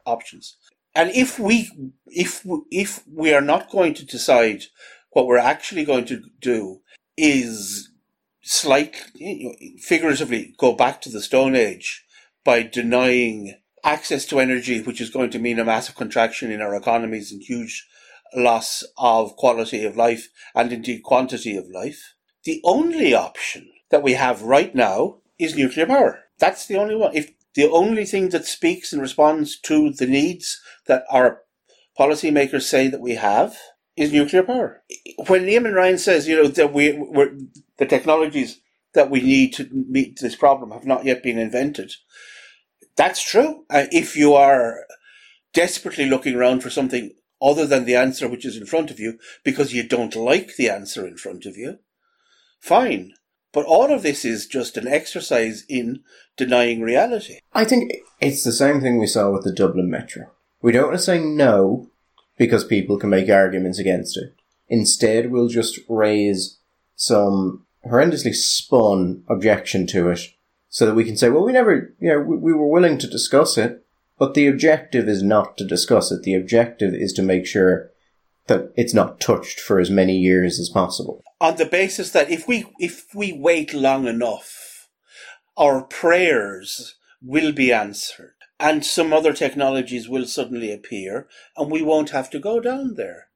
options. 0.05 0.57
And 0.93 1.09
if 1.11 1.39
we 1.39 1.71
if 2.07 2.45
if 2.69 3.05
we 3.09 3.33
are 3.33 3.39
not 3.53 3.71
going 3.71 3.93
to 3.93 4.05
decide 4.05 4.63
what 5.11 5.27
we're 5.27 5.37
actually 5.37 5.85
going 5.85 6.03
to 6.07 6.21
do 6.41 6.81
is 7.17 7.89
slightly 8.43 9.77
figuratively 9.81 10.53
go 10.57 10.73
back 10.73 11.01
to 11.01 11.09
the 11.09 11.21
Stone 11.21 11.55
Age 11.55 12.05
by 12.45 12.63
denying 12.63 13.55
access 13.83 14.25
to 14.25 14.39
energy, 14.39 14.81
which 14.81 15.01
is 15.01 15.09
going 15.09 15.29
to 15.31 15.39
mean 15.39 15.59
a 15.59 15.65
massive 15.65 15.95
contraction 15.95 16.51
in 16.51 16.61
our 16.61 16.75
economies 16.75 17.31
and 17.31 17.41
huge 17.41 17.85
loss 18.35 18.83
of 18.97 19.35
quality 19.35 19.85
of 19.85 19.97
life 19.97 20.29
and 20.55 20.71
indeed 20.71 21.03
quantity 21.03 21.55
of 21.57 21.69
life. 21.69 22.13
The 22.43 22.61
only 22.63 23.13
option 23.13 23.69
that 23.89 24.03
we 24.03 24.13
have 24.13 24.41
right 24.41 24.73
now 24.73 25.17
is 25.39 25.55
nuclear 25.55 25.85
power. 25.85 26.23
That's 26.39 26.65
the 26.65 26.77
only 26.77 26.95
one. 26.95 27.15
If 27.15 27.31
the 27.55 27.69
only 27.69 28.05
thing 28.05 28.29
that 28.29 28.45
speaks 28.45 28.93
and 28.93 29.01
responds 29.01 29.59
to 29.61 29.91
the 29.91 30.05
needs 30.05 30.61
that 30.85 31.03
our 31.09 31.41
policymakers 31.99 32.63
say 32.63 32.87
that 32.87 33.01
we 33.01 33.15
have 33.15 33.57
is 33.97 34.13
nuclear 34.13 34.43
power. 34.43 34.83
When 35.27 35.45
Eamon 35.45 35.73
Ryan 35.73 35.97
says, 35.97 36.27
you 36.27 36.35
know, 36.35 36.47
that 36.47 36.71
we, 36.71 36.93
we're, 36.93 37.35
the 37.77 37.85
technologies 37.85 38.61
that 38.93 39.09
we 39.09 39.21
need 39.21 39.53
to 39.55 39.67
meet 39.71 40.19
this 40.19 40.35
problem 40.35 40.71
have 40.71 40.85
not 40.85 41.03
yet 41.03 41.23
been 41.23 41.39
invented, 41.39 41.91
that's 42.95 43.21
true. 43.21 43.65
Uh, 43.69 43.85
if 43.91 44.15
you 44.15 44.33
are 44.33 44.85
desperately 45.53 46.05
looking 46.05 46.35
around 46.35 46.61
for 46.61 46.69
something 46.69 47.11
other 47.41 47.65
than 47.65 47.85
the 47.85 47.95
answer 47.95 48.27
which 48.27 48.45
is 48.45 48.57
in 48.57 48.65
front 48.65 48.89
of 48.91 48.99
you 48.99 49.17
because 49.43 49.73
you 49.73 49.87
don't 49.87 50.15
like 50.15 50.55
the 50.55 50.69
answer 50.69 51.05
in 51.05 51.17
front 51.17 51.45
of 51.45 51.57
you, 51.57 51.79
fine. 52.59 53.13
But 53.53 53.65
all 53.65 53.91
of 53.91 54.03
this 54.03 54.23
is 54.25 54.45
just 54.45 54.77
an 54.77 54.87
exercise 54.87 55.63
in 55.67 56.03
denying 56.35 56.81
reality. 56.81 57.39
I 57.53 57.65
think 57.65 57.91
it's 58.19 58.43
the 58.43 58.51
same 58.51 58.81
thing 58.81 58.99
we 58.99 59.07
saw 59.07 59.31
with 59.31 59.43
the 59.43 59.53
Dublin 59.53 59.89
Metro. 59.89 60.31
We 60.61 60.71
don't 60.71 60.87
want 60.87 60.97
to 60.97 61.03
say 61.03 61.19
no 61.19 61.89
because 62.37 62.63
people 62.63 62.97
can 62.97 63.09
make 63.09 63.29
arguments 63.29 63.79
against 63.79 64.17
it. 64.17 64.35
Instead, 64.67 65.31
we'll 65.31 65.47
just 65.47 65.79
raise 65.89 66.59
some 66.95 67.65
horrendously 67.85 68.33
spun 68.33 69.23
objection 69.29 69.87
to 69.87 70.09
it 70.09 70.19
so 70.69 70.85
that 70.85 70.95
we 70.95 71.05
can 71.05 71.17
say, 71.17 71.29
well, 71.29 71.45
we 71.45 71.53
never, 71.53 71.95
you 71.99 72.09
know, 72.09 72.19
we, 72.19 72.37
we 72.37 72.53
were 72.53 72.67
willing 72.67 72.97
to 72.97 73.07
discuss 73.07 73.57
it, 73.57 73.85
but 74.19 74.33
the 74.33 74.47
objective 74.47 75.07
is 75.07 75.23
not 75.23 75.57
to 75.57 75.65
discuss 75.65 76.11
it. 76.11 76.23
The 76.23 76.35
objective 76.35 76.93
is 76.93 77.13
to 77.13 77.21
make 77.21 77.45
sure 77.45 77.91
that 78.47 78.71
it's 78.75 78.93
not 78.93 79.19
touched 79.19 79.59
for 79.59 79.79
as 79.79 79.89
many 79.89 80.17
years 80.17 80.59
as 80.59 80.69
possible. 80.69 81.23
On 81.39 81.55
the 81.55 81.65
basis 81.65 82.11
that 82.11 82.29
if 82.29 82.47
we 82.47 82.65
if 82.79 83.13
we 83.13 83.31
wait 83.31 83.73
long 83.73 84.07
enough, 84.07 84.89
our 85.55 85.83
prayers 85.83 86.95
will 87.21 87.51
be 87.51 87.71
answered, 87.71 88.33
and 88.59 88.85
some 88.85 89.13
other 89.13 89.33
technologies 89.33 90.09
will 90.09 90.25
suddenly 90.25 90.71
appear, 90.71 91.27
and 91.55 91.71
we 91.71 91.81
won't 91.81 92.09
have 92.09 92.29
to 92.31 92.39
go 92.39 92.59
down 92.59 92.95
there. 92.95 93.27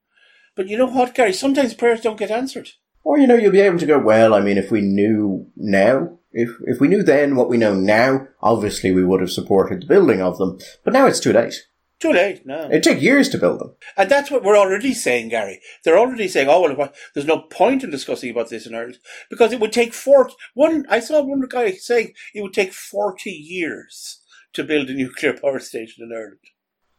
But 0.56 0.68
you 0.68 0.78
know 0.78 0.88
what, 0.88 1.16
Gary? 1.16 1.34
Sometimes 1.34 1.74
prayers 1.74 2.02
don't 2.02 2.20
get 2.20 2.32
answered. 2.32 2.70
Or 3.04 3.18
you 3.18 3.28
know, 3.28 3.36
you'll 3.36 3.52
be 3.52 3.62
able 3.62 3.80
to 3.80 3.86
go. 3.86 4.00
Well, 4.00 4.34
I 4.34 4.42
mean, 4.42 4.58
if 4.58 4.72
we 4.72 4.82
knew 4.82 5.48
now, 5.56 6.20
if 6.32 6.50
if 6.62 6.80
we 6.80 6.88
knew 6.88 7.04
then 7.04 7.36
what 7.36 7.50
we 7.50 7.58
know 7.58 7.74
now, 7.74 8.28
obviously 8.42 8.92
we 8.92 9.04
would 9.04 9.22
have 9.22 9.32
supported 9.32 9.82
the 9.82 9.88
building 9.88 10.22
of 10.22 10.38
them. 10.38 10.60
But 10.84 10.94
now 10.94 11.08
it's 11.08 11.20
too 11.20 11.34
late. 11.34 11.56
Too 12.00 12.12
late. 12.12 12.46
No, 12.48 12.68
it 12.72 12.82
took 12.82 13.00
years 13.00 13.30
to 13.30 13.38
build 13.38 13.60
them, 13.60 13.76
and 13.96 14.10
that's 14.10 14.32
what 14.32 14.44
we're 14.44 14.58
already 14.58 14.94
saying, 14.94 15.30
Gary. 15.30 15.62
They're 15.84 16.00
already 16.00 16.28
saying, 16.28 16.48
"Oh 16.50 16.62
well, 16.62 16.92
there's 17.14 17.28
no 17.28 17.40
point 17.40 17.84
in 17.84 17.92
discussing 17.92 18.32
about 18.32 18.50
this 18.50 18.66
in 18.66 18.74
Ireland 18.74 18.98
because 19.30 19.54
it 19.54 19.60
would 19.60 19.72
take 19.72 19.94
forty." 19.94 20.34
One, 20.56 20.86
I 20.90 21.00
saw 21.00 21.22
one 21.22 21.42
guy 21.48 21.72
saying 21.74 22.14
it 22.34 22.42
would 22.42 22.54
take 22.54 22.74
forty 22.74 23.32
years 23.32 24.21
to 24.54 24.64
build 24.64 24.90
a 24.90 24.94
nuclear 24.94 25.34
power 25.34 25.60
station 25.60 26.04
in 26.04 26.12
Ireland. 26.12 26.38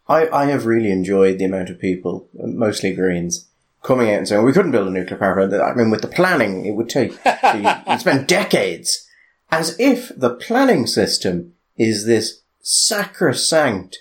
I 0.09 0.29
I 0.43 0.47
have 0.47 0.67
really 0.67 0.91
enjoyed 0.91 1.39
the 1.39 1.45
amount 1.45 1.71
of 1.71 1.79
people, 1.79 2.29
mostly 2.35 2.93
Greens, 2.95 3.49
coming 3.83 4.09
out 4.11 4.19
and 4.19 4.29
saying 4.29 4.45
we 4.45 4.53
couldn't 4.53 4.73
build 4.73 4.89
a 4.89 4.91
nuclear 4.91 5.19
power 5.19 5.35
plant. 5.49 5.55
I 5.63 5.75
mean, 5.75 5.91
with 5.91 6.03
the 6.03 6.09
planning, 6.09 6.67
it 6.67 6.73
would 6.73 6.89
take 6.89 7.13
you 7.55 7.99
spend 7.99 8.27
decades, 8.27 9.09
as 9.51 9.77
if 9.79 10.11
the 10.17 10.35
planning 10.35 10.87
system 10.87 11.55
is 11.77 12.07
this 12.07 12.43
sacrosanct, 12.61 13.99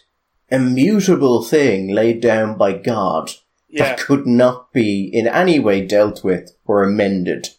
immutable 0.49 1.43
thing 1.43 1.89
laid 1.89 2.21
down 2.21 2.57
by 2.57 2.73
God 2.73 3.31
Yeah. 3.69 3.83
that 3.95 3.99
could 3.99 4.25
not 4.27 4.71
be 4.73 5.09
in 5.11 5.27
any 5.27 5.59
way 5.59 5.85
dealt 5.85 6.23
with 6.23 6.51
or 6.65 6.83
amended 6.83 7.49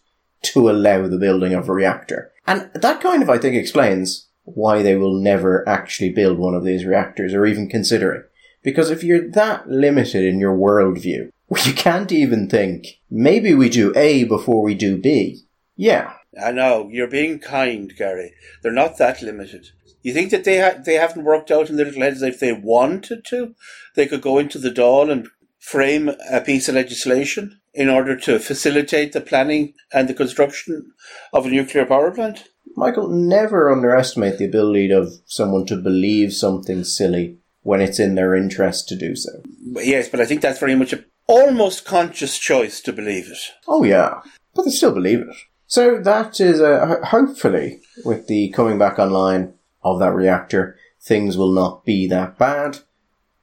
to 0.43 0.69
allow 0.69 1.07
the 1.07 1.17
building 1.17 1.53
of 1.53 1.69
a 1.69 1.73
reactor. 1.73 2.31
And 2.45 2.69
that 2.73 3.01
kind 3.01 3.23
of, 3.23 3.29
I 3.29 3.37
think, 3.37 3.55
explains 3.55 4.27
why 4.43 4.81
they 4.81 4.95
will 4.95 5.19
never 5.19 5.67
actually 5.67 6.09
build 6.09 6.37
one 6.37 6.53
of 6.53 6.63
these 6.63 6.85
reactors 6.85 7.33
or 7.33 7.45
even 7.45 7.69
consider 7.69 8.13
it. 8.13 8.29
Because 8.61 8.89
if 8.89 9.03
you're 9.03 9.29
that 9.31 9.69
limited 9.69 10.23
in 10.23 10.39
your 10.39 10.55
worldview, 10.55 11.29
you 11.65 11.73
can't 11.73 12.11
even 12.11 12.49
think, 12.49 12.99
maybe 13.09 13.53
we 13.53 13.69
do 13.69 13.93
A 13.95 14.23
before 14.23 14.61
we 14.61 14.73
do 14.73 14.97
B. 14.97 15.43
Yeah. 15.75 16.13
I 16.41 16.51
know 16.51 16.89
you're 16.91 17.07
being 17.07 17.39
kind, 17.39 17.93
Gary. 17.95 18.33
They're 18.61 18.71
not 18.71 18.97
that 18.97 19.21
limited. 19.21 19.67
You 20.01 20.13
think 20.13 20.31
that 20.31 20.43
they 20.43 20.59
ha- 20.59 20.81
they 20.83 20.95
haven't 20.95 21.23
worked 21.23 21.51
out 21.51 21.69
in 21.69 21.77
their 21.77 21.85
little 21.85 22.01
heads 22.01 22.21
if 22.21 22.39
they 22.39 22.51
wanted 22.51 23.23
to, 23.25 23.55
they 23.95 24.07
could 24.07 24.21
go 24.21 24.37
into 24.37 24.57
the 24.57 24.71
Dáil 24.71 25.11
and 25.11 25.27
frame 25.59 26.11
a 26.29 26.41
piece 26.41 26.67
of 26.67 26.75
legislation 26.75 27.61
in 27.73 27.89
order 27.89 28.15
to 28.17 28.39
facilitate 28.39 29.13
the 29.13 29.21
planning 29.21 29.73
and 29.93 30.07
the 30.07 30.13
construction 30.13 30.91
of 31.31 31.45
a 31.45 31.49
nuclear 31.49 31.85
power 31.85 32.11
plant? 32.11 32.49
Michael, 32.75 33.09
never 33.09 33.71
underestimate 33.71 34.37
the 34.37 34.45
ability 34.45 34.91
of 34.91 35.13
someone 35.25 35.65
to 35.67 35.75
believe 35.75 36.33
something 36.33 36.83
silly 36.83 37.37
when 37.61 37.81
it's 37.81 37.99
in 37.99 38.15
their 38.15 38.35
interest 38.35 38.87
to 38.89 38.95
do 38.95 39.15
so. 39.15 39.31
Yes, 39.75 40.09
but 40.09 40.19
I 40.19 40.25
think 40.25 40.41
that's 40.41 40.59
very 40.59 40.75
much 40.75 40.93
a 40.93 41.03
almost 41.27 41.85
conscious 41.85 42.37
choice 42.37 42.81
to 42.81 42.93
believe 42.93 43.29
it. 43.29 43.37
Oh 43.67 43.83
yeah, 43.83 44.21
but 44.53 44.63
they 44.63 44.71
still 44.71 44.93
believe 44.93 45.19
it. 45.19 45.35
So 45.67 45.99
that 45.99 46.39
is 46.39 46.61
uh, 46.61 46.97
hopefully 47.05 47.79
with 48.03 48.27
the 48.27 48.49
coming 48.49 48.77
back 48.77 48.99
online 48.99 49.53
of 49.83 49.99
that 49.99 50.13
reactor, 50.13 50.77
things 51.01 51.37
will 51.37 51.51
not 51.51 51.85
be 51.85 52.07
that 52.07 52.37
bad. 52.37 52.79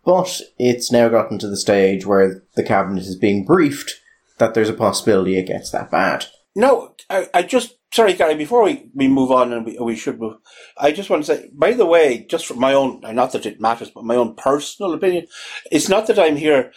But 0.04 0.40
it's 0.58 0.90
now 0.90 1.08
gotten 1.08 1.38
to 1.38 1.48
the 1.48 1.56
stage 1.56 2.06
where 2.06 2.42
the 2.54 2.62
cabinet 2.62 3.04
is 3.04 3.16
being 3.16 3.44
briefed 3.44 4.00
that 4.38 4.54
there's 4.54 4.70
a 4.70 4.74
possibility 4.74 5.38
it 5.38 5.46
gets 5.46 5.70
that 5.70 5.90
bad. 5.90 6.26
No, 6.54 6.94
I, 7.08 7.28
I 7.34 7.42
just 7.42 7.76
sorry, 7.92 8.14
Gary. 8.14 8.34
Before 8.34 8.62
we, 8.64 8.88
we 8.94 9.08
move 9.08 9.30
on, 9.30 9.52
and 9.52 9.66
we, 9.66 9.78
we 9.78 9.96
should 9.96 10.20
move, 10.20 10.36
I 10.78 10.92
just 10.92 11.10
want 11.10 11.24
to 11.24 11.36
say, 11.36 11.50
by 11.52 11.72
the 11.72 11.86
way, 11.86 12.26
just 12.28 12.46
from 12.46 12.60
my 12.60 12.72
own, 12.72 13.00
not 13.02 13.32
that 13.32 13.46
it 13.46 13.60
matters, 13.60 13.90
but 13.90 14.04
my 14.04 14.16
own 14.16 14.34
personal 14.34 14.94
opinion, 14.94 15.26
it's 15.70 15.88
not 15.88 16.06
that 16.06 16.18
I'm 16.18 16.36
here 16.36 16.72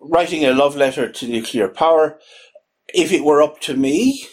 writing 0.00 0.44
a 0.44 0.52
love 0.52 0.76
letter 0.76 1.10
to 1.10 1.28
nuclear 1.28 1.68
power. 1.68 2.18
If 2.92 3.12
it 3.12 3.24
were 3.24 3.42
up 3.42 3.60
to 3.60 3.76
me, 3.76 4.26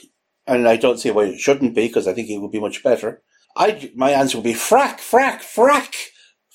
and 0.48 0.68
I 0.68 0.78
don't 0.78 1.00
see 1.00 1.12
why 1.12 1.26
it 1.26 1.40
shouldn't 1.40 1.76
be, 1.76 1.88
because 1.88 2.08
I 2.08 2.14
think 2.14 2.30
it 2.30 2.40
would 2.40 2.52
be 2.52 2.60
much 2.60 2.84
better. 2.84 3.22
I 3.56 3.92
my 3.96 4.12
answer 4.12 4.38
would 4.38 4.44
be 4.44 4.54
frack, 4.54 4.98
frack, 4.98 5.42
frack, 5.42 5.96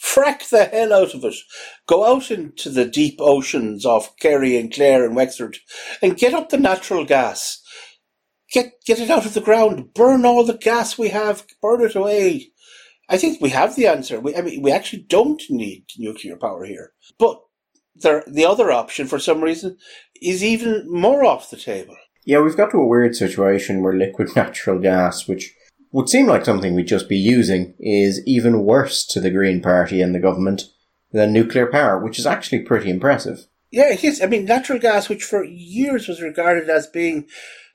frack 0.02 0.48
the 0.48 0.64
hell 0.64 0.92
out 0.92 1.14
of 1.14 1.24
it. 1.24 1.34
Go 1.86 2.04
out 2.04 2.30
into 2.30 2.70
the 2.70 2.84
deep 2.84 3.16
oceans 3.20 3.86
off 3.86 4.16
Kerry 4.18 4.56
and 4.56 4.72
Clare 4.72 5.04
and 5.04 5.14
Wexford, 5.14 5.58
and 6.02 6.16
get 6.16 6.34
up 6.34 6.48
the 6.50 6.58
natural 6.58 7.04
gas 7.04 7.60
get 8.54 8.72
get 8.86 9.00
it 9.00 9.10
out 9.10 9.26
of 9.26 9.34
the 9.34 9.40
ground, 9.40 9.92
burn 9.92 10.24
all 10.24 10.44
the 10.44 10.56
gas 10.56 10.96
we 10.96 11.08
have, 11.08 11.44
burn 11.60 11.82
it 11.82 11.94
away. 11.94 12.52
I 13.08 13.18
think 13.18 13.40
we 13.40 13.50
have 13.50 13.76
the 13.76 13.86
answer. 13.86 14.18
We, 14.18 14.34
I 14.34 14.40
mean, 14.40 14.62
we 14.62 14.72
actually 14.72 15.02
don't 15.02 15.42
need 15.50 15.84
nuclear 15.98 16.36
power 16.36 16.64
here. 16.64 16.92
But 17.18 17.42
there, 17.96 18.24
the 18.26 18.46
other 18.46 18.72
option, 18.72 19.06
for 19.06 19.18
some 19.18 19.42
reason, 19.42 19.76
is 20.22 20.42
even 20.42 20.90
more 20.90 21.24
off 21.24 21.50
the 21.50 21.58
table. 21.58 21.96
Yeah, 22.24 22.40
we've 22.40 22.56
got 22.56 22.70
to 22.70 22.78
a 22.78 22.86
weird 22.86 23.14
situation 23.14 23.82
where 23.82 23.92
liquid 23.92 24.30
natural 24.36 24.78
gas, 24.78 25.28
which 25.28 25.54
would 25.92 26.08
seem 26.08 26.26
like 26.26 26.44
something 26.44 26.74
we'd 26.74 26.86
just 26.86 27.08
be 27.08 27.18
using, 27.18 27.74
is 27.78 28.22
even 28.26 28.64
worse 28.64 29.04
to 29.08 29.20
the 29.20 29.30
Green 29.30 29.60
Party 29.60 30.00
and 30.00 30.14
the 30.14 30.20
government 30.20 30.62
than 31.12 31.32
nuclear 31.32 31.66
power, 31.66 32.02
which 32.02 32.18
is 32.18 32.26
actually 32.26 32.60
pretty 32.60 32.88
impressive. 32.88 33.46
Yeah, 33.70 33.92
it 33.92 34.02
is. 34.02 34.22
I 34.22 34.26
mean, 34.26 34.44
natural 34.46 34.78
gas, 34.78 35.08
which 35.08 35.24
for 35.24 35.44
years 35.44 36.08
was 36.08 36.22
regarded 36.22 36.70
as 36.70 36.86
being 36.86 37.26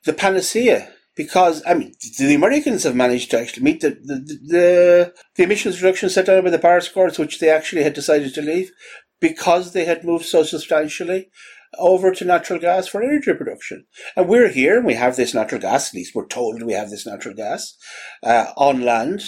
the 0.06 0.14
panacea, 0.14 0.89
because 1.16 1.62
I 1.68 1.74
mean, 1.74 1.93
the 2.18 2.36
Americans 2.36 2.84
have 2.84 2.95
managed 2.95 3.32
to 3.32 3.39
actually 3.39 3.64
meet 3.64 3.82
the 3.82 3.89
the, 3.89 4.39
the, 4.47 5.14
the 5.36 5.43
emissions 5.43 5.82
reductions 5.82 6.14
set 6.14 6.26
down 6.26 6.43
by 6.43 6.50
the 6.50 6.60
Paris 6.60 6.88
Accords, 6.89 7.20
which 7.20 7.39
they 7.39 7.50
actually 7.50 7.84
had 7.84 7.93
decided 7.93 8.34
to 8.34 8.41
leave 8.41 8.72
because 9.20 9.74
they 9.74 9.86
had 9.86 10.06
moved 10.06 10.26
so 10.26 10.43
substantially 10.43 11.30
over 11.78 12.12
to 12.12 12.26
natural 12.26 12.60
gas 12.60 12.88
for 12.88 13.04
energy 13.04 13.34
production. 13.34 13.86
And 14.16 14.28
we're 14.28 14.50
here, 14.50 14.78
and 14.78 14.86
we 14.86 14.95
have 14.95 15.16
this 15.16 15.34
natural 15.34 15.62
gas. 15.62 15.89
At 15.89 15.95
least 15.95 16.16
we're 16.16 16.28
told 16.28 16.64
we 16.64 16.74
have 16.74 16.89
this 16.89 17.06
natural 17.06 17.36
gas 17.36 17.76
uh, 18.24 18.47
on 18.58 18.82
land, 18.82 19.24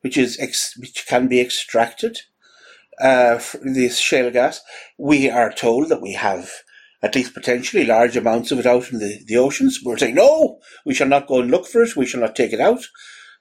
which 0.00 0.16
is 0.16 0.38
ex- 0.40 0.76
which 0.78 1.06
can 1.06 1.28
be 1.28 1.40
extracted. 1.40 2.18
Uh, 3.00 3.40
this 3.62 3.98
shale 3.98 4.30
gas, 4.30 4.60
we 4.96 5.28
are 5.28 5.52
told 5.52 5.88
that 5.88 6.00
we 6.00 6.12
have 6.12 6.50
at 7.04 7.14
least 7.14 7.34
potentially 7.34 7.84
large 7.84 8.16
amounts 8.16 8.50
of 8.50 8.58
it 8.58 8.64
out 8.64 8.90
in 8.90 8.98
the, 8.98 9.22
the 9.26 9.36
oceans. 9.36 9.80
We're 9.84 9.98
saying, 9.98 10.14
no, 10.14 10.58
we 10.86 10.94
shall 10.94 11.06
not 11.06 11.26
go 11.26 11.40
and 11.40 11.50
look 11.50 11.66
for 11.66 11.82
it. 11.82 11.94
We 11.94 12.06
shall 12.06 12.22
not 12.22 12.34
take 12.34 12.54
it 12.54 12.60
out. 12.60 12.80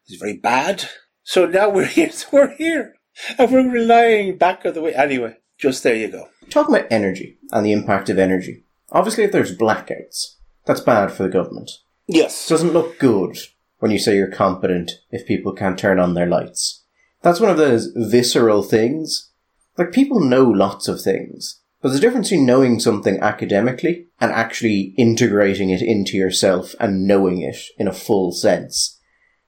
It's 0.05 0.19
very 0.19 0.35
bad. 0.37 0.89
So 1.23 1.45
now 1.45 1.69
we're 1.69 1.85
here. 1.99 2.11
So 2.11 2.27
we're 2.33 2.55
here. 2.55 2.95
And 3.37 3.49
we're 3.49 3.69
relying 3.69 4.37
back 4.37 4.65
of 4.65 4.73
the 4.73 4.81
way. 4.81 4.93
Anyway, 4.93 5.37
just 5.57 5.81
there 5.81 5.95
you 5.95 6.09
go. 6.09 6.27
Talking 6.49 6.75
about 6.75 6.91
energy 6.91 7.37
and 7.51 7.65
the 7.65 7.71
impact 7.71 8.09
of 8.09 8.19
energy. 8.19 8.65
Obviously, 8.91 9.23
if 9.23 9.31
there's 9.31 9.57
blackouts, 9.57 10.35
that's 10.65 10.81
bad 10.81 11.13
for 11.13 11.23
the 11.23 11.29
government. 11.29 11.71
Yes. 12.05 12.47
It 12.47 12.53
doesn't 12.53 12.73
look 12.73 12.99
good 12.99 13.37
when 13.79 13.91
you 13.91 13.99
say 13.99 14.17
you're 14.17 14.27
competent 14.27 14.91
if 15.09 15.25
people 15.25 15.53
can't 15.53 15.79
turn 15.79 15.99
on 15.99 16.15
their 16.15 16.27
lights. 16.27 16.83
That's 17.21 17.39
one 17.39 17.49
of 17.49 17.57
those 17.57 17.93
visceral 17.95 18.61
things. 18.61 19.31
Like, 19.77 19.93
people 19.93 20.19
know 20.19 20.43
lots 20.43 20.89
of 20.89 21.01
things. 21.01 21.61
But 21.83 21.89
there's 21.89 21.99
a 21.99 22.01
difference 22.01 22.29
between 22.29 22.45
knowing 22.45 22.79
something 22.79 23.19
academically 23.19 24.07
and 24.21 24.31
actually 24.31 24.93
integrating 24.97 25.69
it 25.69 25.81
into 25.81 26.15
yourself 26.15 26.75
and 26.79 27.05
knowing 27.05 27.41
it 27.41 27.57
in 27.77 27.89
a 27.89 27.93
full 27.93 28.31
sense. 28.31 29.01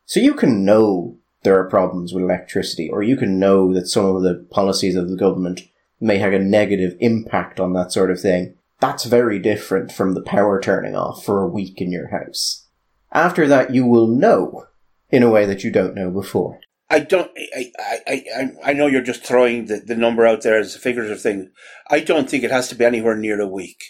So 0.03 0.19
you 0.19 0.33
can 0.33 0.65
know 0.65 1.17
there 1.43 1.57
are 1.57 1.69
problems 1.69 2.13
with 2.13 2.25
electricity, 2.25 2.89
or 2.89 3.01
you 3.01 3.15
can 3.15 3.39
know 3.39 3.73
that 3.73 3.87
some 3.87 4.05
of 4.05 4.21
the 4.21 4.45
policies 4.51 4.97
of 4.97 5.09
the 5.09 5.15
government 5.15 5.61
may 6.01 6.17
have 6.17 6.33
a 6.33 6.39
negative 6.39 6.97
impact 6.99 7.61
on 7.61 7.71
that 7.71 7.93
sort 7.93 8.11
of 8.11 8.19
thing. 8.19 8.55
That's 8.81 9.05
very 9.05 9.39
different 9.39 9.93
from 9.93 10.13
the 10.13 10.21
power 10.21 10.59
turning 10.59 10.93
off 10.93 11.23
for 11.23 11.41
a 11.41 11.47
week 11.47 11.79
in 11.79 11.89
your 11.89 12.09
house. 12.09 12.67
After 13.13 13.47
that, 13.47 13.73
you 13.73 13.85
will 13.85 14.07
know 14.07 14.65
in 15.09 15.23
a 15.23 15.29
way 15.29 15.45
that 15.45 15.63
you 15.63 15.71
don't 15.71 15.95
know 15.95 16.11
before. 16.11 16.59
I 16.89 16.99
don't. 16.99 17.31
I, 17.55 17.71
I, 17.79 18.23
I, 18.35 18.49
I 18.65 18.73
know 18.73 18.87
you're 18.87 19.01
just 19.01 19.23
throwing 19.23 19.65
the, 19.65 19.77
the 19.77 19.95
number 19.95 20.25
out 20.25 20.43
there 20.43 20.59
as 20.59 20.75
a 20.75 20.79
figurative 20.79 21.21
thing. 21.21 21.51
I 21.89 21.99
don't 21.99 22.29
think 22.29 22.43
it 22.43 22.51
has 22.51 22.67
to 22.69 22.75
be 22.75 22.85
anywhere 22.85 23.17
near 23.17 23.41
a 23.41 23.47
week. 23.47 23.83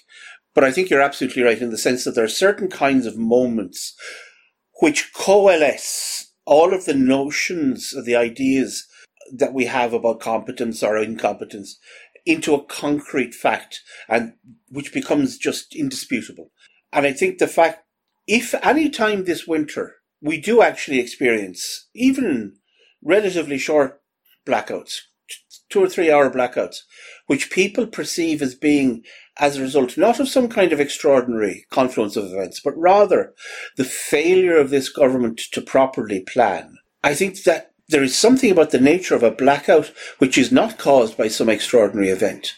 But 0.54 0.64
I 0.64 0.72
think 0.72 0.90
you're 0.90 1.02
absolutely 1.02 1.44
right 1.44 1.62
in 1.62 1.70
the 1.70 1.78
sense 1.78 2.06
that 2.06 2.16
there 2.16 2.24
are 2.24 2.30
certain 2.30 2.70
kinds 2.70 3.06
of 3.06 3.18
moments 3.18 3.94
which 4.80 5.14
coalesce 5.14 6.32
all 6.46 6.74
of 6.74 6.86
the 6.86 6.94
notions, 6.94 7.94
the 8.06 8.16
ideas 8.16 8.88
that 9.34 9.54
we 9.54 9.66
have 9.66 9.92
about 9.92 10.22
competence 10.22 10.82
or 10.82 10.98
incompetence 10.98 11.78
into 12.26 12.54
a 12.54 12.64
concrete 12.64 13.34
fact 13.34 13.82
and 14.08 14.34
which 14.70 14.94
becomes 14.94 15.38
just 15.38 15.76
indisputable. 15.76 16.52
And 16.94 17.06
I 17.06 17.12
think 17.12 17.40
the 17.40 17.48
fact, 17.48 17.84
if 18.28 18.54
any 18.64 18.90
time 18.90 19.26
this 19.26 19.46
winter 19.46 19.96
we 20.22 20.40
do 20.40 20.62
actually 20.62 21.00
experience 21.00 21.88
even 21.94 22.56
relatively 23.06 23.58
short 23.58 24.02
blackouts, 24.46 25.02
two 25.70 25.82
or 25.84 25.88
three 25.88 26.12
hour 26.12 26.30
blackouts, 26.30 26.80
which 27.28 27.50
people 27.50 27.88
perceive 27.88 28.42
as 28.42 28.56
being 28.56 29.04
as 29.38 29.58
a 29.58 29.62
result 29.62 29.98
not 29.98 30.20
of 30.20 30.28
some 30.28 30.48
kind 30.48 30.74
of 30.74 30.80
extraordinary 30.80 31.66
confluence 31.70 32.16
of 32.16 32.26
events, 32.26 32.60
but 32.60 32.78
rather 32.78 33.34
the 33.78 33.84
failure 33.84 34.58
of 34.58 34.70
this 34.70 34.90
government 34.90 35.40
to 35.52 35.62
properly 35.62 36.22
plan. 36.22 36.78
I 37.04 37.14
think 37.14 37.44
that 37.44 37.72
there 37.88 38.04
is 38.04 38.18
something 38.18 38.52
about 38.52 38.72
the 38.72 38.80
nature 38.80 39.16
of 39.16 39.24
a 39.24 39.32
blackout 39.32 39.92
which 40.18 40.38
is 40.38 40.52
not 40.52 40.80
caused 40.80 41.18
by 41.18 41.28
some 41.28 41.50
extraordinary 41.50 42.10
event, 42.10 42.56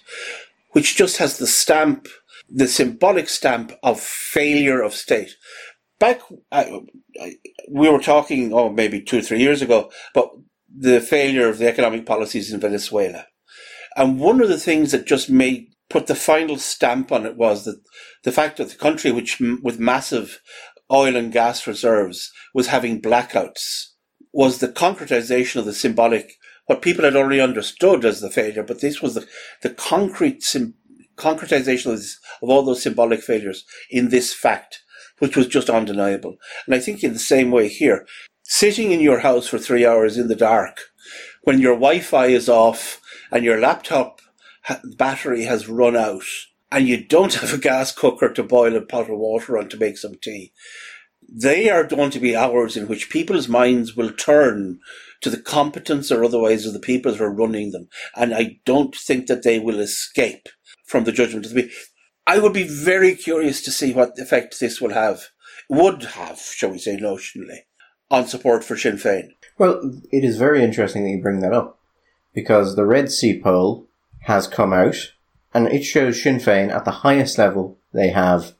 which 0.71 0.95
just 0.95 1.17
has 1.17 1.37
the 1.37 1.47
stamp, 1.47 2.07
the 2.49 2.67
symbolic 2.67 3.27
stamp 3.27 3.73
of 3.83 3.99
failure 3.99 4.81
of 4.81 4.93
state. 4.93 5.35
Back, 5.99 6.21
I, 6.51 6.81
I, 7.19 7.35
we 7.71 7.89
were 7.89 7.99
talking, 7.99 8.53
oh, 8.53 8.69
maybe 8.69 9.01
two 9.01 9.19
or 9.19 9.21
three 9.21 9.39
years 9.39 9.61
ago, 9.61 9.91
but 10.13 10.29
the 10.69 11.01
failure 11.01 11.49
of 11.49 11.57
the 11.57 11.67
economic 11.67 12.05
policies 12.05 12.53
in 12.53 12.59
Venezuela. 12.59 13.25
And 13.95 14.19
one 14.19 14.41
of 14.41 14.49
the 14.49 14.59
things 14.59 14.91
that 14.91 15.07
just 15.07 15.29
made 15.29 15.73
put 15.89 16.07
the 16.07 16.15
final 16.15 16.57
stamp 16.57 17.11
on 17.11 17.25
it 17.25 17.35
was 17.35 17.65
that 17.65 17.81
the 18.23 18.31
fact 18.31 18.57
that 18.57 18.69
the 18.69 18.75
country, 18.75 19.11
which 19.11 19.39
with 19.63 19.79
massive 19.79 20.39
oil 20.91 21.15
and 21.15 21.31
gas 21.31 21.65
reserves, 21.65 22.31
was 22.53 22.67
having 22.67 23.01
blackouts, 23.01 23.93
was 24.33 24.59
the 24.59 24.67
concretization 24.67 25.55
of 25.55 25.65
the 25.65 25.73
symbolic, 25.73 26.33
what 26.65 26.81
people 26.81 27.05
had 27.05 27.15
already 27.15 27.41
understood 27.41 28.05
as 28.05 28.21
the 28.21 28.29
failure, 28.29 28.63
but 28.63 28.81
this 28.81 29.01
was 29.01 29.15
the, 29.15 29.25
the 29.63 29.69
concrete 29.69 30.43
sim, 30.43 30.75
concretization 31.15 31.87
of, 31.87 31.97
this, 31.97 32.19
of 32.43 32.49
all 32.49 32.63
those 32.63 32.83
symbolic 32.83 33.21
failures 33.21 33.65
in 33.89 34.09
this 34.09 34.33
fact, 34.33 34.83
which 35.19 35.35
was 35.35 35.47
just 35.47 35.69
undeniable. 35.69 36.37
And 36.65 36.75
I 36.75 36.79
think 36.79 37.03
in 37.03 37.13
the 37.13 37.19
same 37.19 37.51
way 37.51 37.67
here, 37.67 38.05
sitting 38.43 38.91
in 38.91 38.99
your 38.99 39.19
house 39.19 39.47
for 39.47 39.57
three 39.57 39.85
hours 39.85 40.17
in 40.17 40.27
the 40.27 40.35
dark, 40.35 40.81
when 41.43 41.59
your 41.59 41.73
Wi-Fi 41.73 42.27
is 42.27 42.49
off 42.49 43.01
and 43.31 43.43
your 43.43 43.59
laptop 43.59 44.21
battery 44.97 45.43
has 45.43 45.69
run 45.69 45.95
out, 45.95 46.23
and 46.71 46.87
you 46.87 47.03
don't 47.03 47.33
have 47.41 47.53
a 47.53 47.57
gas 47.57 47.91
cooker 47.91 48.29
to 48.29 48.43
boil 48.43 48.75
a 48.75 48.81
pot 48.81 49.09
of 49.09 49.17
water 49.17 49.57
on 49.57 49.69
to 49.69 49.77
make 49.77 49.97
some 49.97 50.15
tea, 50.21 50.51
they 51.29 51.69
are 51.69 51.83
going 51.83 52.09
to 52.11 52.19
be 52.19 52.35
hours 52.35 52.77
in 52.77 52.87
which 52.87 53.09
people's 53.09 53.47
minds 53.47 53.95
will 53.95 54.11
turn 54.11 54.79
to 55.21 55.29
the 55.29 55.41
competence 55.41 56.11
or 56.11 56.23
otherwise 56.23 56.65
of 56.65 56.73
the 56.73 56.79
people 56.79 57.13
who 57.13 57.23
are 57.23 57.33
running 57.33 57.71
them. 57.71 57.87
And 58.15 58.33
I 58.33 58.59
don't 58.65 58.95
think 58.95 59.27
that 59.27 59.43
they 59.43 59.59
will 59.59 59.79
escape 59.79 60.47
from 60.85 61.03
the 61.03 61.11
judgment 61.11 61.45
of 61.45 61.53
the 61.53 61.63
people. 61.63 61.75
I 62.27 62.39
would 62.39 62.51
be 62.51 62.67
very 62.67 63.15
curious 63.15 63.61
to 63.61 63.71
see 63.71 63.93
what 63.93 64.19
effect 64.19 64.59
this 64.59 64.81
will 64.81 64.93
have, 64.93 65.29
would 65.69 66.03
have, 66.03 66.37
shall 66.39 66.71
we 66.71 66.77
say, 66.77 66.97
notionally, 66.97 67.59
on 68.11 68.27
support 68.27 68.65
for 68.65 68.75
Sinn 68.75 68.97
Féin. 68.97 69.29
Well, 69.57 70.01
it 70.11 70.25
is 70.25 70.37
very 70.37 70.61
interesting 70.61 71.05
that 71.05 71.09
you 71.09 71.21
bring 71.21 71.39
that 71.39 71.53
up 71.53 71.79
because 72.33 72.75
the 72.75 72.85
Red 72.85 73.09
C 73.09 73.39
poll 73.41 73.87
has 74.23 74.45
come 74.45 74.73
out 74.73 75.13
and 75.53 75.67
it 75.67 75.83
shows 75.83 76.21
Sinn 76.21 76.39
Féin 76.39 76.69
at 76.69 76.83
the 76.83 76.91
highest 76.91 77.37
level 77.37 77.77
they 77.93 78.09
have 78.09 78.55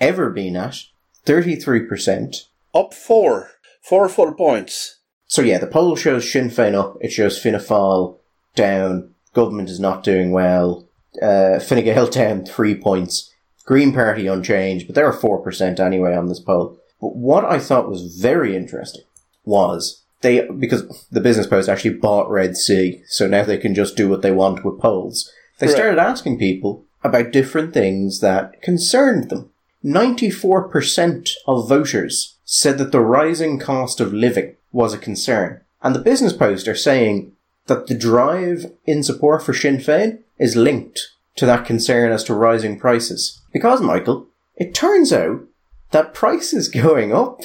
ever 0.00 0.30
been 0.30 0.56
at 0.56 0.86
33%. 1.26 2.46
Up 2.74 2.94
four. 2.94 3.50
Four 3.82 4.08
full 4.08 4.32
points. 4.32 4.98
So 5.26 5.42
yeah, 5.42 5.58
the 5.58 5.66
poll 5.66 5.94
shows 5.94 6.32
Sinn 6.32 6.48
Féin 6.48 6.74
up, 6.74 6.96
it 7.02 7.12
shows 7.12 7.38
Fianna 7.38 7.58
Fáil 7.58 8.18
down, 8.54 9.14
government 9.34 9.68
is 9.68 9.78
not 9.78 10.02
doing 10.02 10.32
well, 10.32 10.88
uh, 11.20 11.58
Fine 11.60 11.84
Gael 11.84 12.06
down 12.06 12.44
three 12.44 12.74
points, 12.74 13.32
Green 13.64 13.92
Party 13.92 14.26
unchanged, 14.26 14.86
but 14.86 14.94
they're 14.94 15.12
4% 15.12 15.80
anyway 15.80 16.14
on 16.14 16.26
this 16.26 16.40
poll. 16.40 16.78
But 17.00 17.16
what 17.16 17.44
I 17.44 17.58
thought 17.58 17.88
was 17.88 18.16
very 18.16 18.54
interesting 18.56 19.04
was 19.44 20.02
they, 20.22 20.46
because 20.46 21.06
the 21.10 21.20
Business 21.20 21.46
Post 21.46 21.68
actually 21.68 21.94
bought 21.94 22.30
Red 22.30 22.56
C, 22.56 23.02
so 23.06 23.26
now 23.26 23.42
they 23.42 23.58
can 23.58 23.74
just 23.74 23.96
do 23.96 24.08
what 24.08 24.22
they 24.22 24.32
want 24.32 24.64
with 24.64 24.80
polls. 24.80 25.32
They 25.58 25.66
Correct. 25.66 25.78
started 25.78 25.98
asking 25.98 26.38
people 26.38 26.84
about 27.02 27.32
different 27.32 27.72
things 27.72 28.20
that 28.20 28.60
concerned 28.60 29.30
them. 29.30 29.50
94% 29.84 31.30
of 31.46 31.68
voters 31.68 32.36
said 32.44 32.76
that 32.78 32.92
the 32.92 33.00
rising 33.00 33.58
cost 33.58 34.00
of 34.00 34.12
living 34.12 34.56
was 34.72 34.92
a 34.92 34.98
concern. 34.98 35.62
And 35.82 35.94
the 35.94 36.00
Business 36.00 36.34
Post 36.34 36.68
are 36.68 36.74
saying 36.74 37.32
that 37.70 37.86
the 37.86 37.94
drive 37.94 38.72
in 38.84 39.04
support 39.04 39.44
for 39.44 39.54
Sinn 39.54 39.78
Féin 39.78 40.18
is 40.38 40.56
linked 40.56 41.12
to 41.36 41.46
that 41.46 41.64
concern 41.64 42.10
as 42.10 42.24
to 42.24 42.34
rising 42.34 42.78
prices. 42.78 43.40
Because, 43.52 43.80
Michael, 43.80 44.26
it 44.56 44.74
turns 44.74 45.12
out 45.12 45.42
that 45.92 46.12
prices 46.12 46.68
going 46.68 47.14
up 47.14 47.42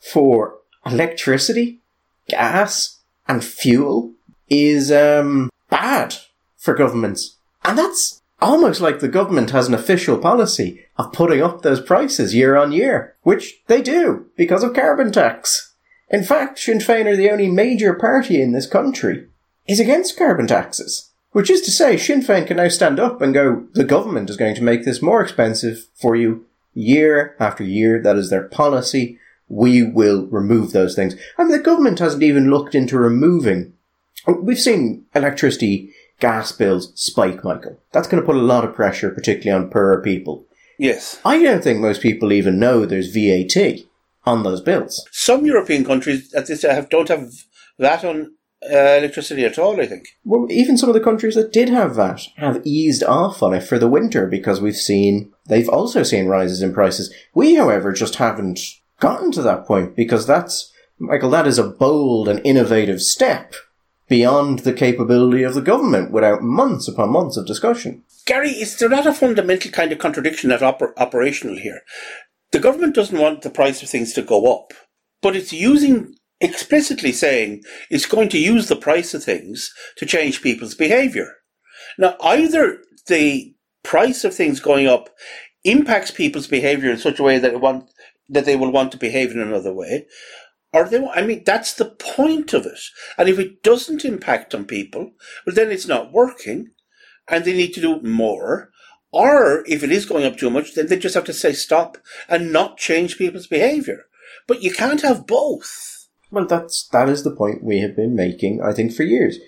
for 0.00 0.56
electricity, 0.86 1.80
gas, 2.28 3.00
and 3.28 3.44
fuel 3.44 4.14
is 4.48 4.90
um, 4.90 5.50
bad 5.68 6.16
for 6.56 6.74
governments. 6.74 7.36
And 7.62 7.76
that's 7.76 8.22
almost 8.40 8.80
like 8.80 9.00
the 9.00 9.08
government 9.08 9.50
has 9.50 9.68
an 9.68 9.74
official 9.74 10.16
policy 10.16 10.86
of 10.96 11.12
putting 11.12 11.42
up 11.42 11.60
those 11.60 11.82
prices 11.82 12.34
year 12.34 12.56
on 12.56 12.72
year, 12.72 13.16
which 13.22 13.60
they 13.66 13.82
do 13.82 14.30
because 14.34 14.62
of 14.62 14.72
carbon 14.72 15.12
tax. 15.12 15.74
In 16.08 16.24
fact, 16.24 16.58
Sinn 16.58 16.78
Féin 16.78 17.04
are 17.04 17.16
the 17.16 17.30
only 17.30 17.50
major 17.50 17.92
party 17.92 18.40
in 18.40 18.52
this 18.52 18.66
country 18.66 19.28
is 19.68 19.78
against 19.78 20.16
carbon 20.16 20.46
taxes. 20.46 21.10
Which 21.32 21.50
is 21.50 21.60
to 21.62 21.70
say, 21.70 21.96
Sinn 21.96 22.22
Féin 22.22 22.46
can 22.46 22.56
now 22.56 22.68
stand 22.68 22.98
up 22.98 23.20
and 23.20 23.34
go, 23.34 23.66
the 23.74 23.84
government 23.84 24.30
is 24.30 24.36
going 24.38 24.54
to 24.54 24.62
make 24.62 24.84
this 24.84 25.02
more 25.02 25.20
expensive 25.20 25.86
for 25.94 26.16
you 26.16 26.46
year 26.72 27.36
after 27.38 27.62
year. 27.62 28.02
That 28.02 28.16
is 28.16 28.30
their 28.30 28.44
policy. 28.44 29.18
We 29.48 29.82
will 29.82 30.26
remove 30.26 30.72
those 30.72 30.94
things. 30.94 31.14
I 31.36 31.42
mean, 31.42 31.52
the 31.52 31.58
government 31.58 31.98
hasn't 31.98 32.22
even 32.22 32.50
looked 32.50 32.74
into 32.74 32.98
removing. 32.98 33.74
We've 34.26 34.58
seen 34.58 35.04
electricity, 35.14 35.94
gas 36.18 36.50
bills 36.50 36.92
spike, 36.94 37.44
Michael. 37.44 37.78
That's 37.92 38.08
going 38.08 38.22
to 38.22 38.26
put 38.26 38.36
a 38.36 38.40
lot 38.40 38.64
of 38.64 38.74
pressure, 38.74 39.10
particularly 39.10 39.64
on 39.64 39.70
poorer 39.70 40.02
people. 40.02 40.44
Yes. 40.78 41.20
I 41.24 41.42
don't 41.42 41.62
think 41.62 41.80
most 41.80 42.00
people 42.00 42.32
even 42.32 42.58
know 42.58 42.86
there's 42.86 43.14
VAT 43.14 43.80
on 44.24 44.42
those 44.42 44.60
bills. 44.60 45.06
Some 45.12 45.44
European 45.44 45.84
countries 45.84 46.32
at 46.34 46.46
this 46.46 46.62
have 46.62 46.88
don't 46.88 47.08
have 47.08 47.32
VAT 47.78 48.04
on 48.04 48.32
uh, 48.62 48.98
electricity 48.98 49.44
at 49.44 49.58
all. 49.58 49.80
I 49.80 49.86
think. 49.86 50.08
Well, 50.24 50.46
even 50.50 50.76
some 50.76 50.88
of 50.88 50.94
the 50.94 51.00
countries 51.00 51.34
that 51.34 51.52
did 51.52 51.68
have 51.68 51.94
that 51.96 52.20
have 52.36 52.60
eased 52.64 53.02
off 53.02 53.42
on 53.42 53.54
it 53.54 53.62
for 53.62 53.78
the 53.78 53.88
winter 53.88 54.26
because 54.26 54.60
we've 54.60 54.76
seen 54.76 55.32
they've 55.46 55.68
also 55.68 56.02
seen 56.02 56.26
rises 56.26 56.62
in 56.62 56.72
prices. 56.72 57.12
We, 57.34 57.54
however, 57.54 57.92
just 57.92 58.16
haven't 58.16 58.60
gotten 59.00 59.30
to 59.32 59.42
that 59.42 59.66
point 59.66 59.96
because 59.96 60.26
that's 60.26 60.72
Michael. 60.98 61.30
That 61.30 61.46
is 61.46 61.58
a 61.58 61.68
bold 61.68 62.28
and 62.28 62.40
innovative 62.44 63.00
step 63.00 63.54
beyond 64.08 64.60
the 64.60 64.72
capability 64.72 65.42
of 65.42 65.54
the 65.54 65.60
government 65.60 66.10
without 66.10 66.42
months 66.42 66.88
upon 66.88 67.10
months 67.10 67.36
of 67.36 67.46
discussion. 67.46 68.02
Gary, 68.26 68.50
is 68.50 68.76
there 68.78 68.88
not 68.88 69.06
a 69.06 69.12
fundamental 69.12 69.70
kind 69.70 69.92
of 69.92 69.98
contradiction 69.98 70.50
at 70.50 70.60
oper- 70.60 70.92
operational 70.96 71.56
here? 71.56 71.80
The 72.52 72.58
government 72.58 72.94
doesn't 72.94 73.18
want 73.18 73.42
the 73.42 73.50
price 73.50 73.82
of 73.82 73.88
things 73.88 74.14
to 74.14 74.22
go 74.22 74.52
up, 74.52 74.72
but 75.20 75.36
it's 75.36 75.52
using 75.52 76.14
explicitly 76.40 77.12
saying 77.12 77.62
it's 77.90 78.06
going 78.06 78.28
to 78.30 78.38
use 78.38 78.68
the 78.68 78.76
price 78.76 79.14
of 79.14 79.24
things 79.24 79.72
to 79.96 80.06
change 80.06 80.42
people's 80.42 80.74
behavior. 80.74 81.36
Now, 81.98 82.16
either 82.22 82.82
the 83.06 83.54
price 83.82 84.24
of 84.24 84.34
things 84.34 84.60
going 84.60 84.86
up 84.86 85.10
impacts 85.64 86.10
people's 86.10 86.46
behavior 86.46 86.90
in 86.90 86.98
such 86.98 87.18
a 87.18 87.22
way 87.22 87.38
that 87.38 87.52
it 87.52 87.60
want, 87.60 87.90
that 88.28 88.44
they 88.44 88.56
will 88.56 88.70
want 88.70 88.92
to 88.92 88.98
behave 88.98 89.32
in 89.32 89.40
another 89.40 89.72
way, 89.72 90.06
or 90.72 90.84
they, 90.84 91.04
I 91.06 91.22
mean, 91.22 91.42
that's 91.44 91.74
the 91.74 91.86
point 91.86 92.52
of 92.52 92.66
it. 92.66 92.80
And 93.16 93.28
if 93.28 93.38
it 93.38 93.62
doesn't 93.62 94.04
impact 94.04 94.54
on 94.54 94.66
people, 94.66 95.12
well, 95.46 95.54
then 95.54 95.70
it's 95.70 95.86
not 95.86 96.12
working, 96.12 96.68
and 97.26 97.44
they 97.44 97.54
need 97.54 97.72
to 97.74 97.80
do 97.80 98.00
more. 98.02 98.70
Or 99.10 99.64
if 99.66 99.82
it 99.82 99.90
is 99.90 100.04
going 100.04 100.26
up 100.26 100.36
too 100.36 100.50
much, 100.50 100.74
then 100.74 100.88
they 100.88 100.98
just 100.98 101.14
have 101.14 101.24
to 101.24 101.32
say 101.32 101.52
stop 101.52 101.96
and 102.28 102.52
not 102.52 102.76
change 102.76 103.16
people's 103.16 103.46
behavior. 103.46 104.04
But 104.46 104.62
you 104.62 104.70
can't 104.70 105.00
have 105.00 105.26
both. 105.26 105.97
Well, 106.30 106.46
that's 106.46 106.86
that 106.88 107.08
is 107.08 107.24
the 107.24 107.34
point 107.34 107.64
we 107.64 107.80
have 107.80 107.96
been 107.96 108.14
making, 108.14 108.60
I 108.62 108.72
think, 108.72 108.92
for 108.92 109.02
years. 109.02 109.38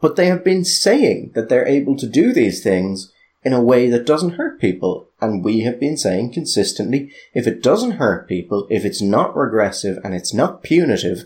But 0.00 0.16
they 0.16 0.26
have 0.26 0.44
been 0.44 0.64
saying 0.64 1.32
that 1.34 1.48
they're 1.48 1.66
able 1.66 1.96
to 1.96 2.06
do 2.06 2.32
these 2.32 2.62
things 2.62 3.12
in 3.42 3.52
a 3.52 3.62
way 3.62 3.88
that 3.90 4.06
doesn't 4.06 4.34
hurt 4.34 4.60
people. 4.60 5.08
And 5.20 5.44
we 5.44 5.60
have 5.60 5.80
been 5.80 5.96
saying 5.96 6.32
consistently, 6.32 7.12
if 7.34 7.46
it 7.46 7.62
doesn't 7.62 7.92
hurt 7.92 8.28
people, 8.28 8.66
if 8.70 8.84
it's 8.84 9.02
not 9.02 9.36
regressive 9.36 9.98
and 10.04 10.14
it's 10.14 10.34
not 10.34 10.62
punitive, 10.62 11.24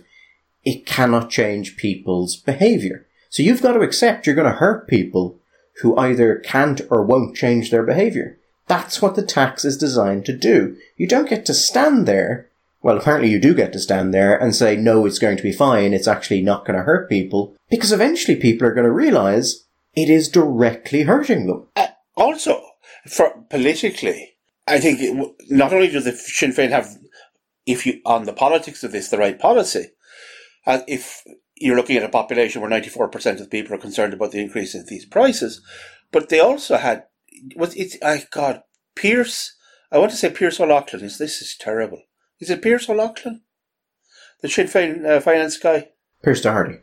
it 0.65 0.87
cannot 0.87 1.31
change 1.31 1.77
people's 1.77 2.37
behavior. 2.37 3.07
So 3.29 3.43
you've 3.43 3.63
got 3.63 3.73
to 3.73 3.81
accept 3.81 4.27
you're 4.27 4.37
going 4.37 4.51
to 4.51 4.59
hurt 4.59 4.89
people 4.89 5.39
who 5.81 5.97
either 5.97 6.37
can't 6.37 6.81
or 6.91 7.03
won't 7.03 7.37
change 7.37 7.71
their 7.71 7.83
behavior. 7.83 8.39
That's 8.69 9.03
what 9.03 9.17
the 9.17 9.23
tax 9.23 9.65
is 9.65 9.77
designed 9.77 10.25
to 10.27 10.37
do. 10.37 10.77
You 10.97 11.09
don't 11.09 11.29
get 11.29 11.45
to 11.47 11.55
stand 11.55 12.07
there. 12.07 12.49
Well, 12.83 12.99
apparently 12.99 13.31
you 13.31 13.41
do 13.41 13.55
get 13.55 13.73
to 13.73 13.79
stand 13.79 14.13
there 14.13 14.37
and 14.37 14.55
say, 14.55 14.77
no, 14.77 15.07
it's 15.07 15.21
going 15.21 15.37
to 15.37 15.43
be 15.43 15.53
fine. 15.53 15.95
It's 15.95 16.09
actually 16.09 16.43
not 16.43 16.67
going 16.67 16.77
to 16.77 16.85
hurt 16.85 17.09
people. 17.09 17.55
Because 17.71 17.93
eventually 17.93 18.37
people 18.37 18.67
are 18.67 18.75
going 18.75 18.87
to 18.87 18.93
realize 18.93 19.67
it 19.95 20.11
is 20.11 20.29
directly 20.29 21.03
hurting 21.03 21.47
them. 21.47 21.69
Uh, 21.77 21.89
also, 22.17 22.61
for 23.09 23.45
politically, 23.51 24.35
I 24.67 24.81
think 24.81 24.99
it, 25.01 25.35
not 25.49 25.73
only 25.73 25.89
does 25.89 26.05
the 26.05 26.13
Sinn 26.13 26.53
Féin 26.53 26.71
have, 26.71 26.97
if 27.67 27.87
you, 27.87 28.01
on 28.05 28.25
the 28.25 28.33
politics 28.33 28.83
of 28.83 28.91
this, 28.91 29.09
the 29.11 29.19
right 29.19 29.39
policy, 29.39 29.91
uh, 30.67 30.81
if 30.89 31.23
you're 31.57 31.77
looking 31.77 31.97
at 31.97 32.05
a 32.05 32.09
population 32.09 32.61
where 32.61 32.71
94% 32.71 33.41
of 33.41 33.51
people 33.51 33.75
are 33.75 33.79
concerned 33.79 34.13
about 34.13 34.33
the 34.33 34.41
increase 34.41 34.75
in 34.75 34.85
these 34.87 35.07
prices. 35.07 35.63
But 36.11 36.29
they 36.29 36.41
also 36.41 36.77
had, 36.77 37.05
was 37.57 37.75
it, 37.77 37.97
I 38.03 38.25
God, 38.31 38.63
Pearse. 38.97 39.57
I 39.91 39.99
want 39.99 40.11
to 40.11 40.17
say 40.17 40.31
Pearse 40.31 40.59
O'Loughlin. 40.61 41.05
Is 41.05 41.19
this 41.19 41.41
is 41.41 41.57
terrible. 41.59 42.03
Is 42.43 42.51
it 42.51 42.61
Pearse 42.61 42.89
O'Loughlin? 42.89 43.43
The 44.41 44.49
Sinn 44.49 44.67
Féin 44.67 45.09
uh, 45.09 45.21
finance 45.21 45.57
guy? 45.59 45.91
Pearse 46.25 46.41
Doherty. 46.41 46.79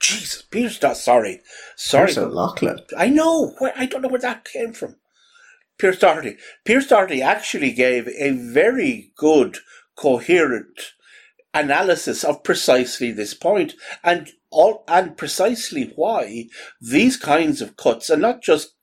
Jesus, 0.00 0.40
Pearse, 0.40 0.80
sorry. 0.98 1.42
Sorry. 1.76 2.06
Pearse 2.06 2.16
O'Loughlin. 2.16 2.78
I 2.96 3.10
know. 3.10 3.50
Where, 3.58 3.74
I 3.76 3.84
don't 3.84 4.00
know 4.00 4.08
where 4.08 4.18
that 4.20 4.46
came 4.46 4.72
from. 4.72 4.96
Pearse 5.78 5.98
Doherty. 5.98 6.38
Pearse 6.64 6.86
Doherty 6.86 7.20
actually 7.20 7.72
gave 7.72 8.08
a 8.08 8.30
very 8.30 9.12
good, 9.14 9.58
coherent 9.96 10.80
analysis 11.52 12.24
of 12.24 12.42
precisely 12.42 13.12
this 13.12 13.34
point 13.34 13.74
and 14.02 14.30
all 14.50 14.82
and 14.88 15.18
precisely 15.18 15.92
why 15.94 16.46
these 16.80 17.18
kinds 17.18 17.60
of 17.60 17.76
cuts 17.76 18.08
are 18.08 18.16
not 18.16 18.42
just 18.42 18.76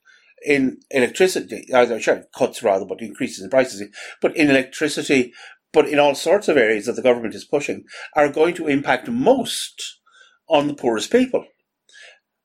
in 0.46 0.78
electricity, 0.92 1.66
uh, 1.74 1.98
sure, 1.98 2.24
cuts 2.32 2.62
rather, 2.62 2.84
but 2.84 3.02
increases 3.02 3.42
in 3.42 3.50
prices, 3.50 3.82
but 4.22 4.34
in 4.36 4.48
electricity, 4.48 5.32
but 5.72 5.88
in 5.88 5.98
all 5.98 6.14
sorts 6.14 6.48
of 6.48 6.56
areas 6.56 6.86
that 6.86 6.96
the 6.96 7.02
government 7.02 7.34
is 7.34 7.44
pushing, 7.44 7.84
are 8.14 8.28
going 8.30 8.54
to 8.54 8.68
impact 8.68 9.08
most 9.08 10.00
on 10.48 10.68
the 10.68 10.74
poorest 10.74 11.12
people. 11.12 11.44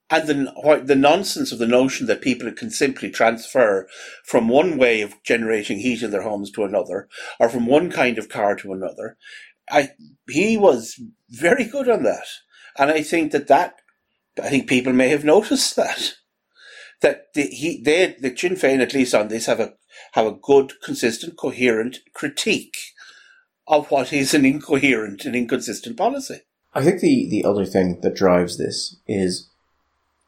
and 0.10 0.28
the, 0.30 0.84
the 0.86 0.96
nonsense 0.96 1.52
of 1.52 1.60
the 1.60 1.68
notion 1.68 2.08
that 2.08 2.22
people 2.22 2.52
can 2.52 2.70
simply 2.72 3.10
transfer 3.10 3.88
from 4.26 4.48
one 4.50 4.78
way 4.78 5.02
of 5.02 5.16
generating 5.24 5.80
heat 5.80 6.04
in 6.04 6.12
their 6.12 6.22
homes 6.24 6.52
to 6.52 6.64
another, 6.64 7.10
or 7.40 7.50
from 7.50 7.66
one 7.68 7.92
kind 7.92 8.18
of 8.20 8.30
car 8.30 8.56
to 8.56 8.74
another. 8.74 9.18
I, 9.70 9.92
he 10.30 10.58
was 10.58 11.02
very 11.30 11.66
good 11.66 11.90
on 11.90 12.04
that. 12.04 12.28
And 12.78 12.92
I 12.92 13.04
think 13.04 13.32
that 13.32 13.48
that, 13.48 13.78
I 14.42 14.50
think 14.50 14.68
people 14.70 14.94
may 14.94 15.10
have 15.10 15.26
noticed 15.26 15.76
that. 15.76 16.16
That 17.02 17.34
the, 17.36 17.44
he, 17.44 17.82
they, 17.84 18.16
the 18.20 18.36
Sinn 18.38 18.56
Féin, 18.56 18.82
at 18.82 18.94
least 18.94 19.16
on 19.16 19.28
this, 19.30 19.48
have 19.48 19.60
a, 19.60 19.74
have 20.14 20.28
a 20.28 20.34
good, 20.34 20.74
consistent, 20.84 21.38
coherent 21.38 22.00
critique 22.14 22.78
of 23.68 23.90
what 23.90 24.14
is 24.14 24.34
an 24.34 24.46
incoherent 24.46 25.26
and 25.26 25.36
inconsistent 25.36 25.98
policy. 25.98 26.42
I 26.74 26.84
think 26.84 27.00
the, 27.00 27.28
the 27.30 27.46
other 27.46 27.66
thing 27.66 28.02
that 28.02 28.16
drives 28.16 28.58
this 28.58 28.98
is 29.08 29.50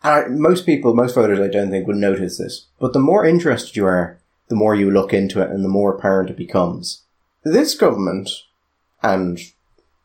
uh, 0.03 0.23
most 0.29 0.65
people, 0.65 0.93
most 0.93 1.15
voters, 1.15 1.39
I 1.39 1.47
don't 1.47 1.69
think 1.69 1.87
would 1.87 1.97
notice 1.97 2.37
this, 2.37 2.67
but 2.79 2.93
the 2.93 2.99
more 2.99 3.25
interested 3.25 3.75
you 3.75 3.85
are, 3.85 4.19
the 4.47 4.55
more 4.55 4.75
you 4.75 4.89
look 4.89 5.13
into 5.13 5.41
it 5.41 5.49
and 5.49 5.63
the 5.63 5.69
more 5.69 5.93
apparent 5.93 6.29
it 6.29 6.37
becomes. 6.37 7.03
This 7.43 7.75
government, 7.75 8.29
and 9.03 9.39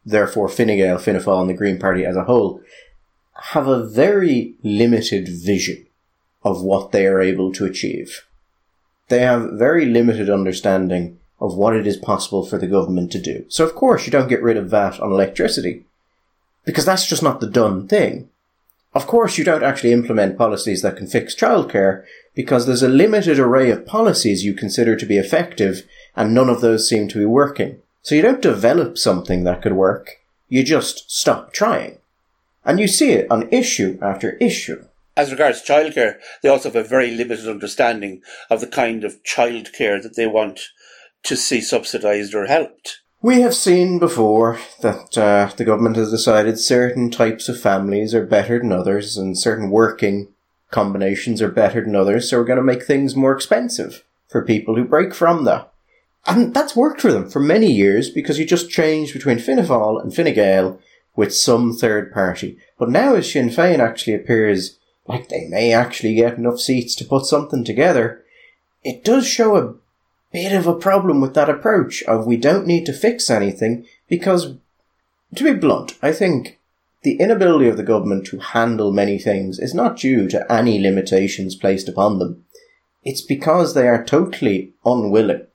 therefore 0.05 0.49
Fine 0.49 0.77
Gael, 0.79 0.99
and 0.99 1.51
the 1.51 1.55
Green 1.57 1.79
Party 1.79 2.05
as 2.05 2.17
a 2.17 2.25
whole, 2.25 2.61
have 3.53 3.67
a 3.67 3.87
very 3.87 4.55
limited 4.63 5.29
vision 5.29 5.87
of 6.43 6.63
what 6.63 6.93
they 6.93 7.07
are 7.07 7.21
able 7.21 7.53
to 7.53 7.65
achieve. 7.65 8.27
They 9.09 9.21
have 9.21 9.53
very 9.53 9.85
limited 9.85 10.31
understanding 10.31 11.19
of 11.43 11.57
what 11.57 11.77
it 11.77 11.87
is 11.87 11.97
possible 11.97 12.47
for 12.47 12.57
the 12.57 12.67
government 12.67 13.11
to 13.13 13.21
do. 13.21 13.45
So 13.49 13.65
of 13.65 13.75
course 13.75 14.07
you 14.07 14.13
don't 14.13 14.29
get 14.29 14.43
rid 14.43 14.57
of 14.57 14.71
VAT 14.71 15.01
on 15.01 15.11
electricity, 15.11 15.85
because 16.65 16.85
that's 16.85 17.07
just 17.07 17.23
not 17.23 17.41
the 17.41 17.51
done 17.51 17.89
thing. 17.89 18.29
Of 18.95 19.07
course, 19.07 19.39
you 19.39 19.45
don't 19.45 19.63
actually 19.63 19.93
implement 19.93 20.37
policies 20.37 20.83
that 20.83 20.99
can 20.99 21.07
fix 21.07 21.35
childcare 21.35 22.05
because 22.35 22.67
there's 22.67 22.83
a 22.83 22.89
limited 22.89 23.39
array 23.39 23.71
of 23.71 23.87
policies 23.87 24.45
you 24.45 24.53
consider 24.53 24.97
to 24.97 25.07
be 25.07 25.17
effective 25.17 25.87
and 26.15 26.35
none 26.35 26.51
of 26.51 26.61
those 26.61 26.89
seem 26.89 27.09
to 27.09 27.19
be 27.19 27.25
working. 27.25 27.81
So 28.03 28.15
you 28.15 28.21
don't 28.21 28.43
develop 28.43 28.99
something 28.99 29.45
that 29.45 29.63
could 29.63 29.73
work. 29.73 30.21
You 30.51 30.63
just 30.63 31.11
stop 31.11 31.55
trying. 31.55 31.99
And 32.67 32.79
you 32.79 32.87
see 32.87 33.13
it 33.13 33.31
on 33.31 33.49
issue 33.51 33.99
after 34.03 34.37
issue. 34.37 34.85
As 35.17 35.31
regards 35.31 35.63
childcare, 35.63 36.19
they 36.43 36.51
also 36.51 36.69
have 36.69 36.77
a 36.77 36.87
very 36.87 37.11
limited 37.11 37.49
understanding 37.49 38.21
of 38.51 38.61
the 38.61 38.67
kind 38.67 39.05
of 39.05 39.23
childcare 39.25 40.03
that 40.03 40.17
they 40.17 40.27
want 40.27 40.69
to 41.25 41.37
see 41.37 41.61
subsidised 41.61 42.35
or 42.35 42.47
helped. 42.47 43.01
We 43.21 43.41
have 43.43 43.55
seen 43.55 44.01
before 44.01 44.59
that 44.81 45.17
uh, 45.17 45.53
the 45.57 45.65
government 45.65 45.95
has 45.97 46.11
decided 46.11 46.59
certain 46.59 47.11
types 47.11 47.49
of 47.49 47.61
families 47.61 48.15
are 48.15 48.27
better 48.27 48.59
than 48.59 48.73
others 48.73 49.17
and 49.17 49.39
certain 49.39 49.71
working 49.71 50.29
combinations 50.73 51.41
are 51.41 51.51
better 51.51 51.83
than 51.83 51.95
others, 51.95 52.29
so 52.29 52.39
we're 52.39 52.45
going 52.45 52.57
to 52.57 52.65
make 52.65 52.83
things 52.83 53.15
more 53.15 53.33
expensive 53.33 54.03
for 54.29 54.45
people 54.45 54.75
who 54.75 54.85
break 54.85 55.15
from 55.15 55.45
that. 55.45 55.73
And 56.27 56.53
that's 56.53 56.75
worked 56.75 57.01
for 57.01 57.13
them 57.13 57.31
for 57.31 57.41
many 57.41 57.71
years 57.71 58.11
because 58.11 58.39
you 58.39 58.47
just 58.47 58.71
changed 58.71 59.13
between 59.13 59.39
Fianna 59.39 59.97
and 59.99 60.15
Fine 60.15 60.35
Gael 60.35 60.81
with 61.15 61.35
some 61.35 61.73
third 61.73 62.13
party. 62.13 62.59
But 62.79 62.91
now 62.91 63.15
as 63.15 63.31
Sinn 63.31 63.51
Féin 63.51 63.79
actually 63.79 64.15
appears 64.15 64.79
like 65.07 65.29
they 65.29 65.47
may 65.49 65.73
actually 65.73 66.15
get 66.15 66.39
enough 66.39 66.59
seats 66.59 66.95
to 66.97 67.05
put 67.05 67.27
something 67.27 67.65
together, 67.65 68.25
it 68.83 69.05
does 69.05 69.27
show 69.27 69.57
a 69.57 69.75
bit 70.33 70.53
of 70.53 70.67
a 70.67 70.75
problem 70.75 71.21
with 71.21 71.35
that 71.35 71.51
approach 71.51 72.03
of 72.05 72.27
we 72.27 72.37
don't 72.37 72.67
need 72.67 72.87
to 72.87 72.93
fix 72.93 73.29
anything 73.31 73.87
because, 74.09 74.55
to 75.35 75.45
be 75.45 75.53
blunt, 75.53 75.99
I 76.03 76.13
think 76.13 76.59
the 77.03 77.17
inability 77.19 77.69
of 77.69 77.77
the 77.77 77.83
government 77.83 78.27
to 78.27 78.39
handle 78.39 78.93
many 78.93 79.19
things 79.19 79.59
is 79.59 79.75
not 79.75 79.97
due 79.97 80.29
to 80.29 80.51
any 80.51 80.81
limitations 80.81 81.55
placed 81.55 81.89
upon 81.89 82.19
them. 82.19 82.45
It's 83.03 83.23
because 83.23 83.75
they 83.75 83.89
are 83.89 84.05
totally 84.05 84.75
unwilling 84.85 85.47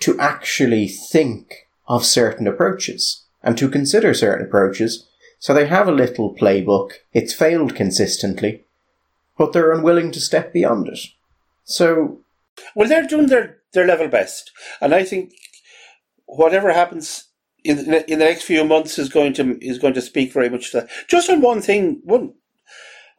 to 0.00 0.18
actually 0.18 0.88
think 0.88 1.68
of 1.86 2.04
certain 2.04 2.46
approaches 2.46 3.24
and 3.42 3.58
to 3.58 3.68
consider 3.68 4.14
certain 4.14 4.46
approaches. 4.46 5.06
So 5.38 5.52
they 5.52 5.66
have 5.66 5.88
a 5.88 5.92
little 5.92 6.34
playbook. 6.34 6.92
It's 7.12 7.34
failed 7.34 7.74
consistently, 7.74 8.64
but 9.36 9.52
they're 9.52 9.72
unwilling 9.72 10.10
to 10.12 10.20
step 10.20 10.52
beyond 10.52 10.88
it. 10.88 11.00
So, 11.64 12.20
well, 12.74 12.88
they're 12.88 13.06
doing 13.06 13.26
their 13.26 13.58
their 13.72 13.86
level 13.86 14.08
best. 14.08 14.50
And 14.80 14.94
I 14.94 15.04
think 15.04 15.32
whatever 16.26 16.72
happens 16.72 17.28
in 17.64 17.76
the, 17.76 18.10
in 18.10 18.18
the 18.18 18.24
next 18.24 18.42
few 18.42 18.64
months 18.64 18.98
is 18.98 19.08
going 19.08 19.32
to 19.34 19.58
is 19.64 19.78
going 19.78 19.94
to 19.94 20.02
speak 20.02 20.32
very 20.32 20.48
much 20.48 20.70
to 20.70 20.80
that. 20.80 20.90
Just 21.08 21.30
on 21.30 21.40
one 21.40 21.60
thing, 21.60 22.00
one 22.04 22.34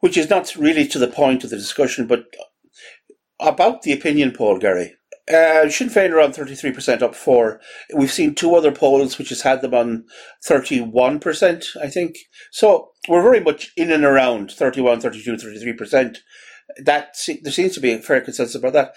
which 0.00 0.18
is 0.18 0.28
not 0.28 0.54
really 0.56 0.86
to 0.86 0.98
the 0.98 1.08
point 1.08 1.44
of 1.44 1.50
the 1.50 1.56
discussion, 1.56 2.06
but 2.06 2.26
about 3.40 3.82
the 3.82 3.92
opinion 3.92 4.32
poll, 4.32 4.58
Gary. 4.58 4.94
Uh, 5.26 5.70
Sinn 5.70 5.88
Féin 5.88 6.10
are 6.10 6.20
on 6.20 6.32
33% 6.32 7.00
up 7.00 7.14
for. 7.14 7.58
We've 7.94 8.12
seen 8.12 8.34
two 8.34 8.54
other 8.54 8.70
polls 8.70 9.16
which 9.16 9.30
has 9.30 9.40
had 9.40 9.62
them 9.62 9.72
on 9.72 10.04
31%, 10.46 11.64
I 11.80 11.88
think. 11.88 12.16
So 12.52 12.90
we're 13.08 13.22
very 13.22 13.40
much 13.40 13.72
in 13.78 13.90
and 13.90 14.04
around 14.04 14.50
31, 14.50 15.00
32, 15.00 15.36
33%. 15.36 16.18
That, 16.84 17.16
there 17.42 17.52
seems 17.52 17.72
to 17.74 17.80
be 17.80 17.92
a 17.92 17.98
fair 17.98 18.20
consensus 18.20 18.56
about 18.56 18.74
that. 18.74 18.94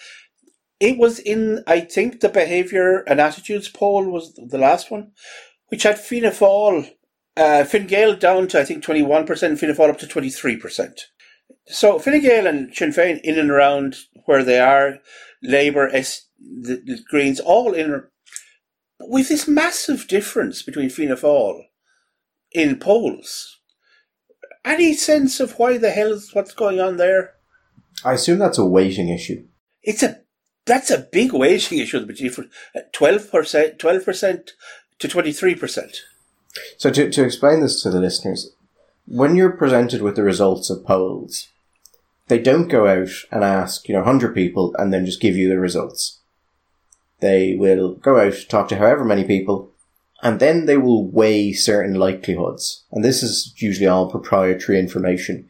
It 0.80 0.98
was 0.98 1.20
in, 1.20 1.64
I 1.66 1.80
think, 1.80 2.20
the 2.20 2.30
behaviour 2.30 3.00
and 3.08 3.20
attitudes 3.20 3.68
poll 3.68 4.06
was 4.10 4.34
the 4.36 4.60
last 4.60 4.92
one, 4.92 5.12
which 5.70 5.84
had 5.84 5.98
Fianna 5.98 6.30
Fáil, 6.30 6.92
uh, 7.36 7.64
Fine 7.64 7.88
Gael 7.88 8.16
down 8.16 8.48
to 8.50 8.60
I 8.60 8.66
think 8.66 8.84
twenty 8.84 9.02
one 9.02 9.26
percent, 9.26 9.60
Fianna 9.60 9.76
Fáil 9.76 9.90
up 9.90 10.00
to 10.00 10.08
twenty 10.08 10.30
three 10.30 10.56
percent. 10.56 11.02
So 11.66 11.98
Fine 11.98 12.22
Gael 12.22 12.46
and 12.46 12.76
Sinn 12.76 12.92
Féin 12.92 13.20
in 13.22 13.40
and 13.40 13.50
around 13.50 13.96
where 14.26 14.44
they 14.44 14.60
are, 14.60 15.00
Labour, 15.42 15.90
S, 15.90 16.28
the, 16.40 16.76
the 16.86 17.00
Greens, 17.10 17.40
all 17.40 17.74
in. 17.74 18.04
With 19.00 19.30
this 19.30 19.48
massive 19.48 20.08
difference 20.08 20.64
between 20.64 20.90
Fianna 20.90 21.16
Fáil 21.16 21.62
in 22.52 22.78
polls, 22.78 23.60
any 24.66 24.94
sense 24.94 25.40
of 25.40 25.58
why 25.58 25.78
the 25.78 25.92
hell 25.92 26.14
is 26.14 26.34
what's 26.34 26.54
going 26.54 26.80
on 26.80 26.98
there? 26.98 27.34
I 28.04 28.14
assume 28.14 28.40
that's 28.40 28.58
a 28.58 28.66
weighting 28.66 29.10
issue. 29.10 29.48
It's 29.82 30.04
a 30.04 30.20
that's 30.68 30.92
a 30.92 31.08
big 31.12 31.34
weighting 31.34 31.80
issue 31.80 32.30
for 32.30 32.46
uh, 32.76 32.82
twelve 32.92 33.32
percent, 33.32 33.80
twelve 33.80 34.06
percent 34.06 34.52
to 35.00 35.08
twenty 35.08 35.32
three 35.32 35.56
percent. 35.56 35.98
So 36.78 36.92
to 36.92 37.10
to 37.10 37.24
explain 37.24 37.62
this 37.62 37.82
to 37.82 37.90
the 37.90 38.00
listeners, 38.00 38.52
when 39.08 39.36
you're 39.36 39.52
presented 39.52 40.02
with 40.02 40.16
the 40.16 40.24
results 40.24 40.70
of 40.70 40.86
polls, 40.86 41.48
they 42.28 42.40
don't 42.40 42.68
go 42.68 42.88
out 42.88 43.10
and 43.32 43.44
ask 43.44 43.88
you 43.88 43.96
know 43.96 44.04
hundred 44.04 44.36
people 44.36 44.76
and 44.78 44.94
then 44.94 45.06
just 45.06 45.22
give 45.22 45.36
you 45.36 45.50
the 45.50 45.60
results. 45.60 46.20
They 47.20 47.56
will 47.56 47.96
go 47.96 48.20
out 48.20 48.36
talk 48.50 48.68
to 48.70 48.78
however 48.78 49.04
many 49.04 49.24
people, 49.24 49.72
and 50.22 50.40
then 50.40 50.66
they 50.66 50.78
will 50.78 51.08
weigh 51.10 51.54
certain 51.54 51.96
likelihoods, 51.96 52.84
and 52.92 53.04
this 53.04 53.24
is 53.24 53.54
usually 53.58 53.88
all 53.88 54.12
proprietary 54.12 54.80
information. 54.80 55.50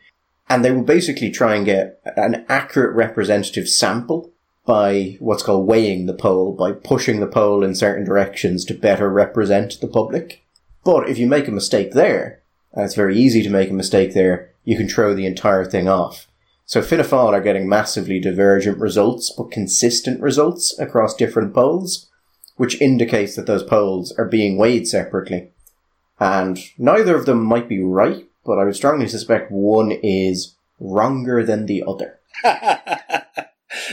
And 0.49 0.63
they 0.63 0.71
will 0.71 0.83
basically 0.83 1.29
try 1.29 1.55
and 1.55 1.65
get 1.65 1.99
an 2.15 2.45
accurate 2.47 2.95
representative 2.95 3.67
sample 3.67 4.31
by 4.67 5.15
what's 5.19 5.41
called 5.41 5.65
weighing 5.65 6.05
the 6.05 6.13
poll, 6.13 6.51
by 6.51 6.73
pushing 6.73 7.21
the 7.21 7.25
poll 7.25 7.63
in 7.63 7.73
certain 7.73 8.03
directions 8.03 8.65
to 8.65 8.73
better 8.73 9.09
represent 9.09 9.79
the 9.79 9.87
public. 9.87 10.43
But 10.83 11.09
if 11.09 11.17
you 11.17 11.25
make 11.25 11.47
a 11.47 11.51
mistake 11.51 11.93
there, 11.93 12.41
and 12.73 12.83
it's 12.83 12.93
very 12.93 13.17
easy 13.17 13.41
to 13.41 13.49
make 13.49 13.69
a 13.69 13.73
mistake 13.73 14.13
there, 14.13 14.51
you 14.65 14.75
can 14.75 14.89
throw 14.89 15.15
the 15.15 15.25
entire 15.25 15.63
thing 15.63 15.87
off. 15.87 16.27
So 16.65 16.81
Fianna 16.81 17.05
Fáil 17.05 17.31
are 17.31 17.41
getting 17.41 17.69
massively 17.69 18.19
divergent 18.19 18.77
results, 18.77 19.33
but 19.35 19.51
consistent 19.51 20.21
results 20.21 20.77
across 20.77 21.15
different 21.15 21.53
polls, 21.53 22.09
which 22.57 22.81
indicates 22.81 23.37
that 23.37 23.45
those 23.45 23.63
polls 23.63 24.11
are 24.17 24.25
being 24.25 24.57
weighed 24.57 24.85
separately. 24.85 25.51
And 26.19 26.59
neither 26.77 27.15
of 27.15 27.25
them 27.25 27.41
might 27.41 27.69
be 27.69 27.81
right, 27.81 28.27
but 28.45 28.59
I 28.59 28.65
would 28.65 28.75
strongly 28.75 29.07
suspect 29.07 29.49
one 29.49 29.91
is 30.03 30.55
wronger 30.77 31.45
than 31.45 31.67
the 31.67 31.85
other. 31.87 32.19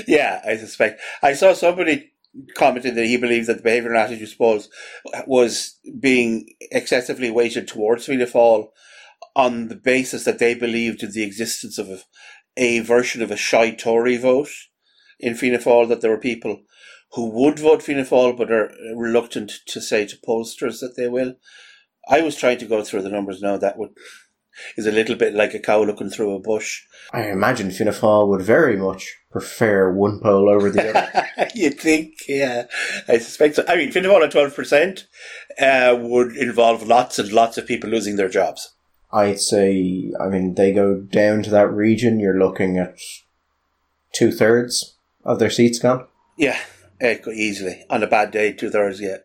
yeah, 0.06 0.40
I 0.46 0.56
suspect. 0.56 1.00
I 1.22 1.34
saw 1.34 1.52
somebody 1.52 2.12
commented 2.54 2.94
that 2.96 3.06
he 3.06 3.16
believes 3.16 3.46
that 3.46 3.58
the 3.58 3.62
behaviour 3.62 3.90
and 3.90 3.98
attitude 3.98 4.36
polls 4.36 4.68
was 5.26 5.78
being 6.00 6.48
excessively 6.72 7.30
weighted 7.30 7.68
towards 7.68 8.06
Fianna 8.06 8.26
Fáil 8.26 8.68
on 9.36 9.68
the 9.68 9.76
basis 9.76 10.24
that 10.24 10.38
they 10.38 10.54
believed 10.54 11.02
in 11.02 11.12
the 11.12 11.22
existence 11.22 11.78
of 11.78 11.88
a, 11.88 11.98
a 12.56 12.80
version 12.80 13.22
of 13.22 13.30
a 13.30 13.36
shy 13.36 13.70
Tory 13.70 14.16
vote 14.16 14.50
in 15.20 15.34
Fianna 15.34 15.58
Fáil, 15.58 15.88
that 15.88 16.00
there 16.00 16.10
were 16.10 16.18
people 16.18 16.62
who 17.12 17.30
would 17.30 17.58
vote 17.58 17.82
Fianna 17.82 18.04
Fáil 18.04 18.36
but 18.36 18.50
are 18.50 18.72
reluctant 18.94 19.52
to 19.66 19.80
say 19.80 20.06
to 20.06 20.16
pollsters 20.16 20.80
that 20.80 20.94
they 20.96 21.08
will. 21.08 21.34
I 22.08 22.20
was 22.20 22.36
trying 22.36 22.58
to 22.58 22.66
go 22.66 22.82
through 22.82 23.02
the 23.02 23.08
numbers 23.08 23.40
now. 23.40 23.56
That 23.56 23.78
would 23.78 23.90
is 24.76 24.86
a 24.86 24.92
little 24.92 25.16
bit 25.16 25.34
like 25.34 25.54
a 25.54 25.58
cow 25.58 25.82
looking 25.82 26.10
through 26.10 26.34
a 26.34 26.40
bush. 26.40 26.82
I 27.12 27.28
imagine 27.28 27.70
Fianna 27.70 27.92
Fáil 27.92 28.28
would 28.28 28.42
very 28.42 28.76
much 28.76 29.16
prefer 29.30 29.92
one 29.92 30.20
poll 30.20 30.48
over 30.48 30.70
the 30.70 30.90
other. 30.90 31.48
You'd 31.54 31.78
think, 31.78 32.14
yeah. 32.28 32.64
I 33.08 33.18
suspect 33.18 33.56
so. 33.56 33.64
I 33.68 33.76
mean, 33.76 33.90
Fianna 33.92 34.08
Fáil 34.08 34.24
at 34.24 34.32
12% 34.32 35.04
uh, 35.60 35.98
would 36.00 36.36
involve 36.36 36.86
lots 36.86 37.18
and 37.18 37.32
lots 37.32 37.58
of 37.58 37.66
people 37.66 37.90
losing 37.90 38.16
their 38.16 38.28
jobs. 38.28 38.74
I'd 39.12 39.40
say, 39.40 40.12
I 40.20 40.28
mean, 40.28 40.54
they 40.54 40.72
go 40.72 40.96
down 41.00 41.44
to 41.44 41.50
that 41.50 41.70
region, 41.70 42.18
you're 42.18 42.38
looking 42.38 42.78
at 42.78 42.98
two 44.12 44.32
thirds 44.32 44.96
of 45.24 45.38
their 45.38 45.50
seats 45.50 45.78
gone. 45.78 46.06
Yeah, 46.36 46.58
eh, 47.00 47.18
easily 47.32 47.84
on 47.90 48.02
a 48.02 48.08
bad 48.08 48.30
day, 48.30 48.52
two 48.52 48.70
thirds. 48.70 49.00
Yeah, 49.00 49.18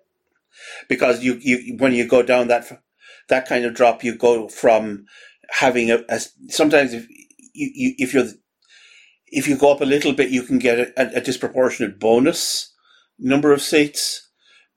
because 0.88 1.24
you, 1.24 1.40
you 1.42 1.78
when 1.78 1.94
you 1.94 2.08
go 2.08 2.22
down 2.22 2.48
that 2.48 2.82
that 3.30 3.48
kind 3.48 3.66
of 3.66 3.74
drop, 3.74 4.04
you 4.04 4.16
go 4.16 4.48
from 4.48 5.06
having 5.52 5.90
a, 5.92 6.04
a 6.10 6.20
sometimes 6.50 6.94
if 6.94 7.08
you, 7.54 7.72
you 7.74 7.96
if 7.98 8.14
you're 8.14 8.28
if 9.28 9.48
you 9.48 9.58
go 9.58 9.72
up 9.72 9.82
a 9.82 9.86
little 9.86 10.14
bit, 10.14 10.30
you 10.30 10.44
can 10.44 10.60
get 10.60 10.80
a, 10.80 11.18
a 11.18 11.22
disproportionate 11.22 12.00
bonus 12.00 12.74
number 13.18 13.54
of 13.54 13.62
seats. 13.62 14.28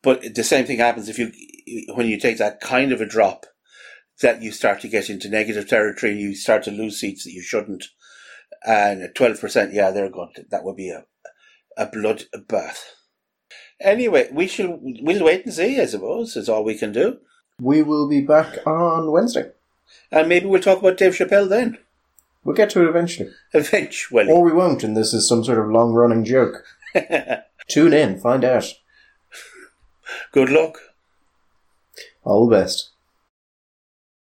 But 0.02 0.34
the 0.34 0.44
same 0.44 0.66
thing 0.66 0.78
happens 0.78 1.08
if 1.08 1.18
you 1.18 1.32
when 1.94 2.06
you 2.06 2.18
take 2.18 2.38
that 2.38 2.60
kind 2.60 2.92
of 2.92 3.00
a 3.00 3.06
drop, 3.06 3.46
that 4.20 4.42
you 4.42 4.52
start 4.52 4.80
to 4.80 4.88
get 4.88 5.08
into 5.10 5.28
negative 5.28 5.68
territory. 5.68 6.12
and 6.12 6.20
You 6.20 6.34
start 6.34 6.64
to 6.64 6.70
lose 6.70 6.98
seats 6.98 7.24
that 7.24 7.32
you 7.32 7.42
shouldn't. 7.42 7.84
And 8.66 9.02
at 9.02 9.14
twelve 9.14 9.40
percent, 9.40 9.72
yeah, 9.72 9.90
they're. 9.90 10.10
To, 10.10 10.44
that 10.50 10.64
would 10.64 10.76
be 10.76 10.90
a 10.90 11.04
a 11.76 11.86
blood 11.86 12.24
bath. 12.48 12.94
Anyway, 13.80 14.28
we 14.32 14.46
shall 14.46 14.78
we'll 14.80 15.24
wait 15.24 15.44
and 15.44 15.54
see. 15.54 15.80
I 15.80 15.86
suppose 15.86 16.36
is 16.36 16.48
all 16.48 16.64
we 16.64 16.76
can 16.76 16.92
do. 16.92 17.18
We 17.62 17.82
will 17.82 18.08
be 18.08 18.20
back 18.20 18.66
on 18.66 19.12
Wednesday. 19.12 19.52
And 20.10 20.28
maybe 20.28 20.46
we'll 20.46 20.60
talk 20.60 20.80
about 20.80 20.96
Dave 20.96 21.12
Chappelle 21.12 21.48
then. 21.48 21.78
We'll 22.44 22.56
get 22.56 22.70
to 22.70 22.82
it 22.82 22.88
eventually. 22.88 23.30
Eventually. 23.54 24.28
Or 24.28 24.42
we 24.42 24.52
won't, 24.52 24.82
and 24.82 24.96
this 24.96 25.14
is 25.14 25.28
some 25.28 25.44
sort 25.44 25.58
of 25.58 25.70
long 25.70 25.92
running 25.92 26.24
joke. 26.24 26.64
Tune 27.68 27.92
in, 27.92 28.18
find 28.18 28.44
out. 28.44 28.66
Good 30.32 30.48
luck. 30.48 30.78
All 32.24 32.48
the 32.48 32.56
best. 32.56 32.90